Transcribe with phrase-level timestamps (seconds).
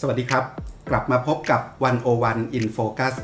[0.00, 0.44] สวัสดีครับ
[0.90, 1.60] กลับมาพบกับ
[2.08, 3.14] 101 in Focus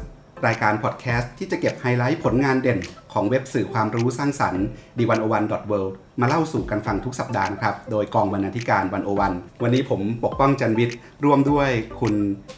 [0.46, 2.78] รายการพอดแคสต์ที่จะเก็บไฮไลท์ผลงานเด่น
[3.12, 4.64] ของเว็บสื่อความรู้สร้างสรรค์
[4.98, 8.84] d101.world มาเล่าสู่กันฟังทุกสัปดาห์นะครับ โดยกองบรรณาธิการ
[9.22, 11.68] 101 วันนี้ผมปกป้องจันวิทย์ ร่วมด้วย
[12.00, 12.14] คุณ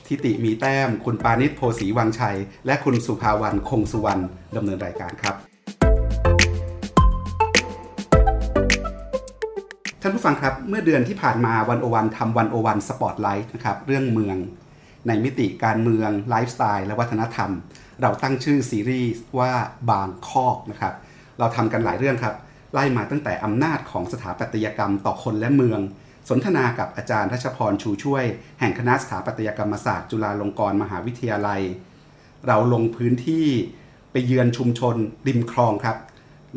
[0.06, 2.36] ทิติมีแต้ม คุณปานิชโพสีวังชัย
[2.66, 4.22] และคุณสุภาวันคงสุวรรณ
[4.56, 5.53] ดำเนินรายการครับ
[10.06, 14.36] ท่านผู้ฟังครับเมื่อเดือนที่ผ่านมา One O One ทำ One O One Spotlight นะครับเรื่องเมือง
[15.06, 17.50] ในมิติการเมืองไลฟ์สไตล์และวัฒนธรรม
[18.02, 19.52] เราตั้งชื่อซีรีส์ว่า
[19.90, 20.94] บางคอกนะครับ
[21.38, 22.34] เราทำกันหลายเรื่องครับ
[22.72, 25.80] ไล่มาตั้งแต่อำนาจของสถาปัตยกรรมต่อคนและเมือง
[26.28, 28.24] สนทนากับอาจารย์ทัชพรชูช่วย
[28.60, 31.62] แห่งคณะสถาปัตยกรรมศาสตร์จุฬาลงกรณ์มหาวิทยาลัย
[32.46, 33.46] เราลงพื้นที่
[34.10, 35.96] ไปเยือนชุมชนริมคลองครับ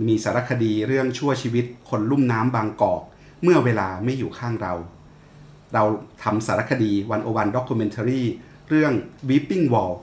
[0.07, 3.03] มีสารคดีเรื่องชั่วชีวิตคนลุ่มน้ำบางกอก
[3.43, 4.73] เมื่อเวลาไม่อยู่ข้างเรา
[5.73, 5.83] เรา
[6.23, 8.23] ทำสารคดีวันโอวันด็อกิเมนทารี
[8.69, 8.93] เรื่อง
[9.29, 9.93] Weeping Wall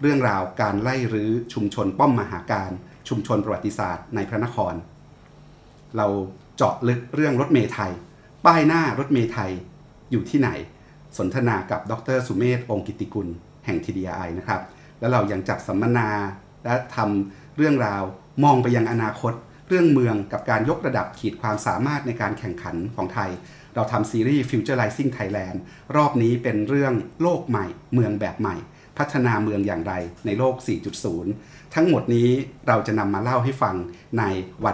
[0.00, 2.70] เรื่องราวการไล่รื้อชุมชนป้อมมหาการ
[3.08, 4.74] ชุมชนประวัติศาสตร์ในพระนคร
[5.96, 6.06] เรา
[6.56, 7.92] เจาะลึกเรื่องรถเมไทย
[8.46, 9.50] ป้ายหน้ารถเมไทย
[10.10, 10.50] อยู่ที่ไหน
[11.18, 13.28] สนทนากับดรสุเมธองกิติกุล
[13.64, 14.60] แห่ง TDI นะครับ
[15.00, 16.08] แล้วเรายังจัดสัมมนา
[16.64, 18.02] และทำเรื่องราว
[18.44, 19.32] มองไปยังอนาคต
[19.68, 23.30] เรื่องเมืองกับการยกระดับขีดความสามารถในการแข่งขันของไทย
[23.74, 25.56] เราทำซีรีส์ Futurizing Thailand
[25.96, 28.56] รอบนี้เป็นเรื่องโลกใหม่ เมืองแบบใหม่
[28.98, 29.92] พัฒนาเมืองอย่างไร
[30.26, 30.54] ในโลก
[31.14, 32.28] 4.0 ทั้งหมดนี้
[32.68, 33.74] เราจะนำมาเล่าให้ฟัง
[34.18, 34.22] ใน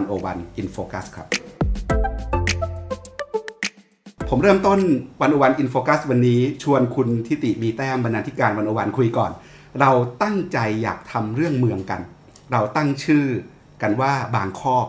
[0.04, 1.26] 101 In Focus ครับ
[4.28, 4.78] ผมเริ่มต้น
[5.20, 9.32] วันอวันอินโฟกัสวันนี้ชวนคุณทิติมีแต้มบรรณาธิการวันอวันคุยก่อน
[9.80, 9.90] เรา
[10.22, 12.00] ตั้งใจอยากทำเรื่องเมืองกัน
[12.52, 13.24] เราตั้งชื่อ
[13.84, 14.86] กันว่าบางคอก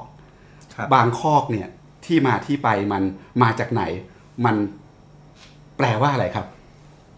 [0.75, 1.67] ครับบางคอกเนี่ย
[2.05, 3.03] ที่มาที่ไปมัน
[3.41, 3.83] มาจากไหน
[4.45, 4.55] มัน
[5.77, 6.45] แปลว่าอะไรครับ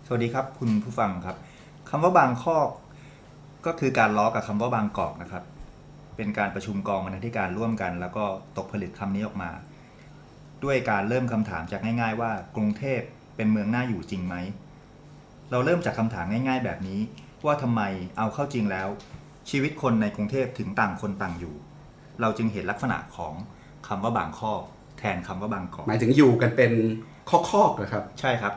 [0.06, 1.38] สวัสดีครับคุณผู้ฟังครับ
[1.90, 2.70] คำว่าบางคอก
[3.66, 5.44] ก็คือการล้อกับคำว่าบางกอกนะครับ
[6.16, 8.26] เป็นการประชุมกองบรรณาธิการร่วมกัน แล้วก็
[8.58, 9.52] ตกผลิตคำนี้ออกมา
[10.64, 13.02] ด้วยการเริ่มคำถามจากง่าย ๆ ว่ากรุงเทพ
[13.36, 14.36] เป็นเมืองน่าอยู่จริงไหม
[15.52, 17.00] เราเริ่มจากคำถามง่าย ๆ แบบนี้
[17.46, 17.82] ว่าทำไม
[18.18, 18.88] เอาเข้าจริงแล้ว
[19.50, 21.56] ชีวิตคนในกรุงเทพถึงต่างคนต่างอยู่
[22.22, 23.34] เราจึงเห็นลักษณะของ
[23.88, 24.62] คำว่าบางคอก
[25.00, 26.72] แทนคำว่าบางกอกหมายถึงอยู่กันเป็น
[27.30, 28.54] คอกๆเหรอครับ ใช่ครับ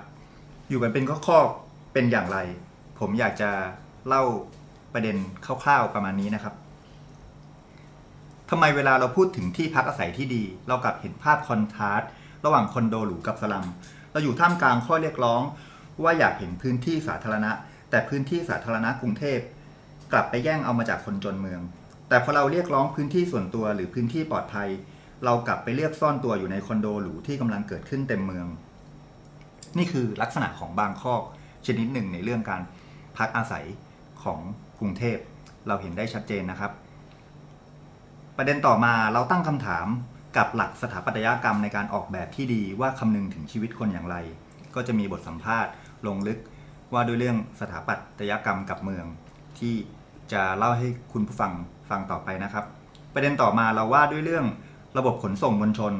[0.69, 2.38] อยู่กันเป็นข้อๆเป็นอย่างไร
[2.99, 3.50] ผมอยากจะ
[4.09, 4.22] เล่า
[4.93, 6.54] ประเด็นคร่าวๆประมาณนี้นะครับ
[8.50, 12.10] ทำไมเวลาเราพูดถึงที่พักอาศัยที่ดี เรากลับเห็นภาพคอนทราสต์
[12.44, 13.66] ระหว่างคอนโดหรูกับสลัม
[14.12, 15.43] เราอยู่ท่ามกลางข้อเรียกร้อง
[16.03, 17.50] ว่าอยากเห็นพื้นที่สาธารณะ
[17.91, 19.38] แต่พื้นที่สาธารณะกรุงเทพ
[20.12, 21.60] กลับไปแย่งเอามาจากคนจนเมือง
[22.10, 24.69] แต่พอเราเรียกร้องพื้นที่ส่วนตัวหรือพื้นที่ปลอดภัย
[25.25, 28.47] เรากลับไปเรียกซ่อนตัวอยู่ในคอนโดหรูที่กำลังเกิดขึ้นเต็มเมือง
[29.78, 31.15] นี่คือลักษณะของบางข้อ
[31.66, 32.62] ชนิดหนึ่งในเรื่องการ
[33.16, 33.65] พักอาศัย
[34.22, 34.41] ของ
[34.81, 35.19] กรุงเทพ
[35.69, 36.72] เราเห็นได้ชัดเจนนะครับ
[38.37, 39.87] ประเด็นต่อมาเราตั้งคำถาม
[40.37, 44.16] กับหลักสถาปัตยกรรมในการออกแบบที่ดีว่าคำนึงถึงชีวิตคนอย่างไร
[44.75, 45.72] ก็จะมีบทสัมภาษณ์
[46.06, 46.38] ลงลึก
[46.93, 49.04] ว่าด้วยเรื่องสถาปัตยกรรมกับเมือง
[49.59, 49.75] ที่
[50.32, 51.52] จะเล่าให้คุณผู้ฟัง
[51.91, 52.64] ฟังต่อไปนะครับ
[53.14, 54.46] ประเด็นต่อมาเราว่าด้วยเรื่อง
[54.98, 55.94] ระบบขนส่งมวลชน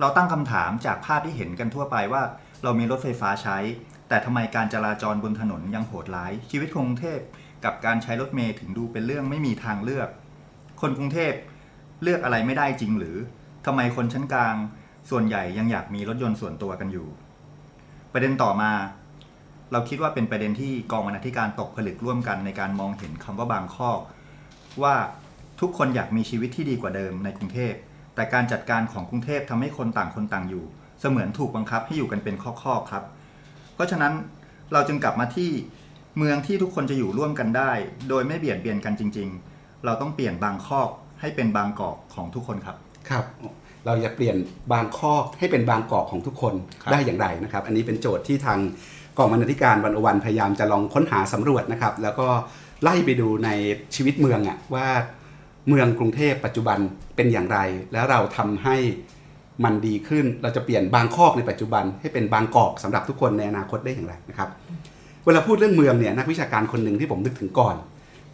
[0.00, 2.22] เราตั้งคำถามจากภาพที่เห็นกันทั่วไปว่า
[2.62, 3.58] เรามีรถไฟฟ้าใช้
[4.08, 7.20] แต่ทำไมการจราจรบนถนนยังโหดร้าย ชีวิตกรุงเทพ
[7.64, 10.08] กับการใช้รถเมล์ถึงดูเป็นเรื่องไม่มีทางเลือก
[10.80, 11.32] คนกรุงเทพ
[12.02, 13.16] เลือกอะไรไม่ได้จริงหรือ
[13.66, 14.56] ทำไมคนชั้นกลาง
[15.10, 17.08] ส่วนใหญ่ยังอยากมีรถยนต์ส่วนตัวกันอยู่
[18.12, 18.70] ประเด็นต่อมา
[19.72, 23.90] เราคิดว่าเป็นประเด็นที่กองบรรณาธิการตกผลึกร่วมกันในการมองเห็นคำว่าบางข้อ
[24.82, 24.94] ว่า
[25.60, 27.74] ทุกคนอยากมีชีวิตที่ดีกว่าเดิมในกรุงเทพ
[28.14, 30.64] แต่การจัดการของกรุงเทพทำให้คนต่างคนต่างอยู่
[31.00, 33.04] เสมือนถูกบังคับให้อยู่กันเป็นข้อๆครับ
[33.74, 34.12] เพราะฉะนั้น
[34.72, 35.50] เราจึงกลับมาที่
[36.18, 37.70] เมืองที่ทุกคนจะอยู่ร่วมกันได้
[38.08, 40.88] โดยไม่เบียดเบียนกันจริง ๆ เราต้องเปลี่ยนบางคอก
[41.20, 42.76] ให้เป็นบางกอกของทุกคนครับ
[43.10, 43.24] ครับ
[43.86, 44.36] เราจะเปลี่ยน
[44.72, 48.58] บางคอกให้เป็นบางกอกของทุกคนครับได้อย่างไรนะครับ อันนี้เป็นโจทย์ที่ทาง
[49.18, 52.28] กองบรรณาธิการวันอวันพยายามจะลองค้นหาสำรวจนะครับ แล้วก็
[52.82, 53.48] ไล่ไปดูใน
[53.94, 54.86] ชีวิตเมืองอะว่า
[55.68, 56.78] เมืองกรุงเทพปัจจุบัน
[57.16, 57.58] เป็นอย่างไร
[57.92, 58.76] แล้วเราทำให้
[59.64, 64.48] มันดีขึ้นเราจะเปลี่ยนบางคอกในปัจจุบัน ให้เป็นบางกอกสำหรับทุกคนในอนาคตได้อย่างไรนะครับ
[65.24, 67.76] เวลาพูดเรื่องเมืองเนี่ยนักวิชาการคนหนึ่งที่ผมนึกถึงก่อน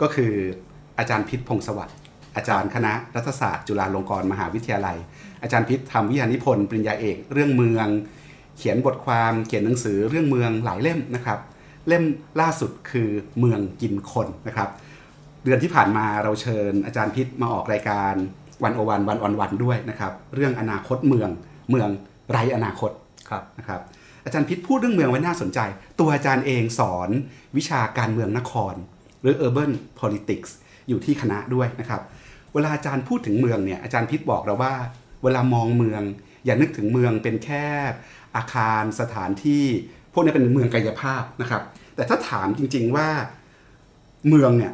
[0.00, 0.32] ก็คือ
[0.99, 1.96] อาจารย์พิษพงศ์สวัสดิ์
[2.37, 4.96] อาจารย์คณะรัฐศาสตร์ จุฬาลงกรณ์มหาวิทยาลัย
[5.43, 7.87] อาจารย์พิษทำวิทยานิพนธ์ปริญญาเอก เรื่องเมือง
[8.62, 11.38] ขียนบทความเขียนหนังสือเรื่องเมืองหลายเล่มนะครับ
[11.88, 12.05] เล่ม
[12.41, 14.69] ล่าสุดคือเมืองกินคนนะครับ
[15.44, 18.14] เดือนที่ผ่านมาเราเชิญอาจารย์พิษมาออกรายการ
[18.62, 21.31] วันโอวันวันออนวันด้วยนะครับ เรื่องอนาคตเมือง
[21.70, 21.88] เมือง
[22.31, 22.91] ไรอนาคต
[23.29, 23.81] ครับนะครับ
[24.25, 25.61] อาจารย์พิษพูดเรื่องเมืองไว้น่าสนใจ
[25.99, 27.09] ตัวอาจารย์เองสอน
[27.56, 28.75] วิชาการเมืองนคร
[29.20, 29.70] หรือ urban
[30.00, 30.50] politics
[30.88, 32.03] อยู่ที่คณะด้วยนะครับ
[32.55, 34.75] เวลาอาจารย์พูดถึงเมืองเนี่ยอาจารย์พิษบอกเราว่า
[35.23, 36.03] เวลามองเมือง
[36.44, 37.64] อย่านึกถึงเมืองเป็นแค่
[38.37, 39.64] อาคารสถานที่
[40.12, 41.62] พวกนี้เป็นเมืองกายภาพนะครับ
[41.96, 43.08] แต่ถ้าถามจริงๆว่า
[44.29, 44.73] เมืองเนี่ย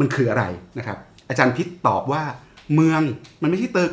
[0.00, 0.44] มันคืออะไร
[0.78, 0.98] นะครับ
[1.28, 2.22] อาจารย์พิษตอบว่า
[2.74, 3.00] เมือง
[3.42, 3.92] มันไม่ใช่ตึก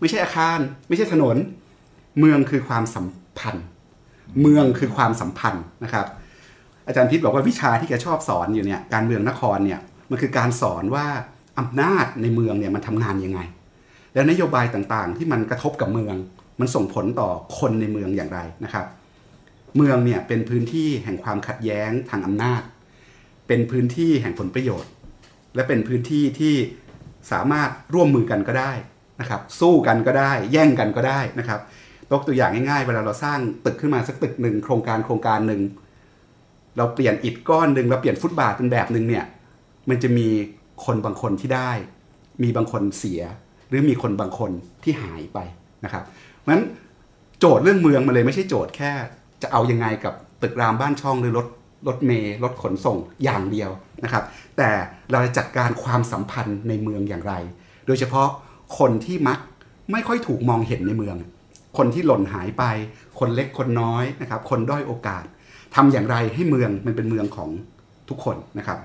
[0.00, 0.58] ไม่ใช่อาคาร
[0.88, 1.36] ไม่ใช่ถนน
[2.18, 3.06] เมืองคือความสัม
[3.38, 3.64] พันธ์
[4.42, 6.06] เมืองคือความสัมพันธ์นะครับ
[6.86, 9.80] อาจารย์พิษบอกว่าวิชาที่แกชอบสอนอยู่เนี่ยการเมืองนครเนี่ย
[10.10, 11.06] มันคือการสอนว่า
[11.58, 13.40] อำนาจในเมืองเนี่ยมันทำงานยังไง
[14.14, 16.16] แล้วนโยบายต่างๆ ที่มันกระทบกับเมือง
[16.60, 18.86] มันส่งผลต่อคนในเมืองอย่างไรนะครับ
[19.76, 22.62] เมืองเนี่ยเป็นพื้นที่แห่งความขัดแย้งทางอำนาจ
[23.48, 24.90] เป็นพื้นที่แห่งผลประโยชน์
[25.54, 26.54] และเป็นพื้นที่ที่
[27.32, 28.72] สามารถร่วมมือกันก็ได้
[29.20, 31.60] นะครับ สู้กันก็ได้ แย่งกันก็ได้นะครับ
[32.10, 35.62] ยกตัวอย่างง่ายๆ เวลาเราสร้างตึกขึ้นมาสักตึกหนึ่งโครงการโครงการหนึ่ง
[36.76, 39.24] เราเปลี่ยนอิฐก้อนหนึ่งเราเปลี่ยนฟุตบาทเป็นแบบหนึ่งเนี่ย
[39.88, 40.28] มันจะมี
[40.84, 41.70] คนบางคนที่ได้
[42.42, 43.22] มีบางคนเสีย
[43.68, 44.50] หรือมีคนบางคน
[44.82, 45.38] ที่หายไป
[45.84, 46.04] นะครับ
[46.50, 46.62] นั้น
[47.40, 48.90] โจทย์เรื่องเมืองมันเลยไม่ใช่โจทย์แค่
[49.42, 51.46] จะเอายังไงกับตึกรามบ้านช่องหรือรถ
[51.88, 53.70] รถเมล์รถขนส่งอย่างเดียว
[54.04, 54.24] นะครับ
[54.56, 54.70] แต่
[55.10, 57.34] เราจะจัดการความสัมพันธ์ในเมืองอย่างไร
[57.86, 58.28] โดยเฉพาะ
[58.78, 59.38] คนที่มัก
[59.92, 61.16] ไม่ค่อยถูกมองเห็นในเมือง
[61.78, 62.64] คนที่หล่นหายไป
[63.18, 65.24] คนเล็กคนน้อยนะครับ คนด้อยโอกาส
[65.76, 67.50] ทำอย่างไรให้เมืองมันเป็นเมืองของ
[68.08, 68.78] ทุกคนนะครับ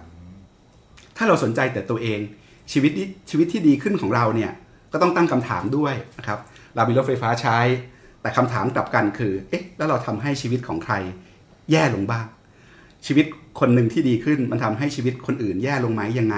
[1.17, 2.19] ถ้าเราสนใจแต่ตัวเอง
[2.71, 2.91] ชีวิต
[3.29, 4.51] ชีวิตที่ดีขึ้นของเราเนี่ย
[4.91, 6.39] ก็ต้องตั้งคำถามด้วยนะครับ
[6.75, 7.59] เรามีรถไฟฟ้าใช้
[8.21, 10.93] แต่คำถามกลับกันคือเอ๊ะแล้วเราทำให้ชีวิตของใคร
[11.71, 12.25] แย่ลงบ้าง
[13.05, 13.25] ชีวิต
[13.59, 16.37] คนหนึ่งที่ดีขึ้นมันทำให้ชีวิตคนอื่นแย่ลงไหมยังไง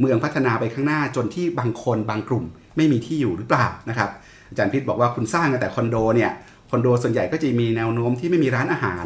[0.00, 2.44] เมืองพัฒนาไปข้างหน้าจนที่บางคนบางกลุ่ม
[2.76, 4.10] ไม่มีที่อยู่หรือเปล่านะครับ
[4.48, 6.30] อาจารย์พิษบอกว่าคุณสร้างแต่คอนโดเนี่ย
[6.70, 9.04] คอนโดส่วนใหญ่ก็จะมีแนวโน้มที่ไม่มีร้านอาหาร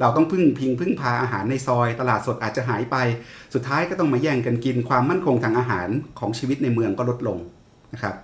[0.00, 2.96] เราต้องพึ่งพิงพึ่งพาอาหารในซอย ตลาดสดอาจจะหายไป
[3.54, 5.88] สุดท้ายก็ต้องมาแย่งกันกินความมั่นคงทางอาหาร
[6.18, 7.38] ของชีวิตในเมืองก็ลดลง
[7.94, 8.14] นะครับ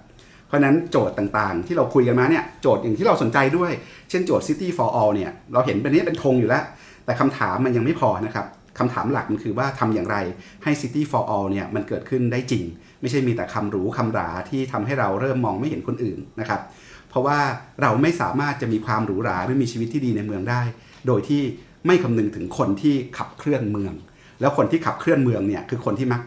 [0.54, 3.72] ราะนั้นโจทย์ต่างๆ ที่เราคุยกันมาเนี่ยโจทย์อย่างที่เราสนใจด้วย
[4.10, 6.64] เช่นโจทย์ City for All เนี่ยเราเห็นเป็นนี้เป็นธงอยู่แล้ว
[7.04, 8.46] แต่คำถามมันยังไม่พอนะครับ
[8.78, 10.16] คำถามหลักมันคือว่าทำอย่างไร
[10.64, 12.64] ให้ City for All เนี่ยมันเกิดขึ้นได้จริง
[13.00, 16.60] ไม่ใช่มีแต่คำหรูคำหราที่ทำให้เราเริ่มมองไม่เห็นคนอื่นนะครับ
[17.08, 17.38] เพราะว่า
[17.82, 20.62] เราไม่สามารถจะมีความหรูหราหรือมีชีวิตที่ดีในเมืองได้
[21.06, 21.42] โดยที่
[21.86, 23.92] ไม่คำนึงถึงคนที่ขับเคลื่อนเมือง
[24.40, 26.20] แล้วคนที่ขับเคลื่อนเมืองเนี่ยคือคนที่มัก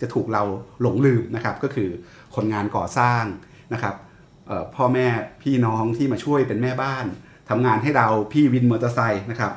[0.00, 0.42] จะถูกเรา
[0.82, 1.88] หลงลืมนะครับก็คือ
[2.34, 3.22] คนงานก่อสร้าง
[3.72, 3.94] นะครับ
[4.76, 5.06] พ่อแม่
[5.42, 7.06] พี่น้องที่มาช่วยเป็นแม่บ้าน
[7.48, 9.52] ทำงานให้เราพี่วินมอเตอร์ไซค์นะครับ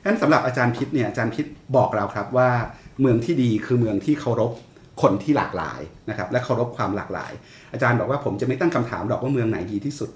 [0.00, 1.46] ฉะนั้นสำหรับอาจารย์พิษเนี่ยอาจารย์พิษ
[1.76, 2.50] บอกเราครับว่า
[3.00, 4.52] เมืองที่ดีคือเมืองที่เคารพ
[5.02, 7.32] คนที่หลากหลายนะครับและเคารพความหลากหลาย
[7.72, 10.10] อาจารย์บอกว่าผมจะไม่ตั้งคำถามหรอกว่าเมืองไหนดีที่สุด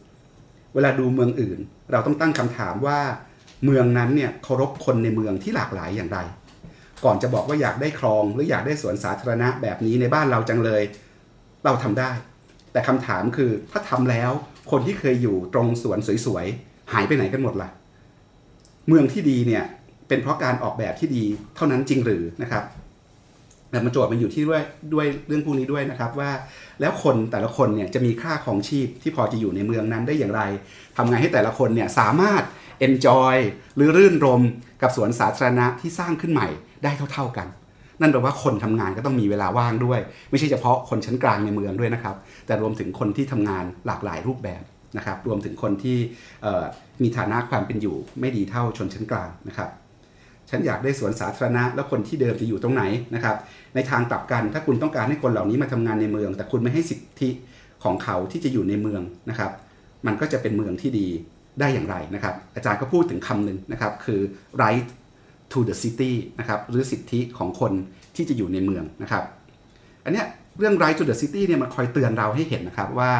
[0.74, 1.58] เวลาดูเมืองอื่น
[1.92, 2.98] เราต้องตั้งคำถามว่า
[3.64, 6.18] เมืองนั้นเนี่ยเคารพคนในเมืองที่หลากหลายอย่างไร
[7.04, 10.82] ก่อนจะบอกว่าอยากได้คลองหรืออยากได้สวนสาธารณะแบบนี้ในบ้านเราจังเลย
[11.64, 12.10] เราทำได้
[12.72, 14.30] แต่คำถามคือถ้าทำแล้ว
[14.70, 17.70] คนที่เคยอยู่ตรงสวนสวยๆหายไปไหนกันหมดล่ะ
[18.88, 19.64] เมืองที่ดีเนี่ย
[20.08, 21.24] เป็นเพราะการออกแบบที่ดี
[21.56, 22.64] เท่านั้นจริงหรือนะครับ
[23.70, 24.62] แต่มาโจทย์มันอยู่ที่ด้วย
[24.94, 26.30] ด้วยเรื่องพวกนี้ด้วยนะครับว่า
[26.80, 30.42] แล้วคนแต่ละคนเนี่ยจะมีค่าของชีพที่พอจะอยู่ในเมืองนั้นได้อย่างไร
[30.96, 32.42] ทำไงให้แต่ละคนเนี่ยสามารถ
[32.86, 33.36] enjoy
[33.76, 34.42] หรือรื่นรม
[34.82, 36.48] กับสวนสาธารณะที่สร้างขึ้นใหม่
[36.84, 37.46] ได้เท่า ๆกัน
[38.00, 42.16] นั่นแปลว่าคนทำงานก็ต้องมีเวลาว่างด้วย ไม่ใช่เฉพาะคนชั้นกลางในเมืองด้วยนะครับ
[42.46, 44.62] แต่รวมถึงคนที่ทำงานหลากหลายรูปแบบ
[44.96, 45.98] นะครับ รวมถึงคนที่
[47.02, 49.70] มีฐานะความเป็นอยู่ไม่ดีเท่าชนชั้นกลางนะครับ
[50.50, 52.82] ฉันอยากได้สวนสาธารณะแล้วคนที่เดิมจะอยู่ตรงไหน
[53.14, 53.36] นะครับ
[53.74, 57.30] ในทางกลับกันถ้าคุณต้องการให้คนเหล่านี้มาทำงานในเมือง แต่คุณไม่ให้สิทธิ
[57.84, 59.50] ของเขาที่จะอยู่ในเมืองนะครับ
[60.06, 61.08] มันก็จะเป็นเมืองที่ดี
[61.60, 64.20] ได้อย่างไรนะครับ อาจารย์ก็พูดถึงคำหนึ่งนะครับ คือ
[64.62, 64.86] right
[65.52, 67.72] to the city นะครับหรือสิทธิของคน
[68.16, 69.24] ที่จะอยู่ในเมืองนะครับ
[70.04, 70.26] อันเนี้ย
[70.58, 73.10] เรื่อง right to the city เนี่ยมันคอยเตือนเราให้เห็นนะครับว่า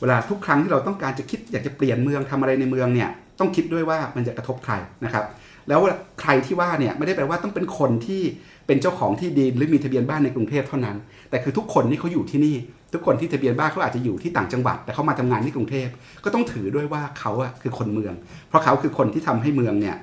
[0.00, 4.74] เวลาทุกครั้งที่เราต้องการจะคิดอยากจะเปลี่ยนเมืองทำอะไรในเมืองเนี่ยต้องคิดด้วยว่ามันจะกระทบใคร
[5.04, 5.24] นะครับ
[5.68, 5.80] แล้ว
[6.20, 8.22] ใครที่ว่าเนี่ยไม่ได้แปลว่าต้องเป็นคนที่
[8.66, 10.96] เป็นเจ้าของที่ดินหรือมีทะเบียนบ้านในกรุงเทพเท่านั้น
[11.30, 12.56] แต่คือทุกคนที่เขาอยู่ที่นี่
[12.92, 15.88] ทุกคนที่ทะเบียนบ้านเขาอาจจะอยู่ที่ต่างจังหวัด แต่เขามาทำงานที่กรุงเทพ
[16.24, 18.14] ก็ต้องถือด้วยว่าเขาอะคือคนเมือง
[18.48, 19.96] เพราะเขาคือคนที่ทำให้เมืองเนี่ย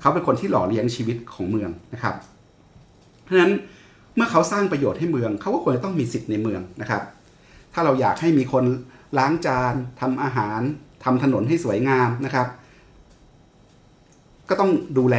[0.00, 2.14] เขาเป็นคนที่หล่อเลี้ยงชีวิตของเมืองนะครับ
[3.22, 3.52] เพราะฉะนั้น
[4.16, 7.02] เมื่อเขาสร้างประโยชน์ให้เมือง เขาก็ควรจะต้องมีสิทธิ์ในเมืองนะครับ
[7.74, 8.64] ถ้าเราอยากให้มีคน
[9.18, 10.60] ล้างจานทำอาหาร
[11.04, 12.46] ทำถนนให้สวยงามนะครับ
[14.48, 15.16] ก็ต้องดูแล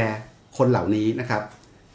[0.57, 1.41] คนเหล่านี้นะครับ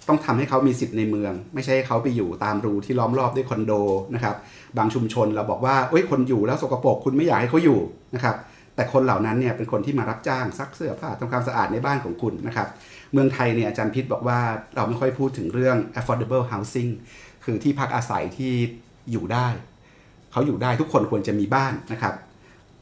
[0.09, 3.73] ต้องทำให้เขามีสิทธิ์ในเมือง ไม่ใช่เขาไปอยู่ตามรูที่ล้อมรอบด้วยคอนโด
[4.15, 4.37] นะครับ
[4.79, 7.79] บางชุมชนเราบอกว่าเอ้ยคนอยู่แล้วสกปรกคุณไม่อยากให้เขาอยู่
[8.15, 8.37] นะครับ
[8.77, 12.69] แต่คนเหล่านั้นเนี่ยเป็นคนที่มารับจ้างซักเสื้อผ้าทำความสะอาดในบ้านของคุณนะครับ
[13.13, 14.39] เมืองไทยเนี่ยอาจารย์พิษบอกว่า
[14.77, 16.91] เราไม่ค่อยพูดถึงเรื่อง affordable housing
[17.45, 18.53] คือที่พักอาศัยที่
[19.13, 19.49] อยู่ได้
[20.33, 22.15] เขาอยู่ได้ทุกคนควรจะมีบ้านนะครับ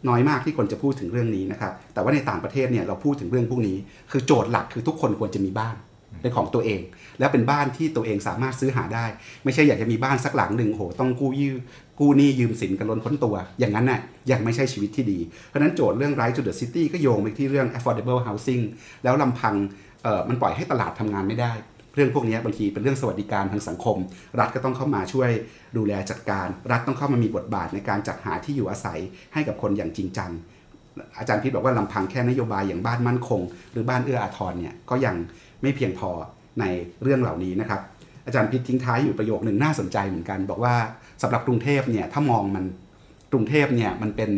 [0.09, 3.77] น้อยมากที่คนจะพูดถึงเรื่องนี้นะครับ แต่ว่าในต่างประเทศเนี่ยเราพูดถึงเรื่องพวกนี้
[4.11, 5.77] คือโจทย์หลักคือทุกคนควรจะมีบ้าน
[6.23, 6.81] เป็นของตัวเอง
[7.19, 9.07] และเป็นบ้านที่ตัวเองสามารถซื้อหาได้
[9.45, 11.57] ไม่ใช่อยากจะมีบ้านสักหลังหนึ่งโหต้องกู้ยืม
[11.99, 18.63] กู้หนี้ยืมสินกันล้นพ้นตัว อย่างนั้นน่ะยังไม่ใช่ชีวิตที่ดี เพราะนั้นโจทย์เรื่อง right to the city ก็โยงไปที่เรื่อง affordable housing
[19.05, 19.55] แล้วลำพัง
[20.03, 21.53] เอ่อมันปล่อยให้ตลาดทำงานไม่ได้
[21.95, 23.97] เรื่องพวกนี้บางทีเป็นเรื่องสวัสดิการทางสังคม
[24.39, 25.31] รัฐก็ต้องเข้ามาช่วย
[25.77, 28.99] ดูแลจัดการ รัฐต้องเข้ามามีบทบาทในการจัดหาที่อยู่อาศัย
[29.35, 30.31] ให้กับคนอย่างจริงจัง
[31.19, 33.41] อาจารย์พิษบอกว่าลำพังแค่นโยบายอย่างบ้านมั่นคง
[33.73, 35.15] หรือบ้านเอื้ออาทรเนี่ยก็ยัง
[35.63, 36.11] ไม่เพียงพอ
[36.61, 36.65] ใน
[37.03, 37.81] เรื่องเหล่านี้นะครับ
[38.27, 40.75] อาจารย์พิษทิ้งท้ายอยู่ประโยคหนึ่งน่าสนใจเหมือนกัน บอกว่า
[41.23, 42.65] สำหรับกรุงเทพเนี่ยถ้ามองมัน
[43.33, 44.31] กรุงเทพเนี่ยมันเป็น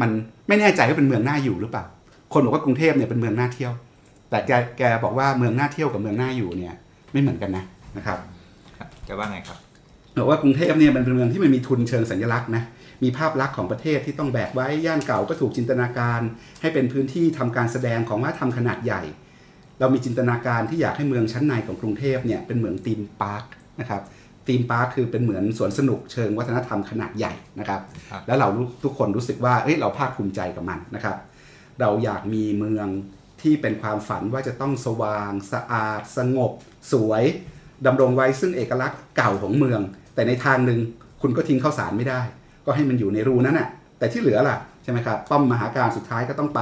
[0.00, 0.10] มัน
[0.48, 1.84] ไม่แน่ใจว่าเป็นเมืองน่าอยู่หรือเปล่า
[2.32, 3.72] คนบอกว่ากรุงเทพเนี่ยเป็นเมืองน่าเที่ยว
[4.30, 6.74] แต่แกแกบอกว่าเมืองน่าเที่ยวกับเมืองน่าอยู่เนี่ย
[7.12, 7.64] ไม่เหมือนกันนะ
[7.96, 8.18] นะครับ
[8.78, 9.58] ครับจะว่าไงครับ
[10.18, 12.62] บอกว่ากรุงเทพเนี่ยมันเป็นเมืองที่มันมีทุนเชิงสัญลักษณ์นะ
[13.02, 16.20] มีภาพลักษณ์ของประเทศที่ต้องแบกไว้ย่านเก่าก็ถูกจินตนาการ
[16.60, 19.02] ให้เป็นพื้นที่ทำการแสดงของวัฒนธรรมขนาดใหญ่
[19.80, 23.44] เรามีจินตนาการที่อยากให้เมืองชั้นในของกรุงเทพเนี่ยเป็นเหมือน theme park
[23.80, 24.02] นะครับ
[24.48, 27.80] theme park คือเป็นเหมือนสวนสนุกเชิงวัฒนธรรมขนาดใหญ่นะครับ
[28.10, 28.48] ครับ แล้วเรา
[28.84, 31.16] ทุกคนรู้สึกว่าเฮ้ยเราภาคภูมิใจกับมันนะครับ
[31.80, 32.88] เราอยากมีเมือง
[33.42, 36.52] ที่เป็นความฝันว่าจะต้องสว่าง สะอาด สงบ
[36.92, 37.22] สวย
[37.86, 39.80] ดำรงไว้ซึ่งเอกลักษณ์เก่าของเมือง
[40.14, 40.80] แต่ในทางหนึ่ง
[41.22, 42.20] คุณก็ทิ้งข้าวสารไม่ได้
[42.66, 43.68] ก็ให้มันอยู่ในรูนั้นน่ะ
[43.98, 46.60] แต่ที่เหลือล่ะใช่ไหมครับป้อมมหาการสุดท้ายก็ต้องไป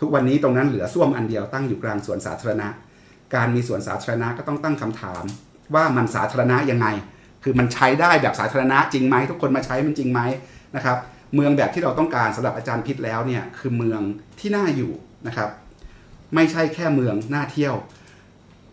[0.00, 2.68] ทุกวันนี้ตรงนั้นเหลือส้วมอันเดียวตั้งอยู่กลางสวนสาธารณะ
[3.34, 5.24] การมีสวนสาธารณะก็ต้องตั้งคำถาม
[5.74, 6.86] ว่ามันสาธารณะยังไง
[7.42, 10.20] คือมันใช้ได้แบบสาธารณะจริงไหมทุกคนมาใช้มันจริงไหม
[10.76, 10.96] นะครับ
[11.34, 14.00] เมืองแบบที่เราต้องการสำหรับอาจารย์พิษแล้วเนี่ยคือเมือง
[14.38, 14.92] ที่น่าอยู่
[15.26, 15.48] นะครับ
[16.34, 17.74] ไม่ใช่แค่เมืองน่าเที่ยว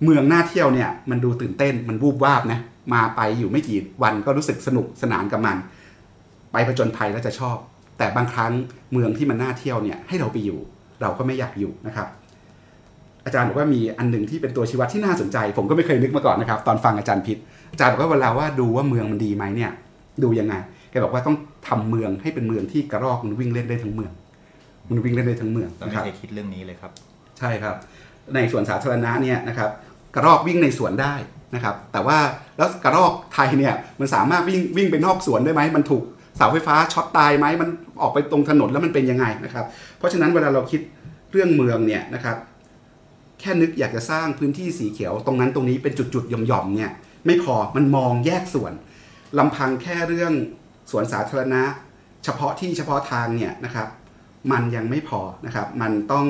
[0.04, 2.60] เมืองน่าเที่ยวเนี่ยมันดูตื่นเต้นมันวูบวาบนะ
[2.94, 5.58] มาไปอยู่ไม่กี่วันก็รู้สึกสนุกสนานกับมัน
[6.52, 7.58] ไปผจญภัยแล้วจะชอบ
[7.98, 8.52] แต่บางครั้ง
[8.92, 10.60] เมืองที่มันน่าเที่ยวเนี่ยให้เราไปอยู่
[11.02, 12.08] เราก็ไม่อยากอยู่นะครับ
[13.28, 17.38] อาจารย์บอกว่ามีอันหนึ่งที่เป็นตัวชี้วัดที่น่าสนใจ ผมก็ไม่เคยนึกมาก่อนนะครับ ตอนฟังอาจารย์พิษ
[17.72, 19.72] อาจารย์บอกว่าเวลาว่าดูว่าเมืองมันดีไหมเนี่ย
[20.24, 20.54] ดูยังไง
[20.92, 24.12] แกบอกว่าต้องทำเมืองให้เป็นเมืองที่กระรอกมันวิ่งเล่นได้ทั้งเมือง
[24.90, 26.92] มันวิ่งเล่นได้ทั้งเมืองเรานะไม่ครับเคยคิดเรื่องนี้เลยครับ
[27.40, 27.76] ใช่ครับ
[28.34, 29.70] ในสวนสาธารณะเนี่ยนะครับ
[30.16, 31.14] กระรอกวิ่งในสวนได้
[31.56, 32.18] นะครับ แต่ว่า
[32.58, 36.04] แล้วกระรอกไทยเนี่ยมันสามารถวิ่งวิ่งไปนอกสวนได้ไหมมันถูก
[36.38, 37.70] เสาไฟฟ้าช็อตตายไหมมัน
[38.02, 39.66] ออกไปตรงถนนแล้วมันเป็นยังไงนะครับ
[39.98, 40.82] เพราะฉะนั้นเวลาเราคิด
[41.32, 42.36] เรื่องเมืองเนี่ยนะครับ
[43.40, 46.92] แค่นึกอยากจะสร้างพื้นที่สีเขียวตรงนั้นตรงนี้เป็นจุดๆหย่อมๆเนี่ย
[47.26, 48.74] ไม่พอมันมองแยกส่วน
[49.40, 50.34] ลำพังแค่เรื่อง
[50.92, 51.64] สวนสาธารณะ
[52.24, 53.88] เฉพาะที่เฉพาะทางเนี่ยนะครับ
[54.52, 56.26] มันยังไม่พอนะครับมันต้อง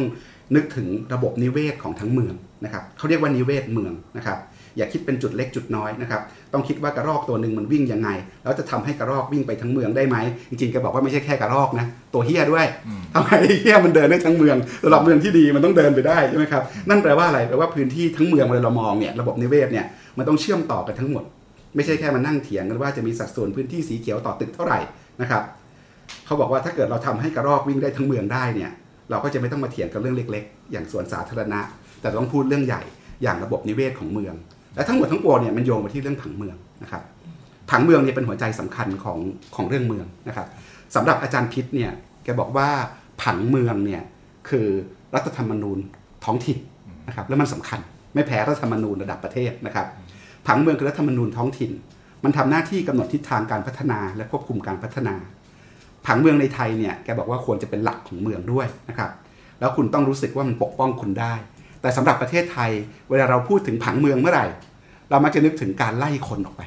[0.56, 4.40] นึกถึงระบบนิเวศของทั้งเมืองนะครับเขาเรียกว่านิเวศเมืองนะครับ
[4.78, 6.22] อย่าคิดเป็นจุดเล็กจุดน้อยนะครับ
[6.54, 8.10] ต้องคิดว่ากระรอกตัวหนึ่งมันวิ่งยังไง
[8.44, 10.18] แล้วจะทำให้กระรอกวิ่งไปทั้งเมืองได้ไหม
[10.50, 13.30] จริงๆแกบอกว่าไม่ใช่แค่กระรอกนะตัวเฮียด้วยอืมทำไม
[13.62, 19.86] เฮียมันเดินได้ทั้งเมืองระดับเมืองที่ดีมันต้องเดินไปได้ใช่ไหมครับนั่นแปลว่าอะไรแปลว่าพื้นที่ทั้งเมืองเวลาเรามองเนี่ยระบบนิเวศเนี่ย
[20.18, 21.24] มันต้องเชื่อมต่อกันทั้งหมด
[21.76, 24.80] ไม่ใช่แค่มานั่งเถียงกันว่าจะมีสัดส่วนพื้นที่สีเขียวต่อตึกเท่าไหร่
[25.22, 25.44] นะครับ
[26.26, 28.72] เขาบอกว่าถ้าเกิดเราทำให้กระรอกวิ่งได้ทั้งเมืองได้เนี่ย
[29.10, 31.60] เราก็จะไม่ต้องมาเถียงกันเรื่องเล็ก ๆ อย่างสวนสาธารณะ
[32.02, 32.82] แต่ต้องพูดเรื่องใหญ่
[33.24, 34.36] อย่างระบบนิเวศของเมือง
[34.78, 37.04] และทั้งหมดทั้งปวงเนี่ยมันโยงมาที่เรื่องผังเมืองนะครับ
[37.70, 39.20] ผังเมืองเนี่ยเป็นหัวใจสำคัญของ
[39.56, 40.48] ของเรื่องเมืองนะครับ
[40.96, 41.92] สำหรับอาจารย์พิษเนี่ย
[42.24, 42.70] แกบอกว่า
[43.24, 44.02] ผังเมืองเนี่ย
[44.50, 44.68] คือ
[45.16, 45.78] รัฐธรรมนูญ
[46.26, 46.58] ท้องถิ่น
[47.08, 47.80] นะครับแล้วมันสำคัญ
[48.14, 49.88] ไม่แพ้รัฐธรรมนูญระดับประเทศนะครับ
[50.48, 51.72] ผังเมืองคือรัฐธรรมนูญท้องถิ่น
[52.24, 55.16] มันทำหน้าที่กำหนดทิศทางการพัฒนาและควบคุมการพัฒนา
[56.06, 59.12] ผังเมืองในไทยเนี่ยแกบอกว่าควรจะเป็นหลักของเมืองด้วยนะครับ
[59.60, 61.34] แล้วคุณต้องรู้สึกว่ามันปกป้องคุณได้
[61.82, 62.72] แต่สำหรับประเทศไทย
[63.10, 64.46] เวลาเราพูดถึงผังเมืองเมื่อไหร่
[65.10, 66.62] เรามักจะนึกถึงการไล่คนออกไป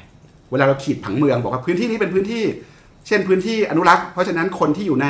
[0.51, 2.45] เวลาเราขีดผังเมืองบอกว่าพื้นที่นี้เป็นพื้นที่
[3.07, 5.07] เช่นพื้นที่อนุรักษ์ เพราะฉะนั้นคนที่อยู่ใน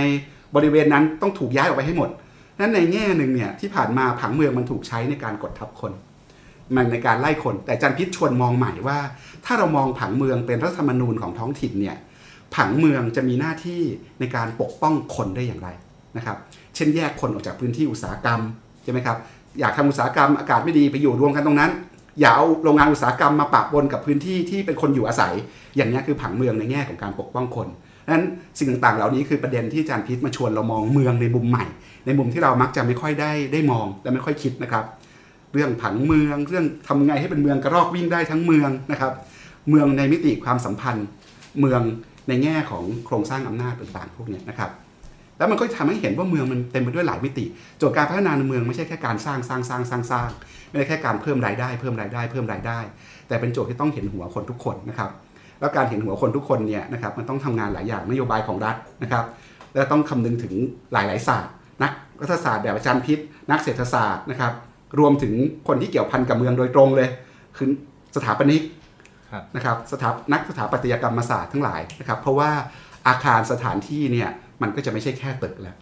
[0.55, 2.09] บริเวณนั้นต้องถูกย้ายออกไปให้หมด
[2.61, 5.93] นั้นในแง่หนึ่งเนี่ยที่ผ่านมาผังเมืองมันถูกใช้ในการกดทับคน
[6.77, 8.99] มันในการไล่คน แต่จันพิษชวนมองใหม่ว่า
[9.45, 11.97] ถ้าเรามองผังเมืองเป็นรัฐธรรมนูญของท้องถิ่นเนี่ย
[12.55, 13.81] ผังเมืองจะมีหน้าที่
[14.21, 15.69] ในการปกป้องคนได้อย่างไร
[16.17, 16.37] นะครับ
[16.75, 18.41] เช่นแยกคนออกจากพื้นที่อุตสาหกรรม
[18.83, 19.17] ใช่ไหมครับ
[19.61, 21.71] อยากทำอุตสาหกรรมอากาศไม่ดีไปอยู่รวมกันตรงนั้น
[22.21, 25.35] อย่าเอาโรงงานอุตสาหกรรมมาปะปนกับพื้นที่ที่เป็นคนอยู่อาศัย
[25.77, 27.69] อย่างนี้คือผังเมืองในแง่ของการปกป้องคน
[28.13, 28.25] นั้น
[28.59, 31.65] สิ่งต่างๆ เหล่านี้คือประเด็นที่อาจารย์พิษมาชวนเรามองเมืองในมุมใหม่
[32.07, 34.85] ในมุมที่เรามักจะไม่ค่อยได้ได้มองและไม่ค่อยคิดนะครับ
[35.53, 39.13] เรื่องผังเมืองเรื่องทำไงให้เป็นเมืองกระรอกวิ่งได้ทั้งเมืองนะครับ
[39.69, 41.07] เมืองในมิติความสัมพันธ์
[41.61, 41.81] เมือง
[42.29, 44.71] ในแง่ของโครงสร้างอำนาจต่างๆพวกนี้นะครับ
[45.41, 47.45] แล้วมันก็ทำให้เห็นว่าเมืองมันเต็มไปด้วยหลายมิติ
[47.79, 50.31] โจทย์การพัฒนาในเมืองไม่ใช่แค่การสร้างสร้างสร้างสร้างสร้าง
[50.69, 52.79] ไม่ใช่แค่การเพิ่มรายได้ เพิ่มรายได้เพิ่มรายได้
[53.29, 55.11] แต่เป็นโจทย์ที่ต้องเห็นหัวคนทุกคนนะครับ
[55.61, 59.25] แล้วการเห็นหัวคนทุกคนเนี่ยนะครับมันต้องทำงานหลายอย่างนโยบายของรัฐนะครับ
[59.75, 60.53] แล้วต้องคำนึงถึง
[60.93, 63.19] หลาย ๆ ศาสตร์ นักรัฐศาสตร์แบบอาจารย์พิษ
[63.51, 64.53] นักเศรษฐศาสตร์นะครับ
[64.99, 65.35] รวมถึง
[65.69, 67.09] คนที่เกี่ยวพันกับเมืองโดยตรงเลย
[67.57, 67.69] คือ
[68.17, 68.63] สถาปนิก
[69.33, 72.51] ครับนะครับสถานักสถาปัตยกรรมศาสตร์ทั้งหลายนะครับเพราะว่า
[73.09, 74.31] อาคารสถานที่เนี่ย
[74.63, 75.77] มันก็จะไม่ใช่แค่ตึกแล้ว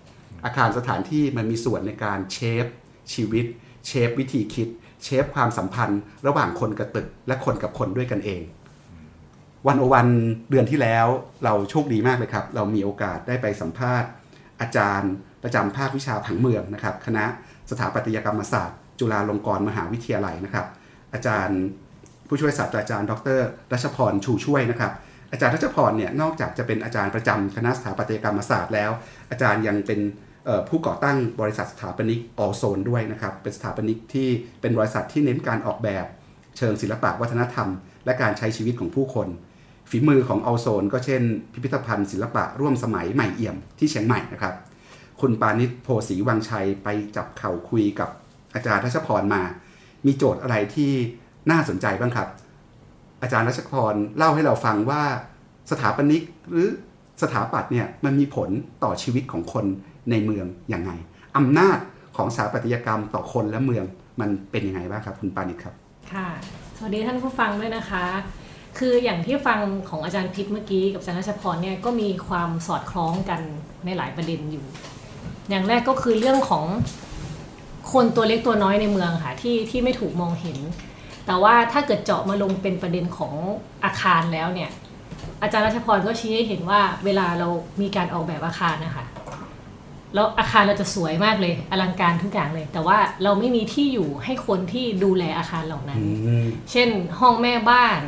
[0.45, 2.67] อาคารสถานที่มันมีส่วนในการเชฟ
[3.13, 3.47] ชีวิต
[3.87, 4.69] เชฟวิธีคิด
[5.05, 8.43] เชฟความสัมพันธ์ ระหว่างคนกับตึก และคนกับคนด้วยกันเอง
[9.67, 10.09] วันโอวัน
[10.51, 11.07] เดือนที่แล้ว
[11.45, 14.09] เราโชคดีมากเลยครับ เรามีโอกาสได้ไปสัมภาษณ์
[14.61, 17.25] อาจารย์ประจำภาควิชาผังเมืองนะครับ คณะ
[17.71, 20.67] สถาปัตยกรรมศาสตร์ จุฬาลงกรณ์มหาวิทยาลัยนะครับ
[21.15, 21.61] อาจารย์
[22.29, 23.39] ผู้ช่วยศาสตราจารย์ ดร
[23.73, 24.93] รัชพรชูช่วยนะครับ
[25.33, 28.91] อาจารย์รัชพรเนี่ยนอกจากจะเป็นอาจารย์ประจำคณะสถาปัตยกรรมศาสตร์แล้ว
[29.31, 30.01] อาจารย์ยังเป็น
[30.69, 34.29] ผู้ก่อตั้งบริษัทสถาปนิกออโซนด้วยนะครับ เป็นสถาปนิกที่
[34.61, 36.05] เป็นบริษัทที่เน้นการออกแบบ
[36.57, 37.69] เชิงศิลปะวัฒนธรรม
[38.05, 39.29] และการใช้ชีวิตของผู้คน
[39.91, 44.55] ฝีมือของออโซนก็เช่น พิพิธภัณฑ์ศิลปะร่วมสมัยใหม่เอี่ยมที่เชียงใหม่นะครับ
[45.21, 48.11] คุณปานิชโพสีวังชัยไปจับเข่าคุยกับ
[48.55, 49.43] อาจารย์รัชพรมา
[50.07, 50.93] มีโจทย์อะไรที่
[51.51, 52.29] น่าสนใจบ้างครับ
[53.23, 55.03] อาจารย์รัชพรเล่าให้เราฟังว่า
[55.71, 56.69] สถาปนิกหรือ
[57.23, 58.51] สถาปัตย์เนี่ยมันมีผล
[58.85, 59.65] ต่อชีวิตของคน
[60.11, 60.91] ในเมืองอย่างไง
[61.37, 61.79] อำนาจ
[62.17, 63.85] ของสถาปัตยกรรมต่อคนและเมือง
[64.21, 65.75] มันเป็นยังไงบ้างครับ คุณปานิชครับ
[66.13, 66.29] ค่ะ
[66.77, 68.05] สวัสดีท่านผู้ฟังด้วยนะคะ
[68.79, 69.59] คืออย่างที่ฟัง
[69.89, 73.41] ของอาจารย์พิษเมื่อกี้กับอาจารย์รัชพรเนี่ยก็มีความสอดคล้องกัน
[73.85, 74.65] ในหลายประเด็นอยู่
[75.51, 76.65] อย่างแรกก็คือเรื่องของ
[77.93, 80.59] คนตัวเล็กตัวน้อยในเมืองค่ะที่ที่ไม่ถูกมองเห็น
[81.29, 83.35] แต่ว่าถ้าเกิดเจาะมาลงเป็นประเด็นของ
[83.85, 84.71] อาคารแล้วเนี่ย
[85.43, 87.49] อาจารย์รัชพรก็ชี้ให้เห็นว่าเวลาเรา
[87.81, 89.05] มีการออกแบบอาคารนะคะ
[90.15, 96.03] แล้วอาคารเราจะสวยมากเลยอลังการทุกอย่างเลย แต่ว่าเราไม่มีที่อยู่ให้คนที่ดูแลอาคารเหล่านั้น
[96.71, 96.89] เช่น
[97.21, 97.99] ห้องแม่บ้าน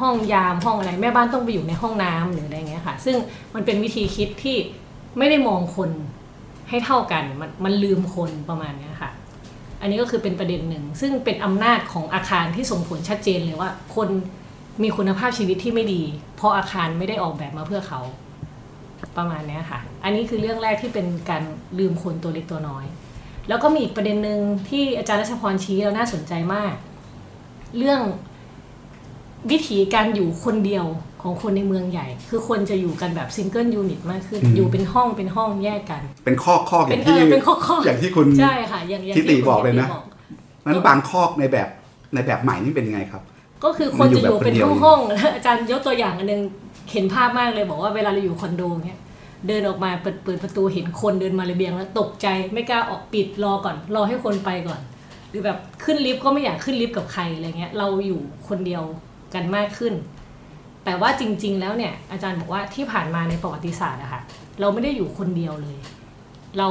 [0.00, 3.16] ห้องยามห้องอะไรแม่บ้านต้องไปอยู่ในห้องน้ำหรืออะไรเงี้ยค่ะ ซึ่ง
[3.54, 4.56] มันเป็นวิธีคิดที่
[5.18, 5.90] ไม่ได้มองคน
[6.68, 9.10] ให้เท่ากันมันมันลืมคนประมาณเนี้ยค่ะ
[9.80, 14.08] อันนี้ก็คือเป็นประเด็นหนึ่ง ซึ่งเป็นอำนาจของอาคารที่ส่งผลชัดเจนเลยว่า คน
[14.82, 16.02] มีคุณภาพชีวิตที่ไม่ดี
[16.36, 18.00] เพราะอาคารไม่ได้ออกแบบมาเพื่อเขา
[19.16, 21.42] ประมาณนี้ค่ะ อันนี้คือเรื่องแรกที่เป็นการ
[21.78, 22.84] ลืมคนตัวเล็กตัวน้อย
[23.48, 26.74] แล้วก็มีอีกประเด็นหนึ่งที่อาจารย์รัชพรชี้แล้วน่าสนใจมาก
[27.76, 28.00] เรื่อง
[29.50, 30.84] วิถีการอยู่คนเดียว
[31.26, 39.98] ของคนในเมืองใหญ่ คือคนจะอยู่กันแบบซิงเกิลยูนิตมากขึ้นอืมอยู่เป็นห้องเป็นห้องแยกกัน เป็นข้อข้ออเป็นย่างเอที่อเป็นข้อข้ออย่างที่คุณใช่ค่ะอย่างอย่างทิติคุณบอกเลยนะทิติ
[40.66, 41.68] นั้นบางข้อในแบบ
[42.14, 43.22] ในแบบใหม่นี่เป็นยังไงครับ
[43.64, 46.42] ก็คือคนจะอยู่เป็นมันอยู่แบบคนเดียวห้องๆแล้วอาจารย์ยกตัวอย่างอันหนึง
[46.92, 49.00] เห็นภาพมากเลยบอกว่าเวลาเราอยู่คอนโดเนี้ย
[49.48, 54.80] เดินออกมาเปิดเปิดประตูเห็นคนเดินมาระเบียงแล้วตกใจไม่กล้าออกปิดรอก่อน รอให้คนไปก่อน
[55.30, 58.82] หรือแบบขึ้นลิฟต์ก็ไม่อยากขึ้นลิฟต์กับใครอะไรเงี้ยเราอยู่คนเดียว
[59.34, 59.94] กันมากขึ้น
[60.86, 64.22] แต่ว่าจริง ๆ แล้วเนี่ยอาจารย์บอกว่าที่ผ่านมาในประวัติศาสตร์อะค่ะ
[64.60, 65.76] เราไม่ได้อยู่คนเดียวเลย
[66.58, 66.68] เรา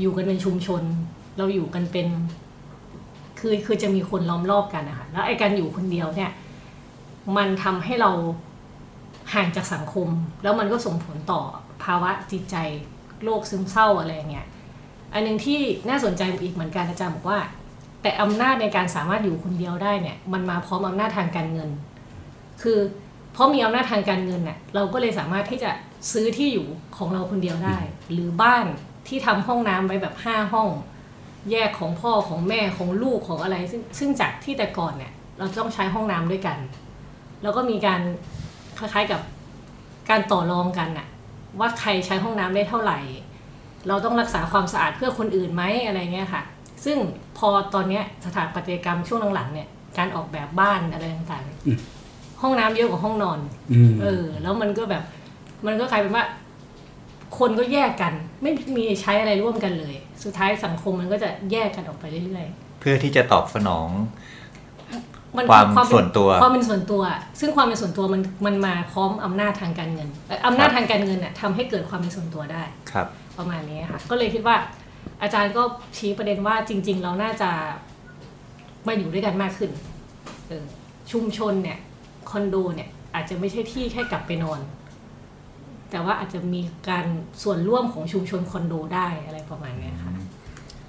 [0.00, 0.82] อยู่กันเป็นชุมชน
[1.38, 2.08] เราอยู่กันเป็น
[3.40, 6.30] คือคือจะมีคนล้อมรอบกันนะคะแล้วไอ้การอยู่คนเดียวเนี่ย
[7.36, 8.10] มันทำให้เรา
[9.34, 10.08] ห่างจากสังคม
[10.42, 11.40] แล้วมันก็ส่งผลต่อ
[11.84, 12.56] ภาวะจิตใจ
[13.24, 14.46] โรคซึมเศร้าอะไรอย่างเงี้ย
[15.12, 17.38] อันหนึงที่น่าสนใจอีกเหมือนกันอาจารย์บอกว่า
[18.02, 21.70] แต่อำนาจในการสามารถอยู่คนเดียวได้เนี่ย มันมาพร้อมอำนาจทางการเงิน
[22.62, 22.78] คือ
[23.34, 25.70] เพราะมีอำนาจทางการเงินเนี่ยเราก็เลยสามารถที่จะ
[26.12, 26.66] ซื้อที่อยู่
[26.96, 27.78] ของเราคนเดียวได้
[28.12, 28.66] หรือบ้าน
[29.08, 30.68] ที่ทำห้องน้ำไว้แบบห้าห้อง
[31.50, 36.58] แยกของพ่อของแม่ของลูกของอะไร ซึ่งซึ่งจากที่แต่ก่อนเนี่ย เราต้องใช้ห้องน้ำด้วยกัน
[37.42, 38.00] แล้วก็มีการ
[38.78, 39.20] คล้ายๆกับ
[40.10, 41.08] การต่อรองกันน่ะ
[41.60, 42.98] ว่าใครใช้ห้องน้ำได้เท่าไหร่
[43.88, 46.42] เราต้องรักษาความสะอาดเพื่อคนอื่นไหมอะไรเงี้ยค่ะ
[46.84, 46.98] ซึ่ง
[47.38, 49.68] พอตอนเนี้ยสถาปัตยกรรมช่วงหลังๆเนี่ย
[49.98, 51.78] การออกแบบบ้านอะไรต่างๆเนี่ยอืม
[52.44, 53.38] ห้องน้ำเยอะกว่าห้องนอน
[53.72, 55.02] อืมเออ แล้วมันก็แบบ
[55.66, 56.24] มันก็กลายเป็นว่า
[57.38, 63.88] คนก็แยกกัน ไม่มีใช้อะไรร่วมกันเลย สุดท้ายสังคมมันก็จะแยกกันออกไปเรื่อยๆ เพื่อที่จะตอบสนอง
[65.36, 67.02] มันความเป็นส่วนตัวความเป็นส่วนตัว
[67.40, 73.06] ซึ่งความเป็นส่วนตัวมันมันมาพร้อมอำนาจทางการเงินเอ่ออำนาจทางการเงินน่ะทำให้เกิดความเป็นส่วนตัวได้ครับ
[73.38, 74.56] ประมาณนี้ค่ะ ก็เลยคิดว่า
[75.22, 75.62] อาจารย์ก็
[75.96, 77.50] ชี้ประเด็นว่าจริง ๆ เราน่าจะ
[78.86, 79.70] มาอยู่ด้วยกันมากขึ้น
[80.48, 80.64] เออ
[81.12, 81.78] ชุมชนเนี่ย
[82.30, 84.60] คอนโดเนี่ยอาจจะไม่ใช่ที่แค่กลับไปนอน
[85.90, 87.06] แต่ว่าอาจจะมีการ
[87.42, 90.12] ส่วนร่วมของชุมชนคอนโดได้อะไรประมาณเนี้ยค่ะ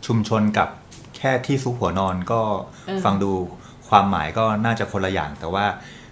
[0.06, 0.70] ชุมชนกับ
[1.18, 2.42] แค่ที่ซุกหัวนอนก็
[2.88, 3.32] เออฟังดู
[3.90, 5.66] ความหมายก็น่าจะคนละอย่าง แต่ว่า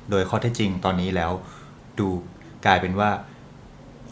[0.09, 1.31] โดยข้อเท็จจริงตอนนี้แล้ว
[1.99, 2.07] ดู
[2.65, 3.09] กลายเป็นว่า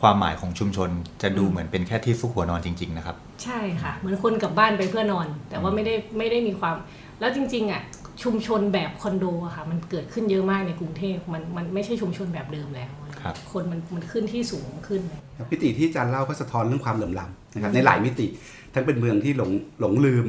[0.01, 0.89] ความหมายของชุมชน
[1.21, 6.75] จะดูเหมือนเป็นแค่ที่ซุกหัวนอนจริง ๆ นะครับ ใช่ค่ะ เหมือนคนกลับบ้านไปเพื่อนอน แต่ว่าไม่ได้ไม่ได้มีความ
[7.19, 7.81] แล้วจริง ๆ อะ
[8.23, 18.27] ชุมชนแบบคอนโดอะค่ะมันเกิดขึ้นเยอะมากในกรุงเทพมันมันไม่ใช่ชุมชนแบบเดิมแล้ว ครับ คนมันมันขึ้นที่สูงขึ้นเลยครับมิติที่อาจารย์เล่าก็สะท้อนเรื่องความเหลื่อมล้ำนะครับในหลายมิติ
[18.73, 20.25] ทั้งเป็นเมืองที่หลงหลงลืม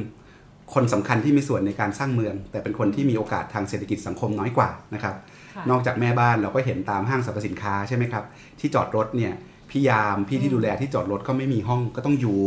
[0.73, 5.15] คนสำคัญที่มีส่วนในการสร้างเมือง แต่เป็นคนที่มีโอกาสทางเศรษฐกิจสังคมน้อยกว่านะครับ
[5.55, 8.23] ค่ะนอกจากแม่บ้านเราก็เห็นตามห้างสรรพสินค้าใช่ไหมครับ
[8.59, 9.33] ที่จอดรถเนี่ย
[9.69, 12.39] พี่ยามพี่ที่ดูแลที่จอดรถก็ไม่มีห้องก็ต้องอยู่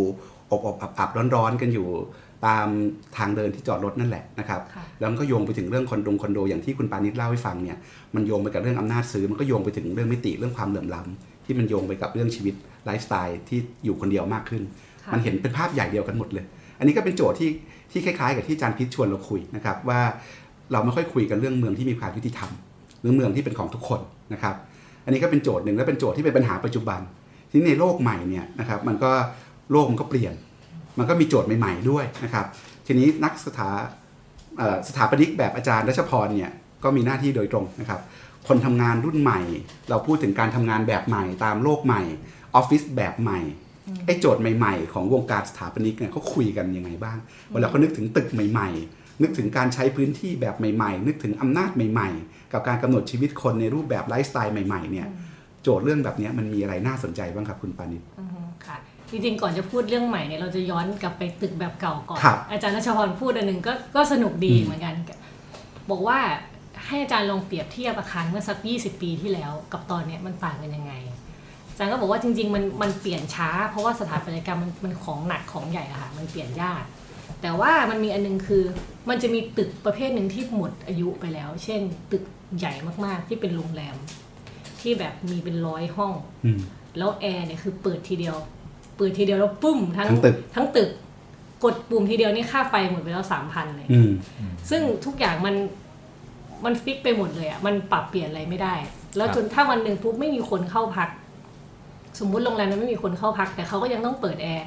[0.51, 1.89] อบอบอับอับร้อนร้อนๆกันอยู่
[2.47, 2.67] ตาม
[3.17, 7.79] ทางเดินที่จอดรถนั่นแหละนะครับค่ะแล้วมันก็โยงไปถึงเรื่องคอนโดคอนโดอย่างที่คุณปานิชเล่าให้ฟังเนี่ย
[8.15, 14.63] มันโยงไปกับเรื่องอำนาจซื้อมันก็โยงไปถึงเรื่องมิติเรื่องความเหลื่อมล้ำที่มันโยงไปกับเรื่องชีวิตไลฟ์สไตล์ที่อยู่คนเดียวมากขึ้น
[15.05, 16.45] ค่ะมันเห็นเป็นภาพใหญ่เดียวกันหมดเลย
[16.79, 17.51] อันนี้ก็เป็นโจทย์ที่
[17.91, 20.01] ที่คล้ายๆ กับที่อาจารย์พิชชวนเราคุยนะครับว่า
[20.73, 22.51] เราไม่ค่อยคุยกันเรื่องเมืองที่มีความยุติธรรม
[23.01, 24.01] หรือเมืองที่เป็นของทุกคน
[24.33, 24.55] นะครับ
[25.05, 27.01] อันนี้ก็เป็นโจทย์หนึ่งและเป็นโจทย์ที่เป็นปัญหาปัจจุบัน
[27.51, 29.11] ที่ในโลกใหม่เนี่ยนะครับมันก็
[29.73, 30.35] โลกมันก็เปลี่ยน
[30.99, 32.47] มันก็มีโจทย์ใหม่ ๆด้วยนะครับ
[32.87, 33.71] ทีนี้นักสถา
[34.59, 36.53] เอ่อสถาปนิกแบบอาจารย์รัชพรเนี่ย
[36.85, 38.01] ก็มีหน้าที่โดยตรงนะครับ
[38.49, 39.41] คนทำงานรุ่นใหม่
[39.91, 42.03] เราพูดถึงการทำงานแบบใหม่ตามโลกใหม่
[42.55, 43.41] ออฟฟิศแบบใหม่
[44.07, 47.19] ไอ้โจทย์ใหม่ ๆ ของวงการสถาปนิกเนี่ยเขาคุยกันยังไงบ้าง
[47.53, 55.07] เวลาเขานึกถึงตึกใหม่ ๆ นึกถึงการใช้พื้นที่แบบใหม่ ๆ นึกถึงอำนาจใหม่ ๆ กับการกำหนดชีวิตคนในรูปแบบไลฟ์สไตล์ใหม่ๆเนี่ย
[55.63, 58.77] โจทย์เรื่องแบบเนี้ยมันมีอะไรน่าสนใจบ้างครับคุณปานิชอือฮึค่ะ
[59.11, 64.95] จริงๆ ก่อนจะพูดเรื่องใหม่เนี่ยเราจะย้อนกลับไปตึกแบบเก่าก่อน ครับอาจารย์รัชพรพูดอันหนึ่งก็ก็สนุกดีอืม เหมือนกัน
[65.91, 66.19] บอกว่า
[66.87, 70.93] ให้อาจารย์ลองเปรียบเทียบอาคารเมื่อสัก 20 ปีที่แล้วกับตอนเนี้ยมันต่างกันยังไง
[71.69, 76.83] อาจารย์ก็บอกว่าจริง ๆ มันมันเปลี่ยนช้า เพราะว่าสถาปัตยกรรมมันมันของหนักของใหญ่อะค่ะมันเปลี่ยนยาก
[77.43, 78.65] แต่ว่ามันมีอันนึงคือ
[79.09, 81.81] มันจะมีตึกประเภทหนึ่งที่หมดอายุไปแล้ว เช่น
[82.13, 82.25] ตึก
[82.59, 82.73] ใหญ่
[83.05, 83.97] มากๆที่เป็นโรงแรม
[84.81, 86.13] ที่แบบมีเป็นร้อยห้อง
[86.45, 86.61] อืม
[86.99, 88.37] แล้วแอร์เนี่ยคือเปิดทีเดียว
[88.97, 90.91] เปิดทีเดียวแล้วปุ้มทั้งทั้งตึกทั้งตึก
[91.65, 94.11] กดปุ่มทีเดียวนี่ค่าไฟหมดไปแล้วสามพันเลยอืม
[94.71, 95.55] ซึ่งทุกอย่างมัน
[96.65, 98.75] มันฟิกไปหมดเลยอะ่ะมันปรับเปลี่ยนอะไรไม่ได้
[99.17, 101.09] แล้วครับจนถ้าวันหนึ่งปุ๊บไม่มีคนเข้าพัก
[102.21, 104.67] สมมุติโรงแรมนั้นไม่มีคนเข้าพัก แต่เขาก็ยังต้องเปิดแอร์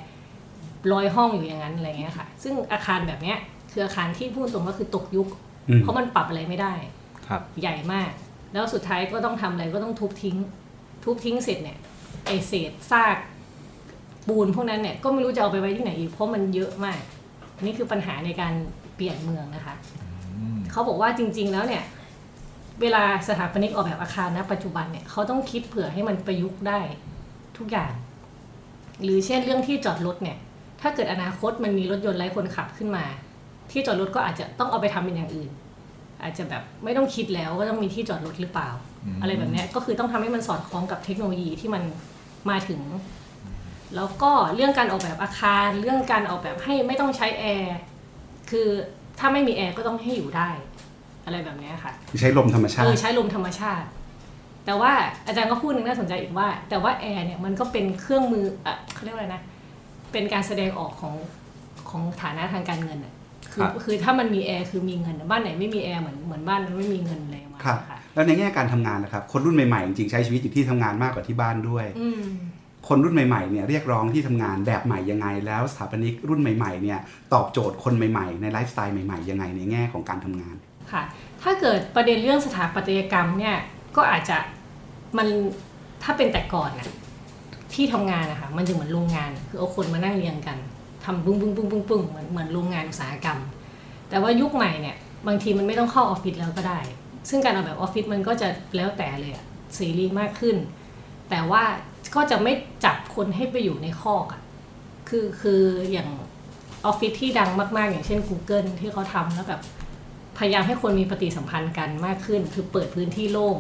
[0.94, 3.38] ร้อยห้องอยู่อย่างนั้นอะไรเงี้ยค่ะ ซึ่งอาคารแบบเนี้ย
[3.72, 5.28] คืออาคารที่พูดตรงก็คือตกยุค
[5.70, 6.74] อืมเพราะมันปรับอะไรไม่ได้
[7.28, 8.12] ครับใหญ่มาก
[8.54, 10.38] แล้วสุดท้ายก็ต้องทำอะไรก็ต้องทุบทิ้ง
[11.04, 11.78] ทุบทิ้งเสร็จเนี่ย
[12.26, 13.18] ไอเศษซาก
[14.28, 17.00] ปูนพวกนั้นเนี่ยก็ไม่รู้จะเอาไปไว้ที่ไหนอีกเพราะมันเยอะมาก
[17.62, 18.54] นี่คือปัญหาในการ
[18.96, 19.76] เปลี่ยนเมืองนะคะ
[20.72, 21.84] เขาบอกว่าจริง ๆ แล้วเนี่ย
[22.82, 26.80] เวลาสถาปนิกออกแบบอาคารณปัจจุบันเนี่ยเขาต้องคิดเผื่อให้มันประยุกต์ได้
[27.58, 27.92] ทุกอย่าง
[29.04, 30.38] หรือเช่นเรื่องที่จอดรถเนี่ย
[30.82, 33.06] ถ้าเกิดอนาคตมันมีรถยนต์ไร้คนขับขึ้นมา
[33.72, 35.50] ที่จอดรถก็อาจจะต้องเอาไปทำเป็นอย่างอื่น
[36.24, 38.70] อาจจะแบบไม่ต้องคิดแล้วว่าต้องมีที่จอดรถหรือเปล่า
[39.06, 41.84] อืมอะไรแบบเนี้ยก็คือต้องทำให้มันสอดคล้องกับเทคโนโลยีที่มัน
[42.50, 42.80] มาถึง
[43.96, 47.78] แล้วก็เรื่องการออกแบบอาคาร เรื่องการออกแบบให้ไม่ต้องใช้แอร์
[48.50, 48.68] คือ
[49.20, 50.50] ถ้าไม่มีแอร์ก็ต้องให้อยู่ได้
[51.26, 53.88] อะไรแบบเนี้ยค่ะใช้ลมธรรมชาเอติอใช้ลมธรรมชาติ
[54.66, 54.92] แต่ว่า
[55.28, 59.42] อาจารย์ก็พูดหนึ่งน่าสนใจอีกว่า แต่ว่าแอร์เนี่ยมันก็เป็นเครื่องมืออะเขาเรียกว่าอะไรนะ
[60.12, 61.16] เป็นการแสดงออกของ
[61.90, 63.14] ของฐานะทางการเงินอะ
[63.54, 72.24] คือครับคือถ้ามันมีแอร์คือมีเงินบ้านไหนไม่มีแอร์เหมือนเหมือนบ้านนั้นไม่มีเงินอะไรประมาณครับนี้ค่ะแล้วในแง่การทำงานนะครับ คนรุ่นใหม่ๆจริงๆใช้ชีวิตอยู่ที่ทำงานมากกว่าที่บ้านด้วยอืม
[72.88, 77.00] คนรุ่นใหม่ๆเนี่ยเรียกร้องที่ทำงานแบบใหม่ยังไง แล้วสถาปนิกรุ่นใหม่ๆเนี่ย
[77.34, 80.56] ตอบโจทย์คนใหม่ๆ ในไลฟ์สไตล์ใหม่ๆยังไงในแง่ของการทำงาน
[80.92, 81.04] ค่ะ
[81.42, 83.56] ถ้าเกิดประเด็นเรื่องสถาปัตยกรรมเนี่ย
[83.96, 84.38] ก็อาจจะ
[85.18, 85.28] มัน
[86.04, 86.88] ถ้าเป็นแต่ก่อนน่ะ
[87.74, 90.58] ที่ทำงานนะคะมันจะเหมือนโรงงาน คือเอาคนมานั่งเรียงกัน
[91.06, 93.40] ทำปุ้งปุ้งปุ้งปุ้งปุ้งเหมือนเหมือนโรงงานอุตสาหกรรม
[94.10, 94.96] แต่ว่ายุคใหม่เนี่ย
[95.28, 96.80] บางทีมันไม่ต้องเข้าออฟฟิศแล้วก็ได้
[97.30, 100.56] ซึ่งการออกแบบออฟฟิศมันก็จะแล้วแต่เลยอะเสรีมากขึ้น
[101.30, 101.64] แต่ว่า
[102.16, 102.54] ก็จะไม่
[102.86, 104.42] จับคนให้ไปอยู่ในคอกอะ
[105.10, 106.10] คือคืออย่าง
[106.86, 109.62] ออฟฟิศที่ดังมาก ๆ อย่างเช่น Google ที่เขาทำแล้วแบบ
[110.38, 113.58] พยายามให้คนมีปฏิสัมพันธ์กันมากขึ้น คือเปิดพื้นที่โล่ง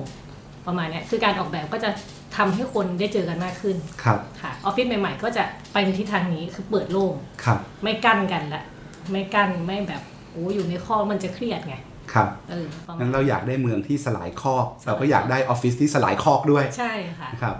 [0.67, 1.89] ประมาณเนี้ยคือการออกแบบก็จะ
[2.37, 8.63] ทำให้คนได้เจอกันมากขึ้น ครับค่ะออฟฟิศใหม่ๆ ก็จะไปในทิศทางนี้คือเปิดโล่งครับ ไม่กั้นกันละ
[9.11, 11.75] ไม่กั้นไม่แบบโอ้อยู่ในข้อกมันจะเครียดไง
[12.13, 17.55] ครับเออประมางั้ณนเราอยากได้เมืองที่สลายคอกเราก็อยากได้ออฟฟิศที่สลายคอกด้วยใช่ค่ะนะครับ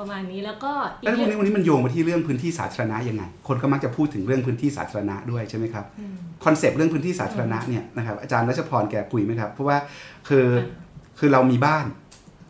[0.00, 9.76] ประมาณนี้แล้วก็อีแล้วกวันเรื่นี้องวันนี้มันโยงมาที่เรื่องพื้นที่สาธารณะยังไง คนก็มักจะพูดถึงเรื่องพื้นที่สาธารณะด้วยใช่ไหมครับอืมคอนเซปต์เรื่องพื้นที่สาธารณะเนี่ยนะครับอาจารย์รัชพรแกคุยไหมครับ เพราะว่า
[10.28, 10.46] คือ
[11.18, 11.86] คือเรามีบ้าน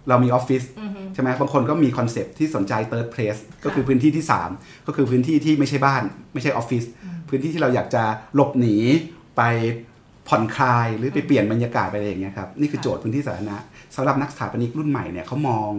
[0.08, 4.24] เรามีออฟฟิศอือฮึใช่ไหมบางคนก็มีคอนเซปต์ที่สนใจ third place ก็คือพื้นที่ที่
[4.56, 6.02] 3 ก็คือพื้นที่ที่ไม่ใช่บ้าน
[6.34, 6.84] ไม่ใช่ออฟฟิศ
[7.28, 8.76] พื้นที่ที่เราอยากจะหลบหนี
[9.36, 9.42] ไป
[10.28, 13.56] ผ่อนคลายหรือไปเปลี่ยนบรรยากาศไปอะไรอย่างเงี้ยครับนี่คือโจทย์พื้นที่สาธารณะ
[13.96, 15.70] สำหรับนักสถาปนิกรุ่นใหม่เนี่ยเขามอง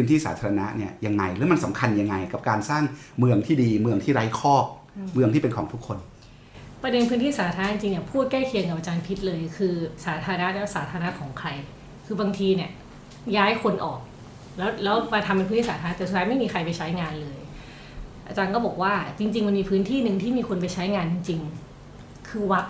[0.00, 2.82] พื้นที่สาธารณะเนี่ยยังไงแล้วมันสำคัญยังไง กับการสร้าง
[3.18, 4.64] เมืองที่ดีเมืองที่ไร้คอก
[5.14, 5.98] เมืองที่เป็นของทุกคน
[6.82, 11.48] ประเด็นพื้นที่สาธารณะจริงๆเนี่ยพูดใกล้เคียงกับอาจารย์พิษเลย คือสาธารณะแล้วสาธารณะของใคร
[12.06, 12.70] คือบางทีเนี่ย
[13.36, 14.00] ย้ายคนออก
[14.58, 17.38] แล้วแล้วมาทำเป็นพื้นที่สาธารณะแต่สุดท้ายไม่มีใครไปใช้งานเลย
[18.28, 22.66] อาจารย์ก็บอกว่าจริง ๆ มันมีพื้นที่หนึ่งที่มีคนไปใช้งานจริงๆคือวัด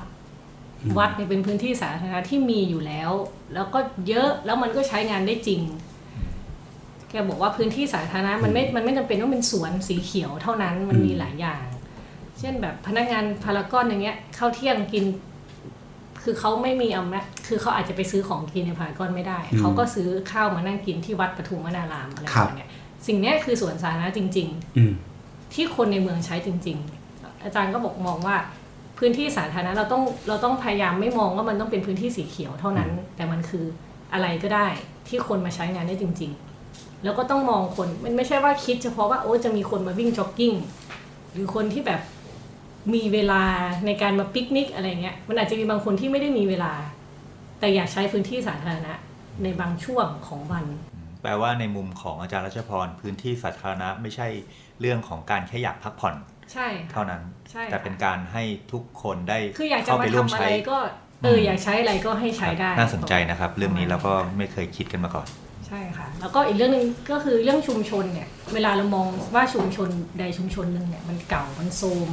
[0.99, 3.11] วัดเนี่ยเป็นพื้นที่สาธารณะที่มีอยู่แล้ว
[3.55, 5.61] แล้วก็เยอะแล้วมันก็ใช้งานได้จริง
[7.11, 11.65] แกบอกว่าพื้นที่สาธารณะมันไม่ มันไม่จำเป็นต้องเป็นสวนสีเขียวเท่านั้น มันมีหลายอย่าง
[12.39, 15.05] เช่นแบบพนักงานพารากอนอย่างเงี้ยเข้าเที่ยงกิน
[16.23, 22.71] คือเขาไม่มีอำนาจคือเขาอาจจะไปซื้อของกินในพารากอนไม่ได้อืมเขาก็ซื้อข้าวมานั่งกินที่วัดปทุมวนารามอะไรครัปบระมาณเนี้ย
[23.07, 26.79] สิ่งเนี้ยคือสวนสาธารณะจริงอืมๆที่คนในเมืองใช้จริง
[27.11, 28.37] ๆ อาจารย์ก็บอกมองว่า
[28.99, 33.65] พื้นที่สาธารณะเราต้องเราต้องพยายามไม่มองว่ามันต้องเป็นพื้นที่สีเขียวเท่านั้น แต่มันคือ
[34.13, 34.67] อะไรก็ได้
[35.09, 36.48] ที่คนมาใช้งานได้จริง ๆ
[37.05, 40.53] แล้วก็ต้องมองคนมันไม่ใช่ว่าคิดเฉพาะว่าโอ้จะมีคนมาวิ่งจ็อกกิ้ง
[41.33, 42.01] หรือคนที่แบบ
[42.95, 43.43] มีเวลา
[43.87, 46.73] ในการมาปิกนิกอะไรเงี้ยมันอาจจะมีบางคนที่ไม่ได้มีเวลา
[47.61, 48.95] แต่อยากใช้พื้นที่สาธารณะ
[49.43, 50.65] ในบางช่วงของวัน
[51.23, 54.29] แปลว่าในมุมของอาจารย์รัชพรพื้นที่สาธารณะไม่ใช่
[54.81, 56.15] เรื่องของการแค่อยากพักผ่อน
[56.53, 60.79] ใช่ค่ะเท่านั้นใช่ค่ะแต่เป็นการให้ทุกคนได้คืออยากจะเข้ามาไปร่วมทำอะใช้ไรก็
[61.25, 65.27] เอออยากใช้อะไรก็ให้ใช้ได้ น่าสนใจนะครับ เรื่องนี้เราก็ไม่เคยคิดกันมาก่อน
[65.69, 72.11] ใช่ค่ะ แล้วก็อีกเรื่องหนึ่งก็คือเรื่องชุมชนเนี่ย เวลาเรามองว่าชุมชนใดชุมชนหนึ่งเนี่ยมันเก่ามันโทรม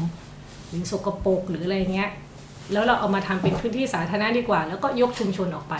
[0.69, 2.09] หรือสกปรกหรืออะไรเงี้ย
[2.73, 5.75] แล้วเราเอามาทำเป็นพื้นที่สาธารณะดีกว่า แล้วก็ยกชุมชนออกไป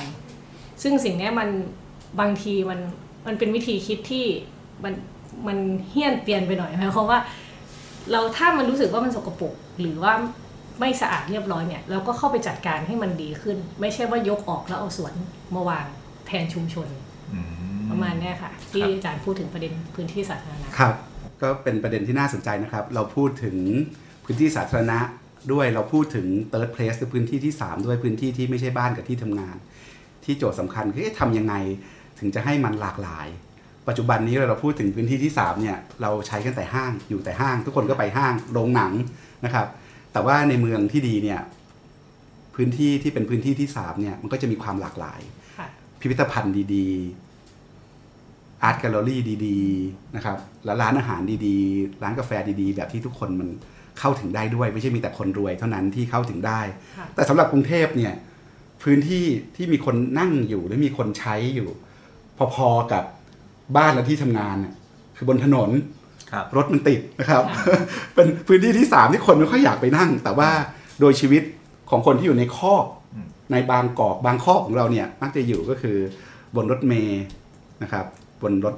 [0.84, 1.50] ซึ่งสิ่งนี้มัน
[2.20, 2.80] บางทีมัน
[3.28, 4.26] มันเป็นวิธีคิดที่
[4.84, 4.94] มัน
[5.48, 5.58] มัน
[5.90, 7.20] เฮี้ยนเตียนไปหน่อยหมายความว่า
[8.12, 10.14] เราถ้ามันรู้สึกว่ามันสกปรกหรือว่า
[10.80, 15.14] ไม่สะอาดเรียบร้อยเนี่ยเราก็เข้าไปจัดการให้มันดีขึ้น ไม่ใช่ว่ายกออกแล้วเอาสวน
[15.56, 15.86] มาวาง
[16.28, 16.88] แทนชุมชน
[17.92, 20.94] ประมาณเนี้ยค่ะ ที่ครับอาจารย์พูดถึงประเด็นพื้นที่สาธารณะครับ
[21.42, 23.58] ก็เป็นประเด็นที่น่าสนใจนะครับ เราพูดถึง
[24.26, 25.00] พื้นที่สาธารณะ
[25.54, 29.56] ด้วยเราพูดถึง third place คือพื้นที่ที่ 3 ด้วยพื้นที่ที่ไม่ใช่บ้านกับที่ทำงาน
[30.26, 31.56] ที่โจทย์สำคัญคือเอ๊ะทำยังไง
[32.20, 33.28] ถึงจะให้มันหลากหลาย
[33.88, 38.94] ปัจจุบันนี้เราพูดถึงพื้นที่ที่3เนี่ยเราใช้กันแต่ห้างอยู่แต่ห้าง ทุกคนก็ไปห้างโรงหนัง
[39.46, 39.68] นะครับ
[40.14, 41.42] แต่ว่าในเมืองที่ดีเนี่ย
[42.56, 45.22] พื้นที่ที่เป็นพื้นที่ที่3เนี่ยมันก็จะมีความหลากหลาย
[45.58, 45.68] ค่ะ
[46.00, 47.25] พิพิธภัณฑ์ดีๆ
[48.66, 53.50] อาร์ตแกลเลอรี่ดีๆนะครับแล้วร้านอาหารดีๆ ร้านกาแฟดีๆ แบบที่ทุกคนมัน
[54.00, 56.60] เข้าถึงได้ด้วย ไม่ใช่มีแต่คนรวยเท่านั้นที่เข้าถึงได้
[56.98, 58.14] ค่ะแต่สำหรับกรุงเทพเนี่ย
[58.84, 59.26] พื้นที่
[59.56, 61.70] ที่มีคนนั่งอยู่หรือมีคนใช้อยู่
[62.54, 63.04] พอๆกับ
[63.78, 64.74] บ้านและที่ทำงานน่ะ
[65.18, 65.70] คือบนถนน
[66.32, 67.44] ครับรถมันติดนะครับ
[68.16, 70.50] เป็นพื้นที่ที่สามที่คนไม่ค่อยอยากไปนั่ง แต่ว่า
[71.02, 71.44] โดยชีวิต
[71.90, 75.98] ของคนที่อยู่ในคอกอืมในบางกอกบางคอกของเราเนี่ยมักจะอยู่ก็คือ
[76.56, 77.24] บนรถเมย์
[77.84, 78.06] นะครับ
[78.46, 78.76] บนรถ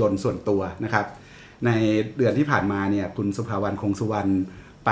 [0.00, 1.06] ยนต์ส่วนตัวนะครับ
[1.66, 1.70] ใน
[2.16, 4.30] เดือนที่ผ่านมาเนี่ยคุณสุภาวรรณคงสุวรรณ
[4.86, 4.90] ไป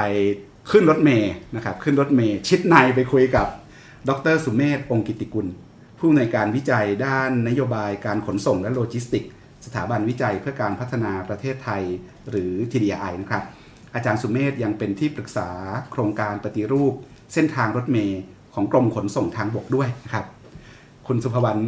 [0.71, 3.47] ขึ้นรถเมย์นะครับขึ้นรถเมย์ชิดในไปคุยกับ
[4.09, 5.47] ดรสุเมธองค์กิตติกุล
[5.99, 9.25] ผู้อำนวยการวิจัยด้านนโยบายการขนส่งและโลจิสติกส์
[9.67, 11.83] สถาบันวิจัยเพื่อการพัฒนาประเทศไทย
[12.31, 13.45] หรือ TDI นะครับ
[13.95, 15.49] อาจารย์สุเมธยังเป็นที่ปรึกษา
[15.93, 16.95] โครงการปฏิรูป
[17.35, 18.21] เส้นทางรถเมย์
[18.55, 20.27] ของกรมขนส่งทางบกด้วยนะครับ
[21.07, 21.63] คุณสุภวรรณ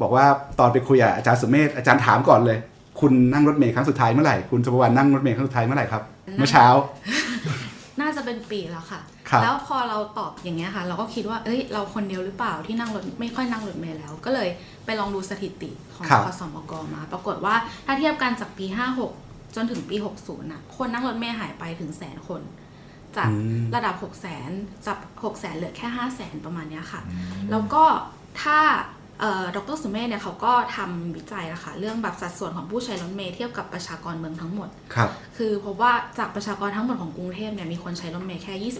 [0.00, 0.24] บอกว่า
[0.58, 2.58] ตอนไปคุยกับอาจารย์สุเมธอาจารย์ถามก่อนเลย
[3.00, 6.02] คุณนั่งรถเมย์ครั้งสุดท้ายเมื่อไหร่คุณสุภวรรณนั่งรถเมย์ครั้งสุดท้ายเมื่อไหร่ครับ
[6.36, 6.66] เมื่อเช้า
[8.00, 9.00] น่าจะเป็นปีแล้วค่ะ
[9.30, 14.48] ครับแล้วพอเราตอบอย่างเงี้ยค่ะ เราก็คิดว่าเอ้ยเราคนเดียวหรือเปล่าที่นั่งรถไม่ค่อยนั่งรถเมล์แล้ว ก็เลย
[14.84, 17.54] ไปลองดูสถิติของครับคสมกมา ปรากฏว่า
[17.86, 18.66] ถ้าเทียบกันจากปี
[19.10, 22.42] 56 จนถึงปี 60น่ะคนนั่งรถเมล์หายไปถึงแสนคน
[23.16, 26.44] จากอืมระดับ 6 0 0 0 0จาก6 0 0 0 0เหลือแค่ 5 0 0 0 0 0
[26.44, 27.84] ประมาณเนี้ยค่ะอืมแล้วก็
[28.42, 29.01] ถ้าเอ่อ
[29.56, 38.72] ดรสุเมธเนี่ยเขาก็ทำวิจัยนะคะเรื่องแบบสัดส่วนของผู้ใช้รถเมล์เทียบกับประชากรเมืองทั้งหมดครับคือพบว่าจากประชากรทั้งหมดของกรุงเทพเนี่ยมีคนใช้รถเมล์แค่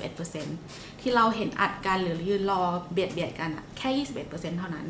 [0.42, 4.86] 21%ที่เราเห็นอัดกันหรือยืนรอเบียดเบียดกันอะแค่ 21%เท่านั้น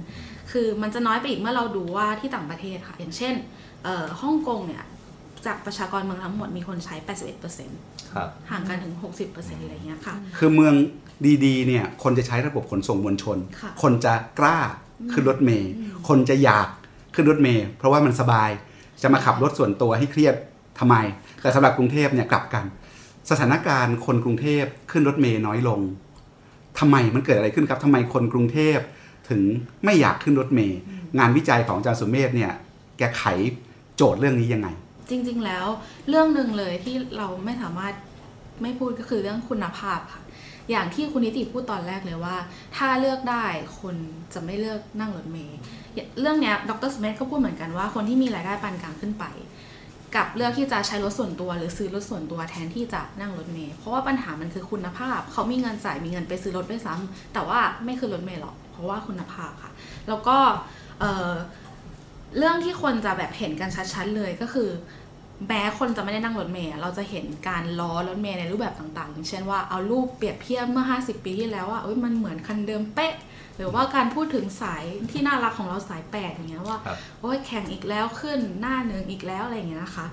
[0.50, 3.34] คือมันจะน้อยไปอีกเมื่อเราดูว่าที่ต่างประเทศค่ะ อย่างเช่น
[3.84, 4.84] เอ่อฮ่องกงเนี่ย
[5.46, 6.94] จากประชากรเมืองทั้งหมดมีคนใช้
[7.54, 8.94] 81%ครับห่างกันถึง
[9.28, 10.74] 60%อะไรเงี้ยค่ะ คือเมือง
[11.44, 14.58] ดีๆเนี่ยคนจะใช้ระบบขนส่งมวลชนค่ะคนจะกล้า
[15.12, 15.70] ขึ้นรถเมย์
[16.08, 16.68] คนจะอยาก
[17.14, 18.50] ขึ้นรถเมย์เพราะว่ามันสบาย
[19.02, 20.34] จะมาขับรถส่วนตัวให้เครียด
[20.78, 20.96] ทำไม
[21.40, 22.64] แต่สำหรับกรุงเทพเนี่ยกลับกัน
[23.30, 25.80] สถานการณ์คนกรุงเทพขึ้นรถเมย์น้อยลง
[26.78, 28.78] ทำไมมันเกิดอะไรขึ้นครับทำไมคนกรุงเทพ
[29.28, 29.42] ถึง
[29.84, 30.78] ไม่อยากขึ้นรถเมย์
[31.18, 32.52] งานวิจัยของอาจารย์สุเมธเนี่ย
[32.98, 33.24] แกไข
[33.96, 34.68] โจทย์เรื่องนี้ยังไง
[35.10, 35.66] จริง ๆ แล้ว
[36.08, 37.94] เรื่องหนึ่งเลยที่เราไม่สามารถ
[38.62, 40.21] ไม่พูดก็คือเรื่องคุณภาพค่ะ
[40.72, 42.36] อย่างที่คุณนิติพูดตอนแรกเลยว่า
[42.76, 43.44] ถ้าเลือกได้
[43.80, 43.96] คน
[44.34, 45.58] จะไม่เลือกนั่งรถเมล์
[46.20, 49.24] เรื่องนี้ดรสเมธก็พูดเหมือนกันว่าคนที่มีรายได้ปานกลางขึ้นไป
[50.16, 59.72] กับเลือกที่จะใช้รถส่วนตัว หรือซื้อรถส่วนตัวแทนที่จะนั่งรถเมล์เพราะว่าปัญหามันคือคุณภาพ เขามีเงินจ่ายมีเงินไปซื้อรถด้วยซ้ำแต่ว่าไม่คือรถเมล์หรอกเพราะว่าคุณภาพค่ะ
[60.08, 60.36] แล้วก็
[61.00, 64.68] เเรื่องที่คนจะแบบเห็นกันชัดๆเลยก็คือ
[65.48, 73.14] แม้คนจะไม่ได้นั่งรถเมล์อะเราจะเห็นการล้อรถเมล์ในรูปแบบต่างๆอย่างเช่นว่าเอารูปเปรียบเทียบเมื่อ 50 ปีที่แล้วว่าเอ้ยมันเหมือนคันเดิมเป๊ะ
[73.56, 80.06] หรือว่าการพูดถึงสายที่น่ารักของเราสายแปดอย่างเงี้ยว่าครับโอ้ยแข่งอีกแล้วขึ้นหน้าหนึ่งอีกแล้วอะไรอย่างเงี้ยนะคะ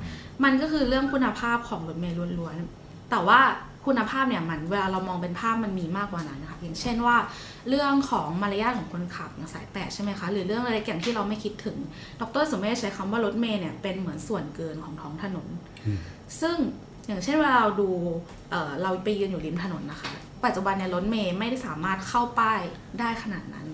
[0.44, 3.40] มันก็คือเรื่องคุณภาพของรถเมล์ล้วนๆแต่ว่า
[3.90, 7.18] คุณภาพเนี่ยมันเวลาเรามองเป็นภาพมันมีมากกว่านั้นนะคะอย่างเช่นว่า
[7.70, 11.78] เรื่องของมารยาทของคนขับอย่างสายแปดใช่ไหมคะหรือเรื่องอะไรอย่างที่เราไม่คิดถึง
[12.22, 15.48] ดรสมเมธใช้คำว่ารถเมล์เนี่ยเป็นเหมือนส่วนเกินของท้องถนน
[16.42, 16.58] ซึ่ง
[17.08, 17.90] อย่างเช่นเวลาเราดู
[18.50, 20.12] เอ่อเราไปยืนอยู่ริมถนนนะคะ
[20.46, 22.62] ปัจจุบันเนี่ยรถเมย์ไม่ได้สามารถเข้าป้าย
[23.00, 23.68] ได้ขนาดนั้น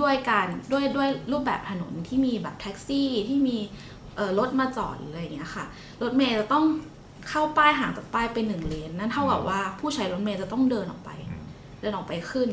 [0.00, 3.58] ด้วยการด้วยด้วยรูปแบบถนนที่มีแบบแท็กซี่ที่มี
[4.16, 5.64] เอ่อรถมาจอดหรืออะไรอย่างเงี้ยค่ะ
[6.02, 6.64] รถเมย์จะต้อง
[7.28, 11.10] เข้าป้ายห่างจากป้ายไปหนึ่งเลนนั่นเท่ากับว่าผู้ใช้รถเมย์จะต้องเดินออกไป
[11.80, 12.48] เดินออกไปขึ้น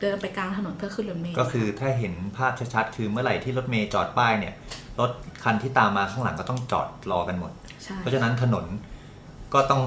[0.00, 4.54] เดินไปกลางถนนเพื่อขึ้นรถเมย์ก็คือถ้าเห็นภาพชัดๆคือเมื่อไหร่ที่รถเมย์จอดป้ายเนี่ย
[5.00, 5.10] รถ
[5.44, 8.64] คันที่ตามมาข้างหลังก็ต้องจอดรอกันหมดใช่เพราะฉะนั้นถนน
[9.54, 9.82] ก็ต้อง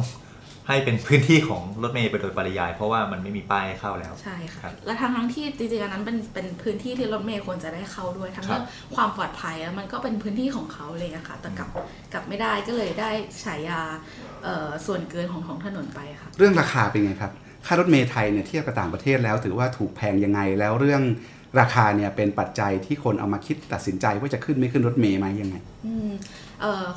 [0.68, 11.70] ให้เป็นพื้นที่ของรถเมย์ไปโดยปริยาย เพราะว่ามันไม่มีป้ายให้เข้าแล้วใช่ค่ะครับและทั้งทั้งๆที่จริงๆอันนั้นเป็นเป็นพื้นที่ที่รถเมย์ควรจะได้เข้าด้วย ทั้งครับเรื่องความปลอดภัยแล้วมันก็เป็นพื้นที่ของเขาเลยอะค่ะแต่กลับ
[12.14, 13.12] กลับไม่ได้ก็เลยได้
[13.44, 13.82] ฉายา
[14.44, 17.32] เอ่อส่วนเกินของท้องถนนไปค่ะ เรื่องราคาเป็นไงครับ
[17.66, 21.02] ค่ารถเมล์ไทยเนี่ยเทียบกับต่างประเทศแล้ว ถือว่าถูกแพงยังไงแล้วเรื่อง
[21.60, 26.12] ราคาเนี่ยเป็นปัจจัยที่คนเอามาคิดตัดสินใจว่าจะขึ้นไม่ขึ้นรถเมล์ไหมยังไงอืม
[26.51, 26.51] เอ่อ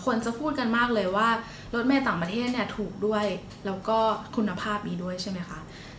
[0.04, 1.28] คนจะพูดกันมากเลยว่า
[1.74, 3.24] รถเมล์ต่างประเทศเนี่ยถูกด้วย
[3.66, 3.98] แล้วก็
[4.36, 5.58] คุณภาพดีด้วยใช่ไหมคะ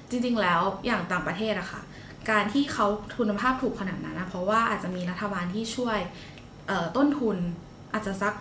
[0.10, 1.82] จริงๆแล้วอย่างต่างประเทศอะค่ะ
[2.30, 5.98] การที่เขาคุณภาพถูกขนาดนั้นนะเพราะว่าอาจจะมีรัฐบาลที่ช่วย
[6.98, 7.38] ต้นทุน
[7.94, 8.34] อาจจะสัก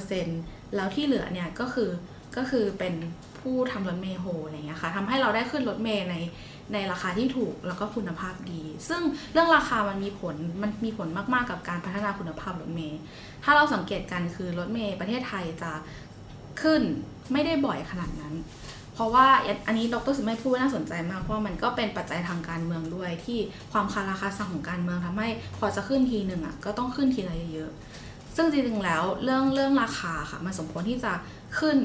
[0.00, 1.90] 60%แล้วที่เหลือเนี่ยก็คือ
[2.36, 2.94] ก็คือเป็น
[3.40, 6.14] ผู้ทำรถเมล์โฮอะไรเงี้ยค่ะทำให้เราได้ขึ้นรถเมล์ใน
[6.72, 9.02] ในราคาที่ถูกแล้วก็คุณภาพดี ซึ่ง
[9.32, 13.00] เรื่องราคามันมีผลมันมีผลมากๆกับการพัฒนาคุณภาพรถเมล์
[13.44, 15.72] ถ้าเราสังเกตกันคือรถเมย์ประเทศไทยจะ
[16.62, 16.82] ขึ้น
[17.32, 18.34] ไม่ได้บ่อยขนาดนั้น
[18.94, 19.26] เพราะว่า
[19.66, 23.38] อันนี้ดรสุเมธพูดว่าน่าสนใจมากเพราะมันก็เป็นปัจจัยทางการเมืองด้วยที่
[23.72, 31.12] ความคาราคาซังของการเมืองทำให้พอจะขึ้นทีหนึ่งอะก็ต้องขึ้นทีละเยอะๆซึ่งจริงๆแล้วเรื่องเรื่องราคาค่ะมันสมควรที่จะ
[31.58, 31.76] ขึ้น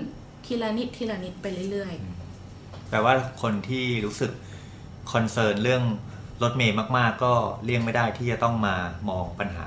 [0.45, 4.31] ทีละนิดทีละนิดไปเรื่อยๆแปลว่าคนที่รู้สึก
[5.11, 5.83] คอนเซิร์นเรื่อง
[6.43, 7.33] รถเมย์มากๆ ก็
[7.63, 8.75] เลี่ยงไม่ได้ที่จะต้องมา
[9.09, 9.65] มองปัญหา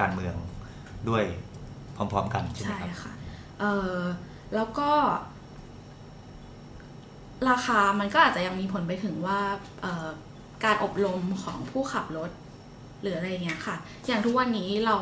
[0.00, 0.34] การเมือง
[1.08, 1.24] ด้วย
[1.96, 3.12] พร้อม ๆ กันใช่ไหมครับใช่ค่ะ
[3.60, 3.96] เออ
[4.54, 4.90] แล้วก็
[7.48, 9.40] ราคามันก็อาจจะยังมีผลไปถึงว่า
[10.64, 12.30] การอบรมของผู้ขับรถ
[13.02, 14.96] หรืออะไรเงี้ยค่ะ อย่างทุกวันนี้เรา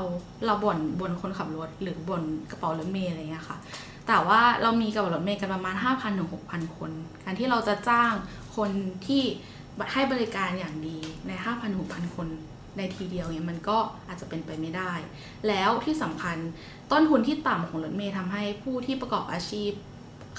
[0.46, 3.56] เราบ่นบนคนขับรถหรือบนกระเป๋ารถเมล์อะไรเงี้ยค่ะ
[4.08, 6.90] แต่ว่าเรามีกระเป๋ารถเมล์กันประมาณ 5,000ถึง6,000 คน
[7.24, 8.12] การที่เราจะจ้าง
[8.56, 8.70] คน
[9.06, 9.22] ที่
[9.92, 12.28] ให้บริการอย่างดีใน 5,000 6,000 คน
[12.78, 14.92] ในทีเดียวเนี่ยมันก็อาจจะเป็นไปไม่ได้
[15.48, 16.36] แล้วที่สำคัญ
[16.92, 19.70] ต้นทุนที่ต่ำของรถเมล์ทำให้ผู้ที่ประกอบอาชีพ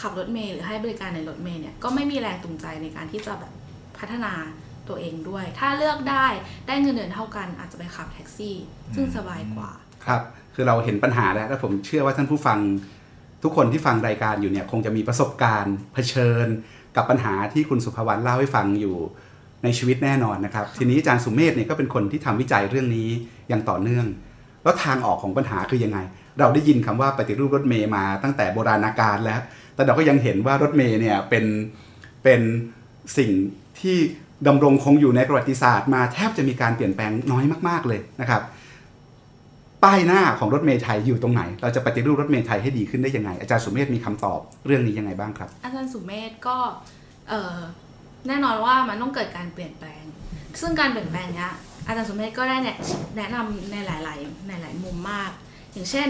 [0.01, 3.51] ขับรถเมล์หรือให้บริการในรถเมล์เนี่ยก็ไม่มีแรงจูงใจในการที่จะแบบ
[3.97, 4.33] พัฒนา
[4.87, 6.27] ตัวเองด้วย ถ้าเลือกได้
[6.67, 8.55] ได้เงินเดือนเท่ากันอาจจะไปขับแท็กซี่
[8.95, 9.71] ซึ่งสบายกว่า
[10.05, 10.21] ครับ
[10.53, 12.59] คือเราเห็นปัญหาแล้วและผมเชื่อว่าท่านผู้ฟัง
[13.43, 16.47] ทุกคนที่ฟังรายการอยู่เนี่ยคงจะมีประสบการณ์เผชิญ
[16.95, 18.95] กับปัญหาที่คุณสุภวรรณเล่าให้ฟังอยู่
[19.63, 23.09] ในชีวิตแน่นอนนะครับ ทีนี้อาจารย์สุเมธเนี่ยก็เป็นคนที่ทำวิจัยเรื่องนี้
[23.49, 24.05] อย่างต่อเนื่อง
[24.63, 25.99] แล้วทางออกของปัญหาคือยังไง
[26.39, 29.39] เราได้ยินคำว่าปฏิรูปรถเมย์มาตั้งแต่โบราณกาลแล้ว
[29.75, 31.45] แต่เราก็ยังเห็นว่ารถเมย์เนี่ยเป็น
[32.23, 32.41] เป็น
[33.17, 33.31] สิ่ง
[33.79, 33.97] ที่
[34.47, 38.41] ดำรงคงอยู่ในประวัติศาสตร์มาแทบจะมีการเปลี่ยนแปลงน้อยมาก ๆเลยนะครับ
[39.85, 46.57] ป้ายหน้าของรถเมล์ไทยอยู่ตรงไหน เราจะปฏิรูปรถเมล์ไทยให้ดีขึ้นได้ยังไง อาจารย์สุเมธมีคำตอบเรื่องนี้ยังไงบ้างครับ อาจารย์สุเมธก็
[48.27, 50.03] แน่นอนว่ามันต้องเกิดการเปลี่ยนแปลง
[50.61, 51.51] ซึ่งการเปลี่ยนแปลงเนี้ย
[51.87, 52.77] อาจารย์สุเมธก็ได้แนะ
[53.19, 55.31] นะนำในหลาย ๆ ในหลายมุมมาก
[55.73, 56.09] อย่างเช่น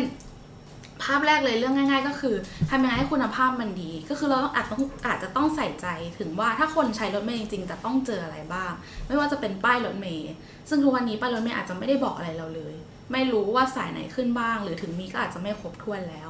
[1.04, 2.36] ภาพแรกเลยเรื่องง่าย ๆ ก็คือ
[2.70, 5.88] ทำยังไงให้คุณภาพมันดี ก็คือเราต้องอาจต้องอาจจะต้องใส่ใจ
[6.20, 8.72] ถึงว่าถ้าคนใช้รถเมล์จริงๆจะต้องเจออะไรบ้าง
[9.08, 10.28] ไม่ว่าจะเป็นป้ายรถเมล์
[10.70, 12.76] ซึ่งทุกวันนี้ป้ายรถเมล์อาจจะไม่ได้บอกอะไรเราเลย
[13.12, 16.30] ไม่รู้ว่าสายไหนขึ้นบ้าง หรือถึงมีก็อาจจะไม่ครบถ้วนแล้ว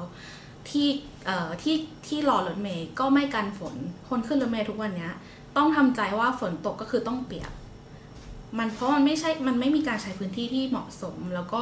[0.69, 0.87] ที่
[1.61, 1.75] ที่
[2.07, 3.75] ที่รอรถเมย์ก็ไม่กันฝน
[4.09, 5.13] คนขึ้นรถเมย์ทุกวันเนี้ย
[5.57, 7.51] ต้องทำใจว่าฝนตกก็คือต้องเปียก
[8.57, 11.61] มันเพราะมันไม่ใช่ มันไม่มีการใช้พื้นที่ที่เหมาะสม แล้วก็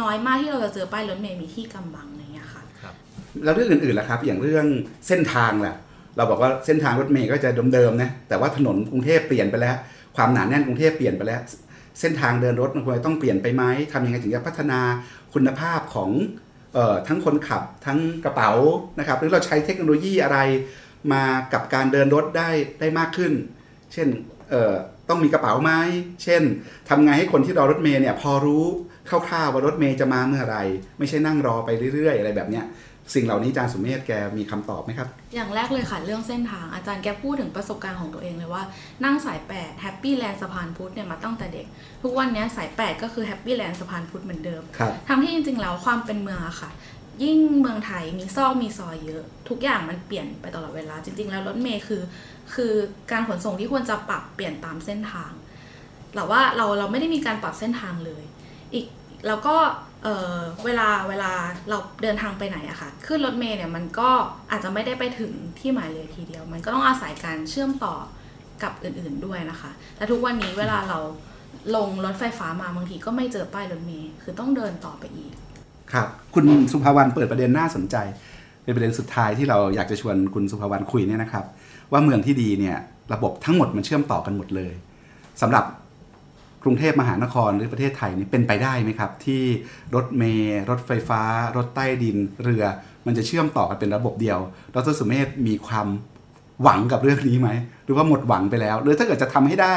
[0.00, 2.94] น้อยมากที่เราจะเจอป้ายรถเมย์มีที่กำบังอะไรอย่างเงี้ยค่ะครับ
[3.44, 4.66] แล้วเรื่องอื่นๆล่ะครับ อย่างเรื่อง
[5.08, 5.76] เส้นทางแหละ
[6.16, 9.76] เราบอกว่าเส้นทางรถเมย์ก็จะเดิมๆนะแต่ว่าถนนกรุงเทพเปลี่ยนไปแล้ว
[10.16, 11.40] ความหนาแน่นกรุงเทพเปลี่ยนไปแล้ว
[12.00, 14.80] เส้นทางเดินรถมันควรจะต้องเปลี่ยนไปไหมทำยังไงถึงจะพัฒนา
[15.34, 16.10] คุณภาพของ
[16.76, 18.50] ออทั้งคนขับทั้งกระเป๋า
[18.98, 20.38] นะครับหรือเราใช้เทคโนโลยีอะไร
[21.12, 23.32] มากับการเดินรถได้ได้มากขึ้น
[23.92, 24.08] เช่น
[25.08, 25.72] ต้องมีกระเป๋าไหม
[26.24, 26.42] เช่น
[26.88, 28.64] ทำไงให้คนที่รอรถเมย์เนี่ยพอรู้
[29.08, 30.58] คร่าวๆว่ารถเมย์จะมาเมื่อไหร
[30.98, 32.64] ไม่ใช่นั่งรอไปเรื่อยๆ อะไรแบบเนี้ย
[33.14, 38.62] สิ่งเหล่านี้อาจารย์สุเมธแกมีคำตอบไหมครับ อย่างแรกเลยค่ะ เรื่องเส้นทางอาจารย์แกพูดถึงประสบการณ์ของตัวเองเลยว่า
[39.04, 41.66] นั่งสาย 8 แฮปปี้แลนด์สะพานพุทธเนี่ยมาตั้งแต่เด็ก
[42.02, 46.70] ทุกวันเนี้ยสาย 8 ก็คือแฮปปี้แลนด์สะพานพุทธเหมือนเดิมครับทั้งที่จริงๆแล้วความเป็นเมืองอะค่ะ
[47.22, 52.02] ยิ่งเมืองไทยมีซอกมีซอยเยอะ ทุกอย่างมันเปลี่ยนไปตลอดเวลา จริง ๆ แล้วรถเมย์คือ
[52.54, 52.72] คือ
[53.12, 55.32] การขนส่งที่ควรจะปรับเปลี่ยนตามเส้นทาง
[56.14, 58.22] แต่ว่าเราเราไม่ได้มีการปรับเส้นทางเลย
[58.74, 58.86] อีก
[59.26, 59.56] แล้วก็
[60.04, 61.30] เเวลาเวลา
[61.68, 64.10] เราเดินทางไปไหนอะค่ะ ขึ้นรถเมย์เนี่ยมันก็
[64.50, 67.94] อาจจะไม่ได้ไปถึงที่หมายเลยทีเดียว มันก็ต้องอาศัยการเชื่อมต่อ
[68.62, 70.98] กับอื่นๆด้วยนะคะ แต่ทุกวันนี้เวลาเรา
[71.76, 75.32] ลงรถไฟฟ้ามาบางทีก็ไม่เจอป้ายรถเมย์คือต้องเดินต่อไปอีก
[75.92, 77.96] ครับ คุณสุภาวรรณเปิดประเด็นน่าสนใจ
[78.64, 81.44] เป็นประเด็นสุดท้ายที่เราอยากจะชวนคุณสุภาวรรณคุยเนี่ยนะครับ
[81.92, 82.76] ว่าเมืองที่ดีเนี่ย
[83.12, 84.72] ระบบทั้งหมดมันเชื่อมต่อกันหมดเลย
[85.40, 85.64] สำหรับ
[86.64, 89.42] กรุงเทพมหานครหรือประเทศไทยนี่เป็นไปได้ไหมครับ ที่
[89.94, 91.22] รถเมล์รถไฟฟ้า
[91.56, 92.64] รถใต้ดินเรือ
[93.06, 94.38] มันจะเชื่อมต่อกันเป็นระบบเดียว
[94.74, 95.86] ดรสุเมธมีความ
[96.62, 97.50] หวังกับเรื่องนี้ไหม
[97.84, 99.74] หรือว่าหมดหวังไปแล้ว หรือถ้าเกิดจะทำให้ได้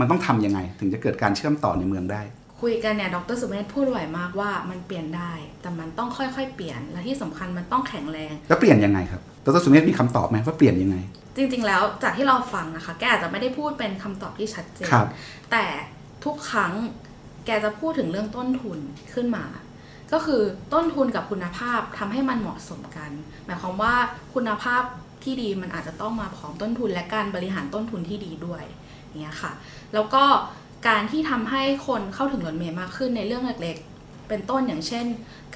[0.00, 2.22] มันต้องทำยังไง ถึงจะเกิดการเชื่อมต่อในเมืองได้
[2.60, 10.96] คุยกันเนี่ยดรสุเมธพูดไวมากว่ามันเปลี่ยนได้ แต่มันต้องค่อยๆ เปลี่ยนและที่สำคัญมันต้องแข็งแรง แล้วเปลี่ยนยังไงครับดรสุเมธมีคำตอบไหมว่าเปลี่ยนยังไง
[11.36, 15.06] จริงๆ แล้วจากที่เราฟังนะคะ แกอาจจะไม่ได้พูดเป็นคำตอบที่ชัดเจนครับ
[15.52, 15.64] แต่
[16.24, 16.74] ทุกครั้ง
[17.46, 18.78] แกจะพูดถึงเรื่องต้นทุน
[19.12, 19.44] ขึ้นมา
[20.12, 20.42] ก็คือ
[20.72, 23.10] ต้นทุนกับคุณภาพทำให้มันเหมาะสมกัน
[23.44, 23.94] หมายความว่า
[24.34, 24.82] คุณภาพ
[25.22, 28.64] ที่ดีมันอาจจะต้องมาพร้อมต้นทุนและการบริหารต้นทุนที่ดีด้วย
[29.20, 29.52] เงี้ยค่ะ
[29.94, 30.24] แล้วก็
[30.88, 35.06] การที่ทำให้คนเข้าถึงรถเมล์มากขึ้นในเรื่องเล็กๆ เป็นต้นอย่างเช่น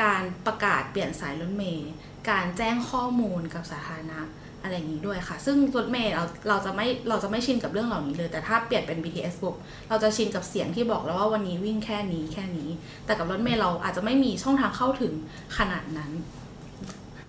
[0.03, 1.91] การประกาศเปลี่ยนสายรถเมล์
[2.31, 4.21] การแจ้งข้อมูลกับสาธารณะ
[4.67, 9.55] อะไรอย่างนี้ด้วยค่ะ ซึ่งรถเมล์เราเราจะไม่เราจะไม่ชินกับเรื่องเหล่านี้เลย แต่ถ้าเปลี่ยนเป็น BTS ปุ๊บ
[9.89, 12.69] เราจะชินกับเสียงที่บอกแล้วว่าวันนี้วิ่งแค่นี้แค่นี้
[13.07, 15.13] แต่กับรถเมล์เราอาจจะไม่มีช่องทางเข้าถึง
[15.59, 16.11] ขนาดนั้น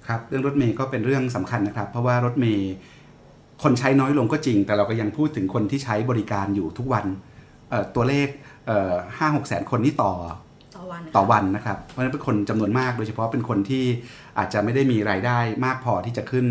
[0.07, 2.71] ครับเรื่องรถเมย์ก็เป็นเรื่องสำคัญนะครับ เพราะว่ารถเมย์
[3.63, 7.05] คนใช้น้อยลงก็จริง แต่เราก็ยังพูดถึงคนที่ใช้บริการอยู่ทุกวัน
[7.69, 8.27] เอ่อตัวเลข
[9.17, 10.13] ห้าหกแสนคนนี่ต่อ
[10.75, 13.85] ต่อวันต่อวันนะครับ เพราะฉะนั้นเป็นคนจำนวนมากโดยเฉพาะเป็นคนที่
[14.37, 16.45] อาจจะไม่ได้มีรายได้มากพอที่จะขึ้น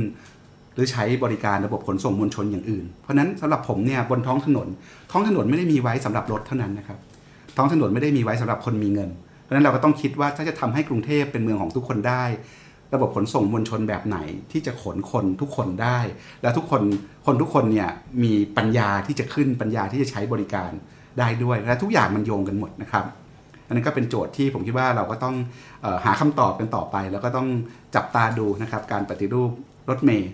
[0.76, 4.68] หรือใช้บริการระบบขนส่งมวลชนอย่างอื่น เพราะนั้นสำหรับผมเนี่ยบนท้องถนน
[5.12, 6.98] ท้องถนนไม่ได้มีไว้สำหรับรถเท่านั้นนะครับ
[7.56, 9.10] ท้องถนนไม่ได้มีไว้สำหรับคนมีเงิน
[9.42, 12.24] เพราะนั้นเราก็ต้องคิดว่าถ้าจะทำให้กรุงเทพเป็นเมืองของทุกคนได้
[12.94, 14.18] ระบบขนส่งมวลชนแบบไหน
[14.52, 15.98] ที่จะขนคนทุกคนได้
[16.42, 16.82] และทุกคน
[17.26, 17.90] คนทุกคนเนี่ย
[18.22, 20.70] มีปัญญาที่จะขึ้นปัญญาที่จะใช้บริการ
[21.18, 23.04] ได้ด้วยและทุกอย่างมันโยงกันหมดนะครับ
[23.66, 25.34] อันนั้นก็เป็นโจทย์ที่ผมคิดว่าเราก็ต้อง
[25.84, 27.48] อหาคำตอบกันต่อไป แล้วก็ต้อง
[27.94, 29.50] จับตาดูนะครับการปฏิรูป
[29.90, 30.30] รถเมย์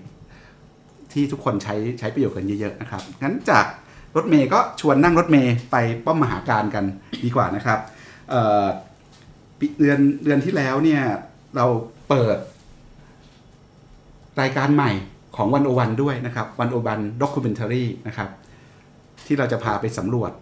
[1.13, 3.67] ที่ทุกคนใช้ใช้ประโยชน์กันเยอะๆนะครับงั้นจาก
[4.17, 6.85] รถเมย์ก็ชวนนั่งรถเมย์ไปป้อมมหาการกัน
[7.25, 7.79] ดีกว่านะครับ
[8.30, 11.03] เดือนเดือนที่แล้วเนี่ย
[11.57, 11.67] เรา
[12.09, 12.37] เปิด
[14.41, 14.91] รายการใหม่
[15.37, 18.29] ของ One O One ด้วยนะครับ One O One Documentary นะครับ
[19.27, 20.33] ที่เราจะพาไปสำรวจ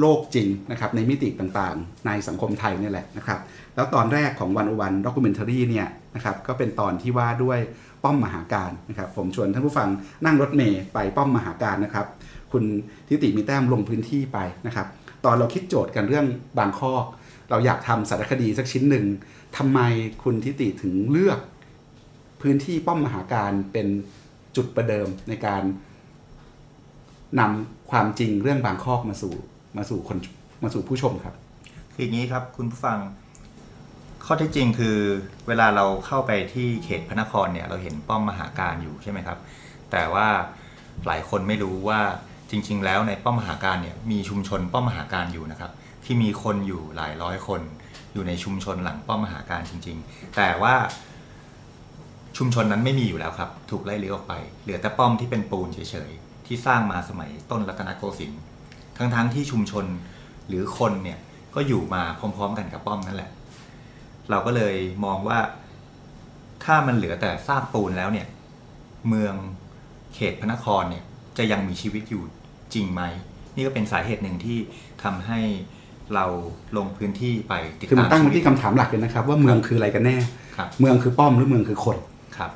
[0.00, 3.38] โลกจริงนะครับในมิติต่างๆ ในสังคมไทยนี่แหละนะครับ
[3.74, 7.58] แล้วตอนแรกของ One O One Documentary เนี่ยนะครับก็เป็นตอนที่ว่าด้วย
[8.04, 9.88] ป้อมมหากาฬนะครับ ผมชวนท่านผู้ฟัง
[10.24, 12.06] นั่งรถเมย์ไปป้อมมหากาฬนะครับ
[12.52, 12.64] คุณ
[13.08, 14.86] ทิติมีแต้มลงพื้นที่ไปนะครับ
[15.24, 16.26] ตอนเราคิดโจทย์กันเรื่อง
[16.58, 16.92] บางข้อ
[17.50, 19.06] เราอยากทำสารคดีสักชิ้นหนึ่ง
[19.56, 19.80] ทำไม
[20.22, 21.38] คุณทิติถึงเลือก
[22.42, 23.88] พื้นที่ป้อมมหาการเป็น
[24.56, 25.62] จุดประเดิมในการ
[27.40, 29.34] นำความจริงเรื่องบางคอกมาสู่
[29.76, 30.18] มาสู่คน
[30.62, 31.34] มาสู่ผู้ชมครับ
[31.94, 32.98] คืออย่างนี้ครับคุณผู้ฟัง
[34.24, 34.96] ข้อเท็จจริงคือ
[35.48, 39.38] เวลาเราเข้าไปที่เขตพระนครเนี่ยเราเห็นป้อมมหาการอยู่ใช่ไหมครับ
[39.92, 40.28] แต่ว่า
[41.06, 42.00] หลายคนไม่รู้ว่า
[42.50, 45.72] จริง ๆ แล้วในป้อมมหาการเนี่ยมีชุมชนป้อมมหาการอยู่นะครับ
[46.04, 47.60] ที่มีคนอยู่หลายร้อยคน
[48.12, 50.74] อยู่ในชุมชนหลังป้อมมหาการจริง ๆ แต่ว่า
[52.36, 58.40] ชุมชนนั้นไม่มีอยู่แล้วครับ ถูกไล่เลี้ยออกไป เหลือแต่ป้อมที่เป็นปูนเฉยๆ ที่สร้างมาสมัยต้นรัตนโกสินทร์
[58.96, 59.84] ทั้งๆที่ชุมชน
[60.48, 61.18] หรือคนเนี่ย
[61.54, 63.30] ก็อยู่มาพร้อม ๆ กันกับป้อมนั่นแหละ
[64.30, 65.38] เราก็เลยมองว่า
[66.64, 68.26] ถ้ามันเหลือแต่ซากปูนแล้วเนี่ย
[69.08, 69.34] เมือง
[70.14, 71.04] เขตพระนครเนี่ย
[71.38, 72.22] จะยังมีชีวิตอยู่
[72.74, 73.02] จริงไหม
[73.54, 74.58] นี่ก็เป็นสาเหตุหนึ่งที่
[75.02, 75.40] ทำให้
[76.14, 76.24] เรา
[76.76, 80.16] ลงพื้นที่ไปติดคือมัตานมตั้งชีมาวิตที่คำถามหลักเลยนะครับ ว่าเมืองคืออะไรกันแน่
[80.56, 81.96] ครับเมืองคือป้อมหรือเมืองคือคน
[82.36, 82.50] ครับ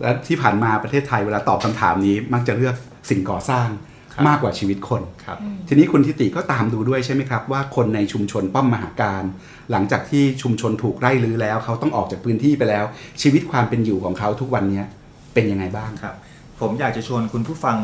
[0.00, 2.74] และที่ผ่านมาประเทศไทยเวลาตอบคำถามนี้มักจะเลือก
[3.10, 3.89] สิ่งก่อสร้างครับ
[4.28, 5.38] มากกว่าชีวิตคนครับ
[5.68, 9.24] ทีนี้คุณทิติก็ตามดูด้วยใช่ไหมครับ ว่าคนในชุมชนป้อมมหาการ
[9.70, 12.84] หลังจากที่ชุมชนถูกไล่ลื้อแล้ว เขาต้องออกจากพื้นที่ไปแล้ว
[13.22, 14.86] ชีวิตความเป็นอยู่ของเขาทุกวันเนี้ย
[15.34, 16.14] เป็นยังไงบ้างครับ
[16.60, 17.78] ผมอยากจะชวนคุณผู้ฟัง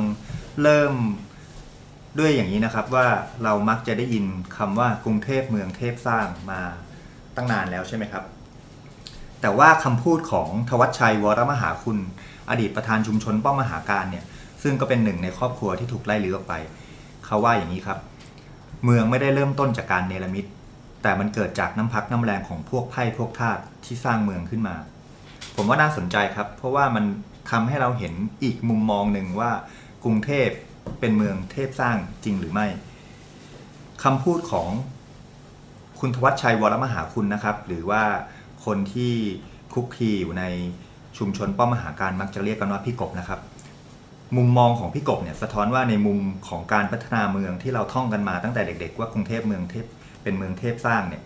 [0.62, 0.94] เริ่ม
[2.18, 3.06] ด้วยอย่างนี้นะครับว่า
[3.44, 4.24] เรามักจะได้ยิน
[4.56, 6.60] คำว่ากรุงเทพเมืองเทพสร้างมา
[7.36, 8.24] ตั้งนานแล้วใช่ไหมครับ
[9.40, 11.98] แต่ว่าคำพูดของทวัชชัยวรมหาคุณ
[12.50, 14.24] อดีตประธานชุมชนป้อมมหาการเนี่ย
[14.68, 16.54] ซึ่งก็เป็นหนึ่งในครอบครัวที่ถูกไล่ลื้อออกไป
[17.24, 17.98] เขาว่าอย่างนี้ครับ
[18.84, 20.46] เมืองไม่ได้เริ่มต้นจากการเนรมิต
[21.02, 24.76] แต่มันเกิดจากน้ำพักน้ำแรงของพวกไพ่พวกทาสที่สร้างเมืองขึ้นมา
[25.56, 27.04] ผมว่าน่าสนใจครับ เพราะว่ามัน
[27.50, 29.50] ทำให้เราเห็นอีกมุมมองหนึ่งว่า
[30.04, 30.48] กรุงเทพ
[31.00, 32.66] เป็นเมืองเทพสร้างจริงหรือไม่
[34.02, 34.68] คำพูดของ
[36.00, 38.02] คุณทวัชชัยวรมหาคุณนะครับ หรือว่า
[38.64, 39.12] คนที่
[39.72, 40.44] คุกคีอยู่ใน
[41.18, 43.40] ชุมชนป้อมมหาการมักจะเรียกกันว่าพี่กบนะครับ
[44.36, 46.18] มุมมองของพี่กบเนี่ยสะท้อนว่าในมุม
[46.48, 49.84] ของการพัฒนาเมืองที่เราท่องกันมาตั้งแต่เด็ก ๆ ว่ากรุงเทพเมืองเทพ
[50.22, 51.22] เป็นเมืองเทพสร้างเนี่ย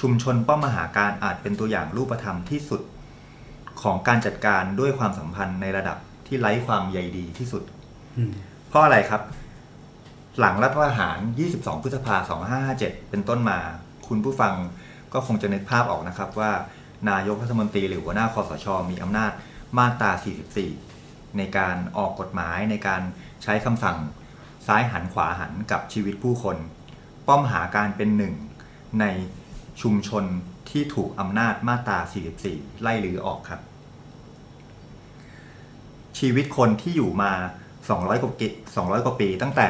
[0.00, 2.80] ชุมชนป้อมมหาการอาจเป็นตัวอย่างรูปธรรมที่สุด
[3.82, 5.96] ของการจัดการด้วยความสัมพันธ์ในระดับ
[6.26, 7.62] ที่ไร้ความใยดีที่สุด
[8.68, 9.22] เพราะอะไรครับ
[10.38, 11.18] หลังรัฐประหาร
[11.50, 13.58] 22 พฤษภาคม2557 เป็นต้นมา
[14.08, 14.54] คุณผู้ฟัง
[15.12, 16.52] ก็คงจะนึกภาพออกนะครับว่า
[17.10, 19.32] นายกรัฐมนตรีหรือหัวหน้าคอสช มีอำนาจ
[19.78, 20.10] มาตรา
[20.52, 20.91] 44
[21.38, 23.02] ในการออกกฎหมายในการ
[23.42, 23.98] ใช้คำสั่ง
[24.66, 26.56] ซ้ายหันขวาหันกับชีวิตผู้คน
[27.26, 28.34] ป้อมหาการเป็นหนึ่ง
[29.00, 29.04] ใน
[29.82, 30.24] ชุมชน
[30.70, 31.98] ที่ถูกอำนาจมาตรา
[32.40, 33.60] 44 ไล่ลือออกครับ
[36.18, 37.32] ชีวิตคนที่อยู่มา
[37.78, 39.68] 200 กว่ากิ200 กว่าปี ตั้งแต่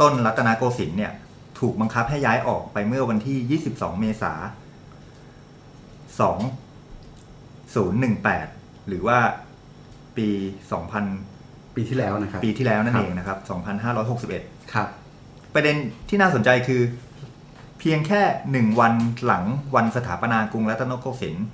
[0.00, 1.12] ต้นรัตนโกสินทร์เนี่ย
[1.58, 4.38] ถูกบังคับให้ย้ายออกไปเมื่อวันที่ 22 เมษาย
[6.36, 6.38] น
[8.38, 9.18] 2018 หรือว่า
[10.18, 10.28] ปี
[11.02, 13.38] 2000 ปีที่แล้วนะครับ ปีที่แล้วนั่นครับเองนะครับ
[14.06, 14.88] 2561 ครับ
[15.54, 15.76] ประเด็น
[16.08, 16.82] ที่น่าสนใจคือ
[17.78, 18.94] เพียงแค่หนึ่งวัน
[19.26, 19.44] หลัง
[19.76, 21.46] วันสถาปนากรุงรัตนโกสินทร์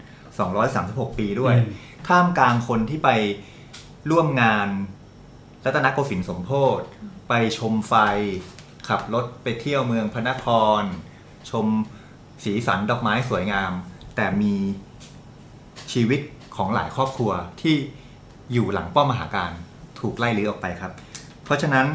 [0.54, 1.70] 236 ปีด้วยอืม
[2.08, 3.10] ท่ามกลางคนที่ไป
[4.10, 4.68] ร่วมงาน
[5.64, 6.80] รัตนโกสินทร์สมโพธ
[7.28, 7.94] ไปชมไฟ
[8.88, 10.46] ขับรถไปเที่ยวเมืองพระนค
[10.80, 10.82] ร
[11.50, 11.66] ชม
[12.44, 13.72] สีสันดอกไม้สวยงาม
[14.16, 14.54] แต่มี
[15.92, 16.20] ชีวิต
[16.56, 17.76] ของหลายครอบครัวที่
[18.52, 19.50] อยู่หลังป้อมมหาการ
[20.00, 20.92] ถูกไล่ลื้อออกไปครับ
[21.44, 21.86] เพราะฉะนั้น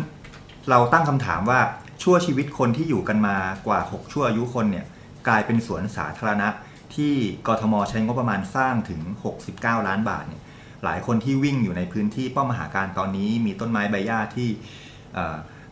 [0.69, 1.59] เราตั้งคำถามว่า
[2.03, 3.37] ชั่วชีวิตคนที่อยู่กันมา
[3.67, 4.85] กว่า 6 ชั่วอายุคนเนี่ย
[5.27, 6.47] กลายเป็นสวนสาธารณะ
[6.95, 7.13] ที่
[7.47, 9.01] กทมใช้งบประมาณสร้างถึง
[9.45, 10.41] 69 ล้านบาทเนี่ย
[10.83, 14.49] หลายคนที่วิ่งอยู่ในพื้นที่ป้อมมหาการตอนนี้มีต้นไม้ใบหญ้าที่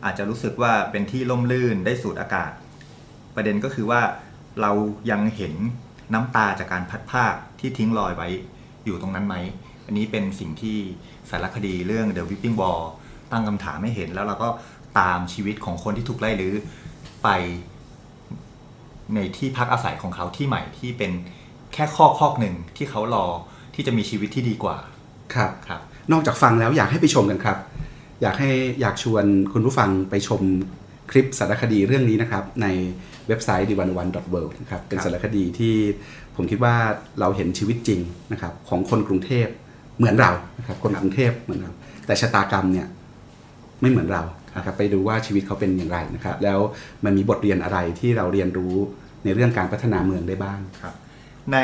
[0.04, 2.50] อาจจะรู้สึกว่าเป็นที่ล่มลื่นได้สูดอากาศ
[3.34, 4.02] ประเด็นก็คือว่า
[4.60, 4.72] เรา
[5.10, 5.54] ยังเห็น
[6.14, 8.28] น้ำตาจากการพัดภาคที่ทิ้งรอยไว้
[8.84, 9.34] อยู่ตรงนั้นไหม
[9.88, 10.76] อันนี้เป็นสิ่งที่
[11.30, 12.82] สารคดีเรื่อง The Whipping Ball
[13.32, 14.48] ตั้งคำถามให้เห็นแล้วเราก็
[14.98, 16.54] ตามชีวิตของคนที่ถูกไล่ลื้อ
[17.22, 17.28] ไป
[19.14, 21.12] ในที่พักอาศัยของเขาที่ใหม่ที่เป็น
[21.74, 23.26] แค่ข้อข้อหนึ่งที่เขารอ
[23.74, 24.76] ที่จะมีชีวิตที่ดีกว่า
[25.34, 25.80] ครับครับ
[26.12, 27.58] นอกจากฟังแล้วอยากให้ไปชมกันครับ
[28.22, 30.40] อยากให้อยากชวนคุณผู้ฟังไปชม
[31.10, 32.66] คลิปสารคดีเรื่องนี้นะครับ ใน
[33.28, 33.98] เว็บไซต์ d 1 1 w
[34.38, 35.74] o r l d นะครับ เป็นครับสารคดีที่
[36.36, 36.74] ผมคิดว่า
[37.20, 38.00] เราเห็นชีวิตจริง
[38.32, 39.46] นะครับของคนกรุงเทพ
[39.98, 41.72] เหมือนเรานะครับคนกรุงเทพเหมือนเรา
[42.06, 42.86] แต่ชะตากรรมเนี่ย
[43.80, 44.22] ไม่เหมือนเรา
[44.56, 46.58] นะครับไปดูว่าชีวิตเขาเป็นอย่างไรนะครับ แล้ว
[47.04, 48.74] มันมีบทเรียนอะไรที่เราเรียนรู้
[49.24, 50.94] ในเรื่องการพัฒนาเมืองได้บ้างครับ
[51.52, 51.58] ใน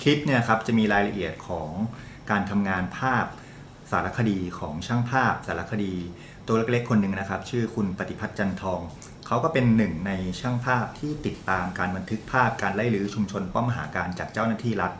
[0.00, 1.70] คลิปเนี่ยครับจะมีรายละเอียดของ
[2.30, 3.24] การทำงานภาพ
[3.90, 5.94] สารคดีของช่างภาพสารคดี
[6.46, 8.80] ตัวเล็กๆคนหนึ่งนะครับ ชื่อคุณปฏิพัฒน์จันทอง
[9.26, 14.92] เขาก็เป็นหนึ่งในช่างภาพที่ติดตามการบันทึกภาพการไล่ลื้อชุมชนป้อมมหาการจากเจ้าหน้าที่รัฐ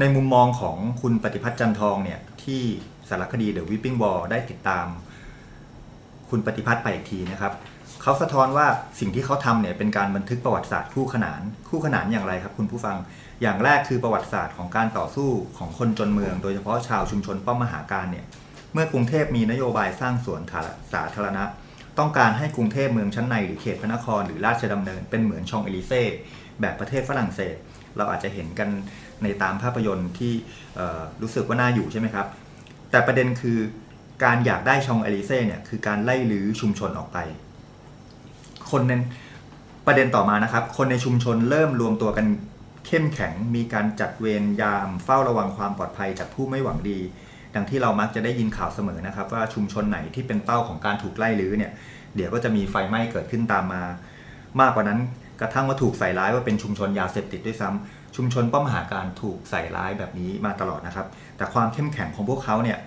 [0.00, 2.62] ในมุมมองของคุณปฏิพัฒน์จันทองเนี่ยที่
[3.08, 4.86] สารคดี The Whipping Wall ได้ติดตาม
[6.30, 7.52] คุณปฏิพัฒน์ไปอีกทีนะครับ
[8.02, 8.66] เขาสะท้อนว่า
[9.00, 12.96] สิ่งที่เขาทำเนี่ยเป็นการบันทึกประวัติศาสตร์คู่ขนาน คู่ขนานอย่างไรครับ คุณผู้ฟัง
[13.42, 18.26] อย่างแรกคือประวัติศาสตร์ของการต่อสู้ของคนจนเมือง โดยเฉพาะชาวชุมชนป้อมมหาการเนี่ย
[18.72, 20.40] เมื่อกรุงเทพมีนโยบายสร้างสวน
[20.92, 21.44] สาธารณะ
[21.98, 26.02] ต้องการให้กรุงเทพเมืองชั้นในหรือเขตพระนครหรือราชดำเนินเป็นเหมือนชองเอลิเซ่
[26.60, 27.56] แบบประเทศฝรั่งเศส
[27.96, 28.68] เราอาจจะเห็นกัน
[29.22, 30.32] ในตามภาพยนตร์ที่
[31.22, 32.26] รู้สึกว่าน่าอยู่ใช่ไหมครับ
[32.90, 33.58] แต่ประเด็นคือ
[34.24, 37.18] การอยากได้ชองเอลิเซ่เนี่ยคือการไล่ลื้อชุมชนออกไป
[38.70, 38.92] คนใน
[39.86, 42.26] ประเด็นต่อมานะครับ คนในชุมชนเริ่มรวมตัวกัน
[42.86, 46.98] เข้มแข็งมีการจัดเวรยามเฝ้าระวังความปลอดภัยจากผู้ไม่หวังดี
[47.54, 51.72] ดังที่เรามักจะได้ยินข่าวเสมอนะครับ ว่าชุมชนไหนที่เป็นเป้าของการถูกไล่ลื้อเนี่ย
[52.16, 53.82] เดี๋ยวก็จะมีไฟไหม้เกิดขึ้นตามมา
[54.60, 55.00] มากกว่านั้น
[55.40, 61.06] กระทั่งว่าถูกใส่ร้ายว่าเป็นชุมชนยาเสพติดด้วยซ้ำ ชุมชนป้อมมหาการถูกใส่ร้ายแบบนี้มาตลอดนะครับ
[61.36, 62.78] แต่ความเข้มแข็งของพวกเขาเนี่ย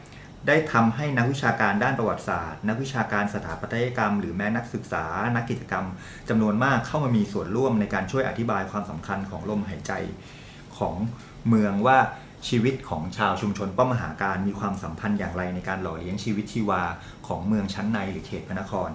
[0.47, 5.05] ได้ทำให้นักวิชาการด้านประวัติศาสตร์ นักวิชาการสถาปัตยกรรม หรือแม้นักศึกษา
[5.36, 5.86] นักกิจกรรม
[6.30, 9.91] จำนวนมากเข้ามามีส่วนร่วมในการช่วยอธิบายความสำคัญของลมหายใจ
[10.77, 10.95] ของ
[11.47, 11.97] เมืองว่า
[12.47, 16.82] ชีวิตของชาวชุมชนป้อมมหาการมีความสัมพันธ์อย่างไรในการหล่อเลี้ยงชีวิตชีวา
[17.27, 18.89] ของเมืองชั้นในหรือเขตพระนคร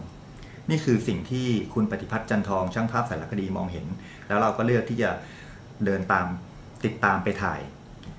[0.71, 3.87] นี่คือสิ่งที่คุณปฏิพัฒน์จันทองช่างภาพสารคดีมองเห็น
[4.29, 5.11] แล้วเราก็เลือกที่จะ
[5.85, 6.27] เดินตาม
[6.85, 7.61] ติดตามไปถ่าย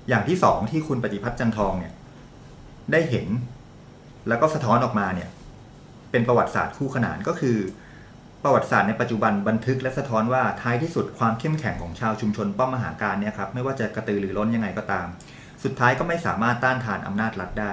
[0.08, 1.92] อย่างที่สองที่คุณปฏิพัฒน์จันทองเนี่ย
[2.92, 3.26] ได้เห็น
[4.28, 5.28] แล้วก็สะท้อนออกมาเนี่ย
[6.10, 7.58] เป็นประวัติศาสตร์คู่ขนานก็คือ
[8.42, 15.06] ประวัติศาสตร์ในปัจจุบันบันทึกและสะท้อนว่าท้ายที่สุดความเข้มแข็งของชาวชุมชนป้อมมหาการเนี่ยครับไม่ว่าจะกระตือรือร้นยังไงก็ตาม
[15.64, 17.72] สุดท้ายก็ไม่สามารถต้านทานอำนาจรัฐได้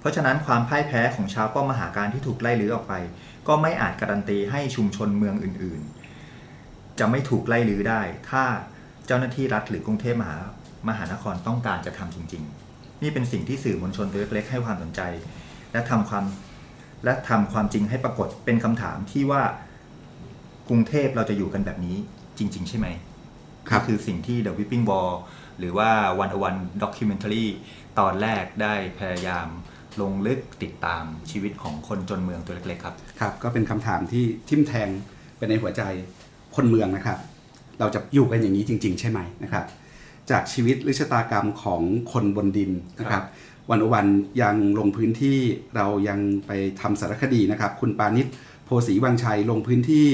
[0.00, 2.94] เพราะฉะนั้นความพ่ายแพ้ของชาวป้อมมหาการที่ถูกไล่ลื้อออกไป
[3.48, 5.80] ก็ไม่อาจการันตีให้ชุมชนเมืองอื่น
[6.40, 8.00] ๆ จะไม่ถูกไล่ลื้อได้
[8.30, 8.44] ถ้า
[9.06, 10.38] เจ้าหน้าที่รัฐหรือกรุงเทพมหา
[10.88, 12.42] มหานครต้องการจะทำจริง
[12.72, 15.00] ๆ นี่เป็นสิ่งที่สื่อมวลชนตัวเล็กๆให้ความสนใจ
[15.72, 16.24] และทำความ
[17.04, 19.42] และทำความจริงให้ปรากฏเป็นคำถามที่ว่า
[20.68, 21.96] กรุงเทพเราจะอยู่กันแบบนี้
[22.38, 22.86] จริง ๆ ใช่ไหม
[23.68, 25.12] ครับนี่คือสิ่งที่ The Whipping Ball
[25.58, 25.90] หรือว่า
[26.22, 27.46] One o One Documentary
[27.98, 29.48] ตอนแรกได้พยายาม
[30.00, 34.88] ลงลึกติดตามชีวิตของคนจนเมืองตัวเล็กๆครับ ครับ ก็เป็นคำถามที่ทิ่มแทง
[35.36, 35.82] ไปในหัวใจ
[36.56, 37.18] คนเมืองนะครับ
[37.80, 39.64] เราจะอยู่กันอย่างนี้จริง ๆ ใช่ไหมนะครับ
[40.30, 42.70] จากชีวิตหรือชะตากรรมของคนบนดิน
[43.00, 43.24] นะครับ
[43.70, 44.06] วันอวัน
[44.42, 45.38] ยังลงพื้นที่
[45.76, 46.50] เรายังไป
[46.80, 48.26] ทำสารคดีนะครับ คุณปานิช
[48.64, 50.06] โพสีวังชัยลงพื้นที่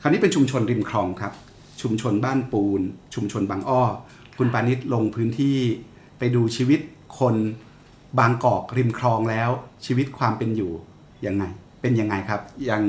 [0.00, 1.32] คราวนี้เป็นชุมชนริมคลองครับ
[1.82, 2.80] ชุมชนบ้านปูน
[3.14, 3.82] ชุมชนบางอ้อ
[4.38, 5.56] คุณปานิชลงพื้นที่
[6.18, 6.80] ไปดูชีวิต
[7.18, 7.34] คน
[8.18, 9.50] บางกอกริมคลองแล้ว
[9.86, 10.72] ชีวิตความเป็นอยู่
[11.26, 11.44] ยังไง
[11.82, 12.40] เป็นยังไงครับ
[12.70, 12.82] ยัง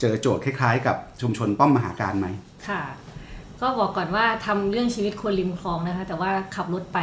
[0.00, 2.26] เจอโจทย์คล้าย ๆ กับชุมชนป้อมมหาการไหม
[2.68, 2.82] ค่ะ
[3.60, 6.98] ก็บอกก่อนว่าทำเรื่องชีวิตคนริมคลองนะคะ แต่ว่าขับรถไป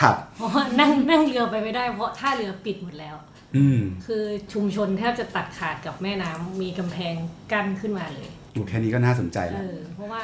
[0.00, 3.16] ครับเพราะว่านั่งนั่งเรือไปไม่ได้เพราะท่าเรือปิดหมดแล้ว
[3.56, 7.14] อืมคือชุมชนแทบจะตัดขาดกับแม่น้ำมีกำแพง
[7.52, 10.22] กั้นขึ้นมาเลยดูแค่นี้ก็น่าสนใจเอแล้วอเพราะว่า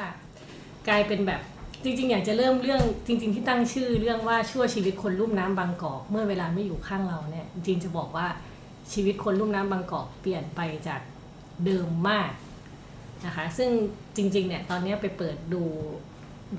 [0.88, 1.40] กลายเป็นแบบ
[1.84, 8.26] จริงๆ อยากจะเริ่มเรื่องจริง ๆ ที่ตั้งชื่อเรื่องว่าชั่วชีวิตคนลุ่มน้ำบางกอก เมื่อเวลาไม่อยู่ข้างเราเนี่ยจริงๆจะบอกว่า
[8.92, 11.00] ชีวิตคนลุ่มน้ำบางกอกเปลี่ยนไปจาก
[11.64, 12.30] เดิมมาก
[13.26, 13.70] นะคะ ซึ่ง
[14.16, 15.62] จริงๆเนี่ยตอนเนี้ยไปเปิดดู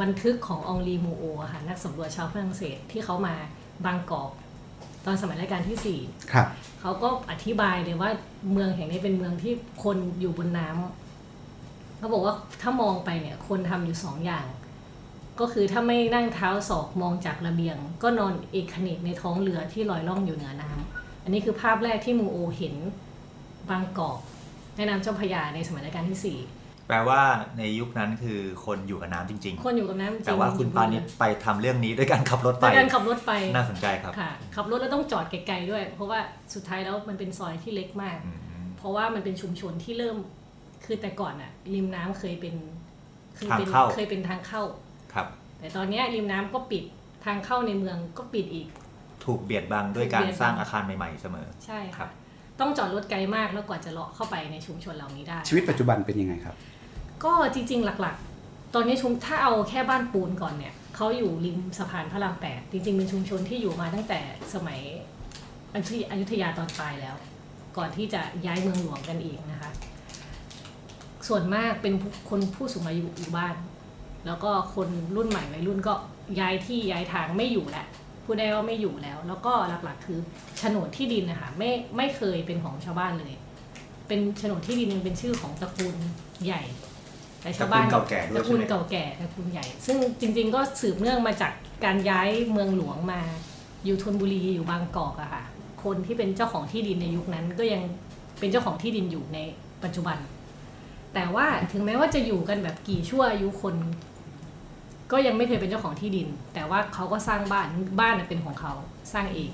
[0.02, 3.36] บันทึกขององลีมูโออะค่ะนักสำรวจชาวฝรั่งเศสที่เขามา
[3.86, 4.32] บางกอก
[5.06, 6.00] ตอนสมัยรัชกาลที่สี่
[6.32, 6.48] ครับ
[6.82, 8.10] เขาก็อธิบายเลยว่า
[8.52, 9.54] เมืองแห่งนี้เป็นเมืองที่
[9.84, 14.48] คนอยู่บนน้ำเขาบอกว่าถ้ามองไปเนี่ยคนทำอยู่สองอย่าง
[15.40, 22.76] ก็คือถ้าไม่นั่งเท้าศอกมองจากระเบียง ก็นอนเอกขเนกในท้องเรือที่ลอยล่องอยู่เหนือน้ำอันนี้คือภาพแรกที่มูโอเห็น
[23.70, 24.18] บางกอก
[24.76, 26.38] แม่น้ำเจ้าพระยาในสมัยรัชกาลที่สี่
[26.88, 27.22] แปลว่า
[27.58, 36.20] ในยุคนั้นคือคนอยู่กับน้ำจริงคนอยู่กับน้ำจริงๆแต่ว่าคุณปานิชไปทำเรื่องนี้ด้วยการขับรถไปโดยการขับรถไปน่าสนใจครับค่ะขับรถแล้วต้องจอดไกลๆด้วย เพราะว่า
[36.54, 38.40] สุดท้ายแล้วมันเป็นซอยที่เล็กมากอืม
[38.78, 40.18] เพราะว่ามันเป็นชุมชนที่เริ่ม
[40.86, 42.56] คือแต่ก่อนอะริมน้ำเคยเป็น
[43.36, 44.64] เคยเป็นทางเข้าเคยเป็นทางเข้า
[45.14, 45.28] ครับ
[45.60, 46.84] แต่ตอนเนี้ยริมน้ำก็ปิด
[47.26, 48.68] ทางเข้าในเมืองก็ปิดอีก
[49.26, 52.10] ถูกเบียดบังด้วยการถูกเบียดบังสร้างอาคารใหม่ๆเสมอ ใช่ครัค่ะบ
[52.60, 56.56] ต้องจอดรถไกลมากแล้วกว่าจะเลาะเข้าไปในชุมชนเหล่านี้ได้ ชีวิตปัจจุบันเป็นยังไงครับ
[57.24, 64.20] ก็จริง ๆ หลักๆ ตอนนี้ชุมถ้าเอาแค่บ้านปูนก่อนเนี่ยเขาอยู่ริมสะพานพระรามแปดจริง ๆ เป็นชุมชนที่อยู่มาตั้งแต่
[64.54, 64.80] สมัย
[65.74, 67.16] อยุธยาอยุธยาตอนปลายแล้ว
[67.78, 69.72] ก่อนที่จะย้ายเมืองหลวงกันเองนะคะ
[71.28, 71.94] ส่วนมากเป็น
[72.30, 73.56] คนผู้สูงอายุอยู่บ้าน
[74.26, 75.94] แล้วก็คนรุ่นใหม่วัยรุ่นก็
[76.40, 77.88] ย้ายที่ย้ายทางไม่อยู่แล้ว
[78.24, 79.54] พูดได้ว่าไม่อยู่แล้ว แล้วก็
[79.86, 80.20] หลักๆ คือ
[80.58, 83.34] โฉนดที่ดินนะคะไม่ไม่เคยเป็นของชาวบ้านเลย
[84.08, 85.96] เป็นโฉนดที่ดินเป็นชื่อของตระกูล
[86.46, 86.62] ใหญ่
[87.46, 91.54] แต่ชาวบ้านตระกูลเก่าแก่ด้วยตระกูลใช่ไหมเก่าแก่ตระกูลใหญ่ ซึ่งจริง ๆ ก็สืบเนื่องมาจาก
[91.86, 93.22] การย้ายเมืองหลวงมา
[93.86, 95.44] อยู่ธนบุรีอยู่บางกอกอะค่ะ
[95.84, 97.82] คนที่เป็นเจ้าของที่ดินในยุคนั้นก็ยัง
[98.40, 99.40] เป็นเจ้าของที่ดินอยู่ใน
[99.84, 100.18] ปัจจุบัน
[101.14, 103.76] แต่ว่าถึงแม้ว่าจะอยู่กันแบบกี่ชั่วอายุคน
[105.12, 107.68] ก็ยังไม่เคยเป็นเจ้าของที่ดิน แต่ว่าเขาก็สร้างบ้าน
[108.00, 108.74] บ้านน่ะเป็นของเขา
[109.14, 109.52] สร้างเอง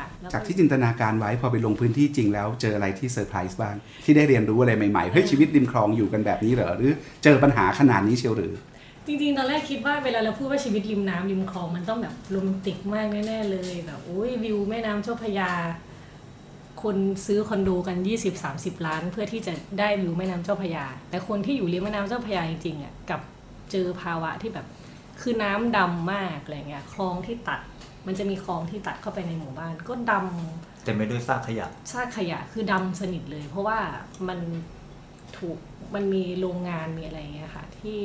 [0.00, 3.74] ค่ะแล้วก็จากที่จินตนาการไว้พอไปลงพื้นที่จริงแล้วเจออะไรที่เซอร์ไพรส์บ้าง
[4.04, 6.92] ที่ได้เรียนรู้อะไรใหม่ๆเฮ้ยชีวิตริมคลองอยู่กันแบบนี้เหรอหรือ
[7.24, 8.52] เจอปัญหาขนาดนี้เชียวหรือ
[9.06, 15.50] จริงๆ ตอนแรกคิดว่าเวลาเราพูดว่าชีวิตริมน้ำริมคลองมันต้องแบบโรแมนติกมากแน่ๆเลยแบบโอ้ยวิวแม่น้ำเจ้าพระยา
[16.82, 16.96] คน
[17.26, 17.96] ซื้อคอนโดกัน
[18.42, 23.20] 20-30 ล้าน เพื่อที่จะได้วิวแม่น้ำเจ้าพระยา แต่คนที่อยู่ริมแม่น้ำเจ้าพระยาจริงๆอะกับ
[23.72, 24.66] เจอภาวะที่แบบ
[25.20, 27.60] คือน้ำดำมากอะไรเงี้ยคลองที่ตัด
[28.06, 33.78] มันจะมีคลองที่ตัดเข้าไปในหมู่บ้าน ก็ดำเต็มไปด้วยซากขยะซากขยะคือดำสนิทเลย เพราะว่า
[34.28, 34.38] มัน
[35.38, 35.58] ถูก
[35.94, 37.98] มันมีโรงงานมีอะไรอย่างเงี้ยค่ะ ที่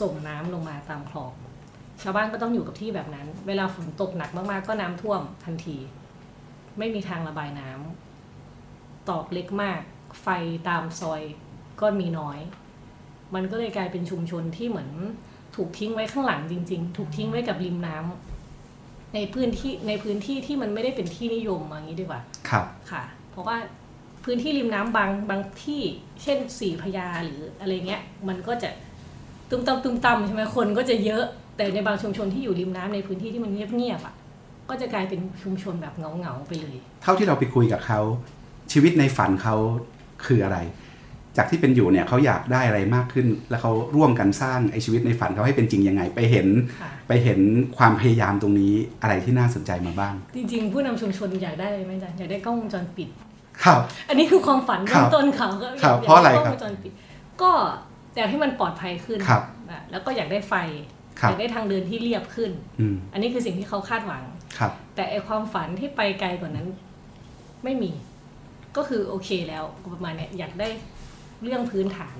[0.00, 1.32] ส่งน้ำลงมาตามคลอง
[2.02, 5.76] ชาวบ้านก็ต้องอยู่กับที่แบบนั้น เวลาฝนตกหนักมาก ๆ ก็น้ำท่วมทันที
[6.78, 9.80] ไม่มีทางระบายน้ำตอกเล็กมาก
[10.22, 10.26] ไฟ
[10.68, 11.22] ตามซอย
[11.80, 12.38] ก็มีน้อย
[13.34, 14.90] มันก็เลยกลายเป็นชุมชนที่เหมือน
[15.56, 18.27] ถูกทิ้งไว้ข้างหลังจริง ๆ ถูกทิ้งไว้กับริมน้ำ
[19.14, 23.56] ในพื้นที่ในพื้นที่ที่มันไม่ได้เป็นที่นิยมอย่างนี้ดีกว่า ครับ ค่ะ เพราะว่า
[24.24, 25.80] พื้นที่ริมน้ำบางบางที่
[26.22, 28.70] เช่นสี่พระยาหรืออะไรเงี้ย มันก็จะ
[29.50, 31.24] ตุ้มตามตุ้มตามใช่ไหมคนก็จะเยอะ
[31.56, 34.14] แต่ในบางชุมชนที่อยู่ริมน้ำในพื้นที่ที่มันเงียบๆอะ
[34.68, 38.00] ก็จะกลายเป็นชุมชนแบบเหงาๆไปเลย เท่าที่เราไปคุยกับเขา
[38.72, 39.56] ชีวิตในฝันเขา
[40.26, 40.58] คืออะไร
[41.38, 46.48] จากที่เป็นอยู่เนี่ยเขาอยากได้อะไรมากขึ้น แล้วเขาร่วมกันสร้างไอชีวิตในฝันเขาให้เป็นจริงยังไง ไปเห็น
[46.80, 47.40] ค่ะไปเห็น
[47.76, 53.08] ความพยายามตรงนี้อะไรที่น่าสนใจมาบ้าง จริง ๆ ผู้นำชุมชนอยากได้อะไรไหมจ๊ะอยากได้กล้องวงจรปิด
[53.64, 56.92] ครับอันนี้คือความฝันครัเบื้บองต้นเขาก็ครับยกเพราะอะไรด้กล้องครับวงจรปิด
[57.42, 57.50] ก็
[58.16, 60.54] อยากให้มันปลอดภัยขึ้นครับอะแล้วก็อยากได้ไฟ
[61.20, 64.22] ครับอยากได้ทางเดินที่เรียบขึ้นอืมอันนี้คือสิ่งที่เขาคาดหวัง
[64.58, 66.66] ครับ แต่ไอความฝันที่ไปไกลกว่านั้น
[67.64, 67.90] ไม่มี
[68.76, 69.64] ก็คือโอเคแล้ว
[69.94, 70.68] ประมาณเนี้ยอยากได้
[71.42, 72.16] เรื่องพื้นฐาน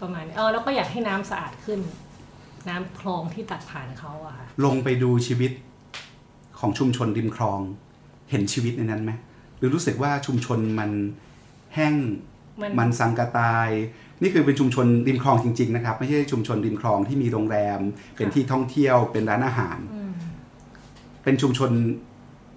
[0.00, 1.80] ประมาณนี้เออแล้วก็อยากให้น้ำสะอาดขึ้น
[2.68, 5.52] น้ำคลองที่ตัดผ่านเขาอะค่ะลงไปดูชีวิต
[6.58, 7.60] ของชุมชนริมคลอง
[8.30, 9.12] เห็นชีวิตในนั้นไหม
[9.58, 10.90] หรือรู้สึกว่าชุมชนมัน
[11.74, 11.94] แห้ง
[12.60, 13.68] มันมันสังกะตาย
[14.22, 17.80] นี่คือเป็นชุมชนริมคลองจริง ๆ นะครับ ไม่ใช่ชุมชนริมคลองที่มีโรงแรม
[18.16, 20.12] เป็นที่ท่องเที่ยวเป็นร้านอาหารอืม
[21.22, 21.70] เป็นชุมชน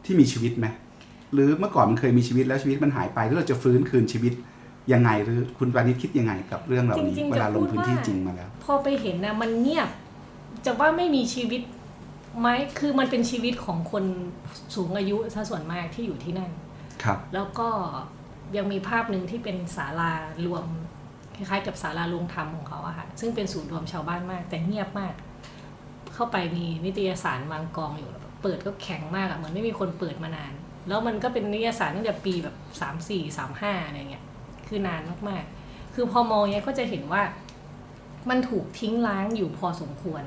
[0.05, 0.67] ที่มีชีวิตไหม
[1.33, 4.33] หรือเมื่อก่อนมันเคยมีชีวิตแล้วชีวิตมันหายไปแล้วเราจะฟื้นคืนชีวิต
[4.93, 9.89] ยังไงหรือคุณปานิชคิดยังไงกับเรื่องเหล่านี้จริงๆเวลาจะลงพูดพื้นที่ว่าจริงมาแล้ว พอไปเห็นนะมันเงียบ
[10.65, 11.61] จะว่าไม่มีชีวิต
[12.39, 12.47] ไหม
[12.79, 14.03] คือมันเป็นชีวิตของคน
[14.75, 16.51] สูงอายุซะส่วนมากที่อยู่ที่นั่น
[17.03, 17.69] ครับ แล้วก็
[18.57, 20.11] ยังมีภาพหนึ่งที่เป็นศาลา
[20.45, 20.65] รวม
[21.35, 25.13] คล้ายๆกับศาลารวมธรรมของเขาอะค่ะซึ่งเป็นศูนย์รวมชาวบ้านมาก แต่เงียบมาก
[26.13, 30.53] เข้าไปมีนิตยสารวางกองอยู่แล้วเปิดก็แข็งมากอะเหมือนไม่มีคนเปิดมานาน
[30.87, 34.23] แล้วมันก็เป็นนิตยสารตั้งแต่ปีแบบสามสี่สามห้าอะไรเงี้ย
[34.67, 37.21] คือนานมากๆ คือพอมองเนี้ยก็จะเห็นว่า
[38.29, 40.23] มันถูกทิ้งล้างอยู่พอสมควร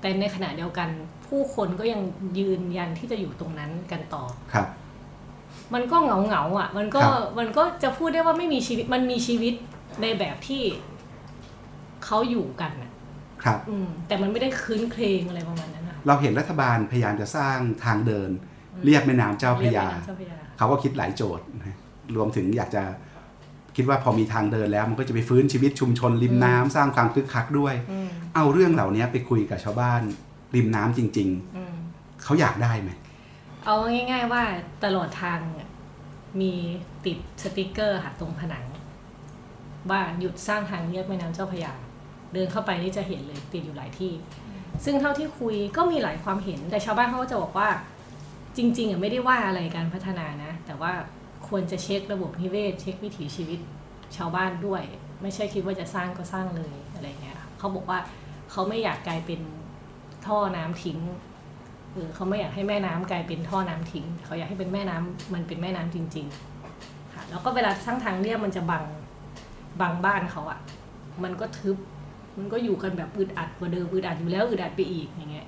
[0.00, 0.88] แต่ในขณะเดียวกัน
[1.26, 2.00] ผู้คนก็ยัง
[2.38, 4.66] ยืนยันที่จะอยู่ตรงนั้นกันต่อครับ
[5.74, 9.54] มันก็เหงาเหงาๆอะ มันก็ครับมันก็จะพูดได้ว่าไม่มีชีวิตมันมีชีวิต
[10.02, 10.62] ในแบบที่
[12.04, 12.90] เขาอยู่กันอะ
[13.44, 18.30] ครับ อืมแต่มันไม่ได้คืนเครงอะไรประมาณนั้นอะเราเห็นรัฐบาลพยายามจะสร้างทางเดิน
[18.84, 21.76] เรียบแม่น้ำเจ้าพระยาเรีกแม่น้ำเจ้าพระยาเขาก็คิดหลายโจทย์นะ
[22.16, 22.82] รวมถึงอยากจะ
[23.76, 30.02] คิดว่าพอมีทางเดินแล้วมันก็จะไปฟื้นชีวิตชุมชนริมน้ำสร้างความคึกคักด้วยอืมเอาเรื่องเหล่านี้ไปคุยกับชาวบ้าน
[30.54, 32.90] ริมน้ำจริงอืมๆเขาอยากได้ไหม
[33.64, 34.42] เอาง่าย ๆ ว่า
[34.84, 35.68] ตลอดทางอะ
[36.40, 36.52] มี
[37.06, 38.64] ติดสติกเกอร์ค่ะตรงผนัง
[39.90, 41.72] ว่าหยุดสร้างทางเรียบแม่น้ำเจ้าพระยา
[42.34, 44.12] เดินเข้าไปนี่จะเห็นเลยติดอยู่หลายที่
[44.84, 47.68] ซึ่งเท่าที่คุยก็มีหลายความเห็นแต่ชาวบ้านเขาก็จะบอกว่า
[48.56, 50.92] จริง ๆอะไม่ได้ว่าอะไรการพัฒนานะ แต่ว่า
[51.48, 53.60] ควรจะเช็คระบบนิเวศ เช็ควิถีชีวิต
[54.16, 54.82] ชาวบ้านด้วย
[55.22, 57.98] ไม่ใช่คิดว่าจะสร้างก็สร้างเลยอะไรเงี้ยเขาบอกว่า
[58.50, 59.40] เขาไม่อยากกลายเป็น
[60.26, 60.98] ท่อน้ำทิ้ง
[61.92, 66.26] เออเขาไม่อยากให้แม่น้ำกลายเป็นท่อน้ำทิ้ง เขาอยากให้เป็นแม่น้ำมันเป็นแม่น้ำจริง
[66.70, 68.84] ๆ ค่ะ แล้วก็เวลาสร้างทางเรียบมันจะบัง
[69.80, 70.58] บังบ้านเขาอะ
[71.22, 71.76] มันก็ทึบ
[72.38, 75.46] มันก็อยู่กันแบบอึดอัดกว่าเดิมอึดอัดอยู่แล้วอึดอัดไปอีกอย่างเงี้ย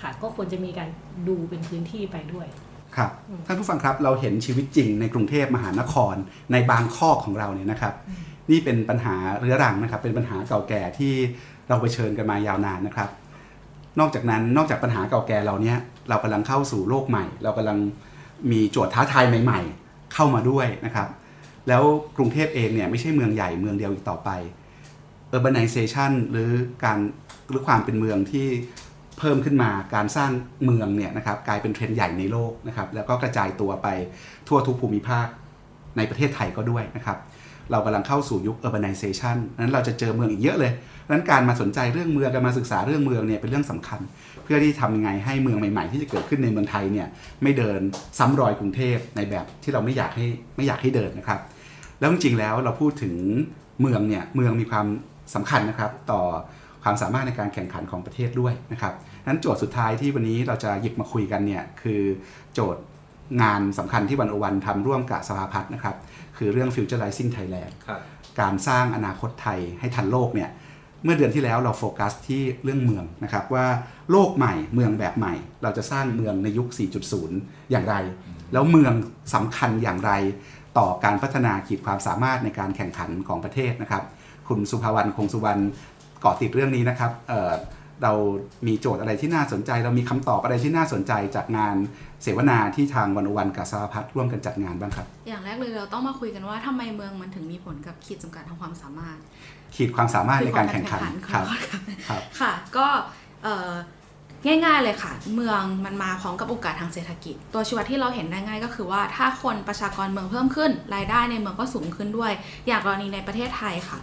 [0.00, 0.88] ค่ะ ก็ควรจะมีการ
[1.28, 2.46] ดูเป็นพื้นที่ไปด้วย
[2.96, 3.10] ครับ
[3.46, 6.14] ท่านผู้ฟังครับเราเห็นชีวิตจริงในกรุงเทพมหานคร
[6.52, 7.94] ในบางข้อของเราเนี่ยนะครับ
[8.50, 11.12] นี่เป็นปัญหาเรื้อรังนะครับ เป็นปัญหาเก่าแก่ที่
[11.68, 13.08] เราไปเชิญกันมายาวนานนะครับ
[13.98, 15.78] นอกจากนั้นนอกจากปัญหาเก่าแก่เราเนี้ย
[16.08, 17.78] เรากำลังเข้าสู่โลกใหม่ เรากำลัง
[18.50, 21.08] มีโจทย์ท้าทายใหม่ ๆ เข้ามาด้วยนะครับ
[21.68, 21.82] แล้ว
[22.16, 24.30] กรุงเทพเองเนี่ยไม่ใช่เมืองใหญ่เมืองเดียวอีกต่อไป
[25.34, 26.50] urbanization หรือ
[26.84, 26.98] การ
[27.50, 28.48] หรือความเป็นเมืองที่
[29.22, 30.30] เพิ่มขึ้นมาการสร้าง
[30.64, 33.88] เมืองเนี่ยนะครับกลายเป็นเทรนด์ใหญ่ในโลกนะครับแล้วก็กระจายตัวไป
[34.48, 35.26] ทั่วทุกภูมิภาค
[35.96, 37.18] ในประเทศไทยก็ด้วยนะครับ
[37.70, 40.72] เรากำลังเข้าสู่ยุค urbanization นั้นเราจะเจอเมืองอีกเยอะเลย
[41.10, 44.00] นั้นการมาสนใจเรื่องเมืองการมาศึกษาเรื่องเมืองเนี่ยเป็นเรื่องสำคัญ
[44.44, 47.06] เพื่อที่ทำยังไงให้เมืองใหม่ๆ ที่จะเกิดขึ้นในเมืองไทยเนี่ย
[47.42, 47.80] ไม่เดิน
[48.18, 51.40] ซ้ำรอยกรุงเทพในแบบที่เราไม่อยากให้ไม่อยากให้เดินนะครับ
[51.98, 53.14] แล้วจริงๆแล้วเราพูดถึง
[53.80, 54.86] เมืองเนี่ยเมืองมีความ
[55.34, 56.22] สำคัญนะครับ ต่อ
[56.84, 58.94] ความสามารถในการแข่งขันของประเทศด้วยนะครับ
[59.26, 62.02] นั้นโจทย์สุดท้ายที่วันนี้เราจะหยิบมาคุยกันเนี่ยคือ
[62.54, 62.82] โจทย์
[63.42, 65.96] งานสำคัญที่วันโอวันทำร่วมกับสภาพัฒน์นะครับ
[66.36, 68.00] คือเรื่อง Futurizing Thailand ครับ
[68.40, 70.50] การสร้างอนาคตไทยให้ทันโลกเนี่ย
[71.04, 73.66] เมื่อเดือนที่แล้วเราโฟกัสที่เรื่องเมืองนะครับว่า
[74.10, 76.68] โลกใหม่เมืองแบบใหม่ เราจะสร้างเมืองในยุค
[77.18, 77.94] 4.0 อย่างไร
[78.52, 78.94] แล้วเมือง
[79.34, 80.12] สำคัญอย่างไร
[80.78, 84.02] ต่อการพัฒนาขีดความสามารถในการแข่งขันของประเทศนะครับ
[84.48, 85.62] คุณสุภาวรรณคงสุวรรณ
[86.20, 87.12] เกาะติดเรื่องนี้นะครับ
[88.02, 88.22] เอ่อเรา
[88.66, 91.76] มีโจทย์อะไรที่น่าสนใจ เรามีคำตอบอะไรที่น่าสนใจจากงาน
[92.22, 99.18] เสวนาที่ทางวันวันกับสหพัฒน์ร่วมกันจัดงานบ้างครับ อย่างแรกเลยเราต้องมาคุยกันว่าทำไมเมืองมันถึงมีผลกับขีดจำกัดทางความสามารถ
[99.74, 102.86] ขีดความสามารถในการแข่งขันคือครับวามแข่งขันครับค่ะก็
[103.42, 103.72] เอ่อ
[104.46, 112.32] ง่ายๆเลยค่ะ เมืองมันมาพร้อมกับโอกาสทางเศรษฐกิจ ตัวชี้วัดที่เราเห็นได้ง่ายก็คือว่า ถ้าคนประชากรเมืองเพิ่มขึ้น รายได้ในเมืองก็สูงขึ้นด้วย
[112.66, 113.98] อย่างกรณีในประเทศไทยค่ะ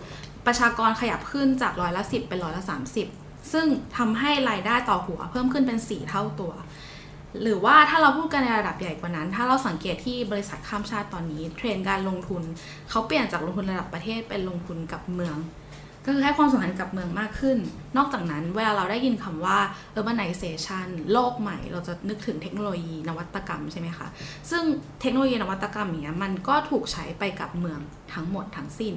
[0.47, 3.07] ประชากรขยับขึ้นจากร้อยละสิบเป็นร้อยละสามสิบ
[3.51, 3.65] ซึ่ง
[3.97, 6.53] ทำให้รายได้ต่อหัวเพิ่มขึ้นเป็นสี่เท่าตัว
[7.41, 12.43] หรือว่าถ้าเราพูดกันในระดับใหญ่กว่านั้น ถ้าเราสังเกตที่บริษัทข้ามชาติตอนนี้ เทรนด์การลงทุน
[12.89, 15.35] เขาเปลี่ยนจากลงทุนระดับประเทศเป็นลงทุนกับเมือง
[16.05, 17.57] ก็คือให้ความสำคัญกับเมืองมากขึ้น
[17.97, 19.57] นอกจากนั้นเวลาเราได้ยินคำว่า
[19.97, 24.07] urbanization โลกใหม่ เราจะนึกถึงเทคโนโลยีนวัตกรรมใช่ไหมคะ
[24.49, 24.63] ซึ่ง
[25.01, 27.79] เทคโนโลยีนวัตกรรมเนี้ยมันก็ถูกใช้ไปกับเมือง
[28.13, 28.93] ทั้งหมดทั้งสิ้น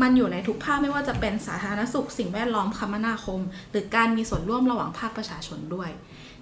[0.00, 5.90] มันอยู่ในทุกภาคไม่ว่าจะเป็นสาธารณสุข สิ่งแวดล้อมคมนาคม หรือการมีส่วนร่วมระหว่างภาคประชาชนด้วย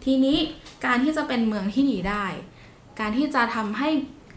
[0.05, 0.39] ทีนี้
[0.87, 2.27] การที่จะเป็นเมืองที่ดีได้
[3.01, 3.91] การที่จะทำให้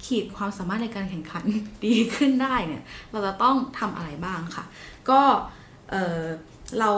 [0.06, 1.44] ขีดความสามารถในการแข่งขัน
[1.86, 4.66] ดีขึ้นได้เนี่ย เราจะต้องทำอะไรบ้างค่ะ
[5.12, 5.22] ก็
[6.80, 6.90] เรา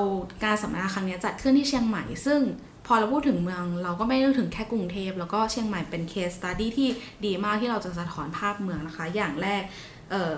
[0.44, 2.40] การสัมมนาครั้งนี้จัดขึ้นที่เชียงใหม่ ซึ่ง
[2.86, 6.90] พอเราพูดถึงเมืองเราก็ไม่ได้ถึงแค่กรุงเทพแล้วก็เชียงใหม่เป็นเคสตัดดี้ที่
[7.26, 9.62] ดีมากที่เราจะสะท้อนภาพเมืองนะคะ อย่างแรก
[10.14, 10.38] ออ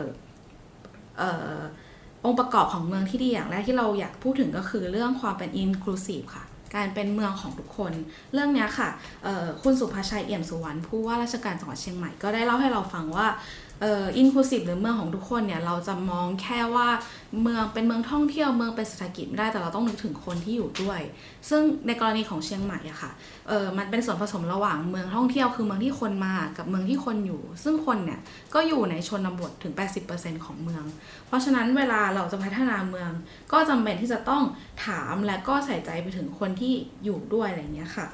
[2.25, 6.45] องค์ประกอบของเมืองที่ดีอย่างแรกที่เราอยากพูดถึงก็คือเรื่องความเป็น inclusive ค่ะ
[6.75, 7.93] การเป็นเมืองของทุกคน
[8.33, 8.89] เรื่องนี้ค่ะ
[9.63, 13.27] คุณสุภาชัยเอี่ยมสุวรรณผู้ว่าราชการจังหวัดเชียงใหม่ก็ได้เล่าให้เราฟังว่า
[13.81, 16.89] เอ่อ inclusive หรือเมืองของทุกคนเนี่ยเราจะมองแค่ว่า
[17.41, 20.99] เมืองเป็นเมืองท่องเที่ยวเมืองเป็นเศรษฐกิจไม่ได้แต่เราต้องนึกถึงคนที่อยู่ด้วย
[21.49, 23.11] ซึ่งในกรณีของเชียงใหม่อะค่ะ
[23.47, 28.19] เออมันเป็นส่วนผสมระหว่างเมืองท่องเที่ยวคือเมืองที่คนมากับเมืองที่คนอยู่ ซึ่งคนเนี่ย
[28.53, 29.73] ก็อยู่ในชนบทถึง
[30.09, 30.83] 80%ของเมือง
[31.27, 33.11] เพราะฉะนั้นเวลาเราจะพัฒนาเมือง
[33.51, 34.43] ก็จำเป็นที่จะต้อง
[34.85, 36.73] ถามและก็ใส่ใจไปถึงคนที่
[37.03, 38.07] อยู่ด้วยอะไรอย่างเงี้ยค่ะ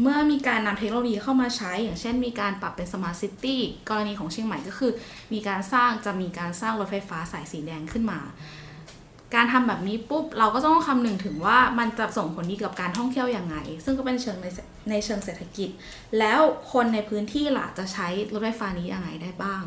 [0.00, 4.92] เมื่อมีการนำเทคโนโลยีเข้ามาใช้ อย่างเช่นมีการปรับเป็นสมาร์ทซิตี้กรณีของเชียงใหม่ก็คือ
[5.32, 8.20] มีการสร้างจะมีการสร้างรถไฟฟ้าสายสีแดงขึ้นมา
[9.34, 14.46] การทำแบบนี้ปุ๊บ เราก็ต้องคำนึงถึงว่ามันจะส่งผลดีกับการท่องเที่ยวอย่างไง ซึ่งก็เป็นเชิงใน
[14.90, 15.68] ในเชิงเศรษฐกิจ
[16.18, 16.40] แล้ว
[16.72, 19.62] คนในพื้นที่ล่ะจะใช้รถไฟฟ้านี้อยังไงได้บ้าง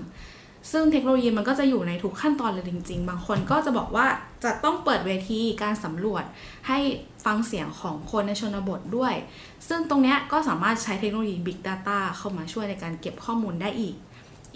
[0.71, 4.07] ซึ่งเทคโนโลยีมันก็จะอยู่ในทุกขั้นตอนเลยจริง ๆ บางคนก็จะบอกว่า
[4.43, 6.23] จะต้องเปิดเวทีการสำรวจ
[6.67, 6.79] ให้
[7.25, 9.13] ฟังเสียงของคนในชนบทด้วย
[9.67, 13.95] ซึ่งตรงนี้ก็สามารถใช้เทคโนโลยี Big Data เข้ามาช่วยในการเก็บข้อมูลได้อีก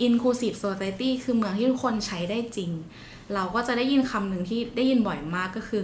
[0.07, 2.71] Inclusive Society คือเมืองที่ทุกคนใช้ได้จริง
[3.33, 5.83] เราก็จะได้ยินคำหนึ่งที่ได้ยินบ่อยมากก็คือ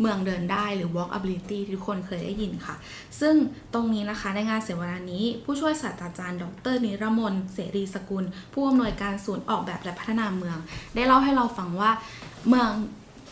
[0.00, 2.76] เมืองเดินได้หรือ walkability ที่ทุกคนเคยได้ยินค่ะ
[3.20, 3.34] ซึ่ง
[3.74, 10.58] ตรงนี้นะคะในงานเสวนานี้ ผู้ช่วยศาสตราจารย์ ดร นิรมนเสรีสกุล ผู้อำนวยการศูนย์ออกแบบและพัฒนาเมือง
[10.94, 11.90] ได้เล่าให้เราฟังว่า
[12.48, 12.70] เมือง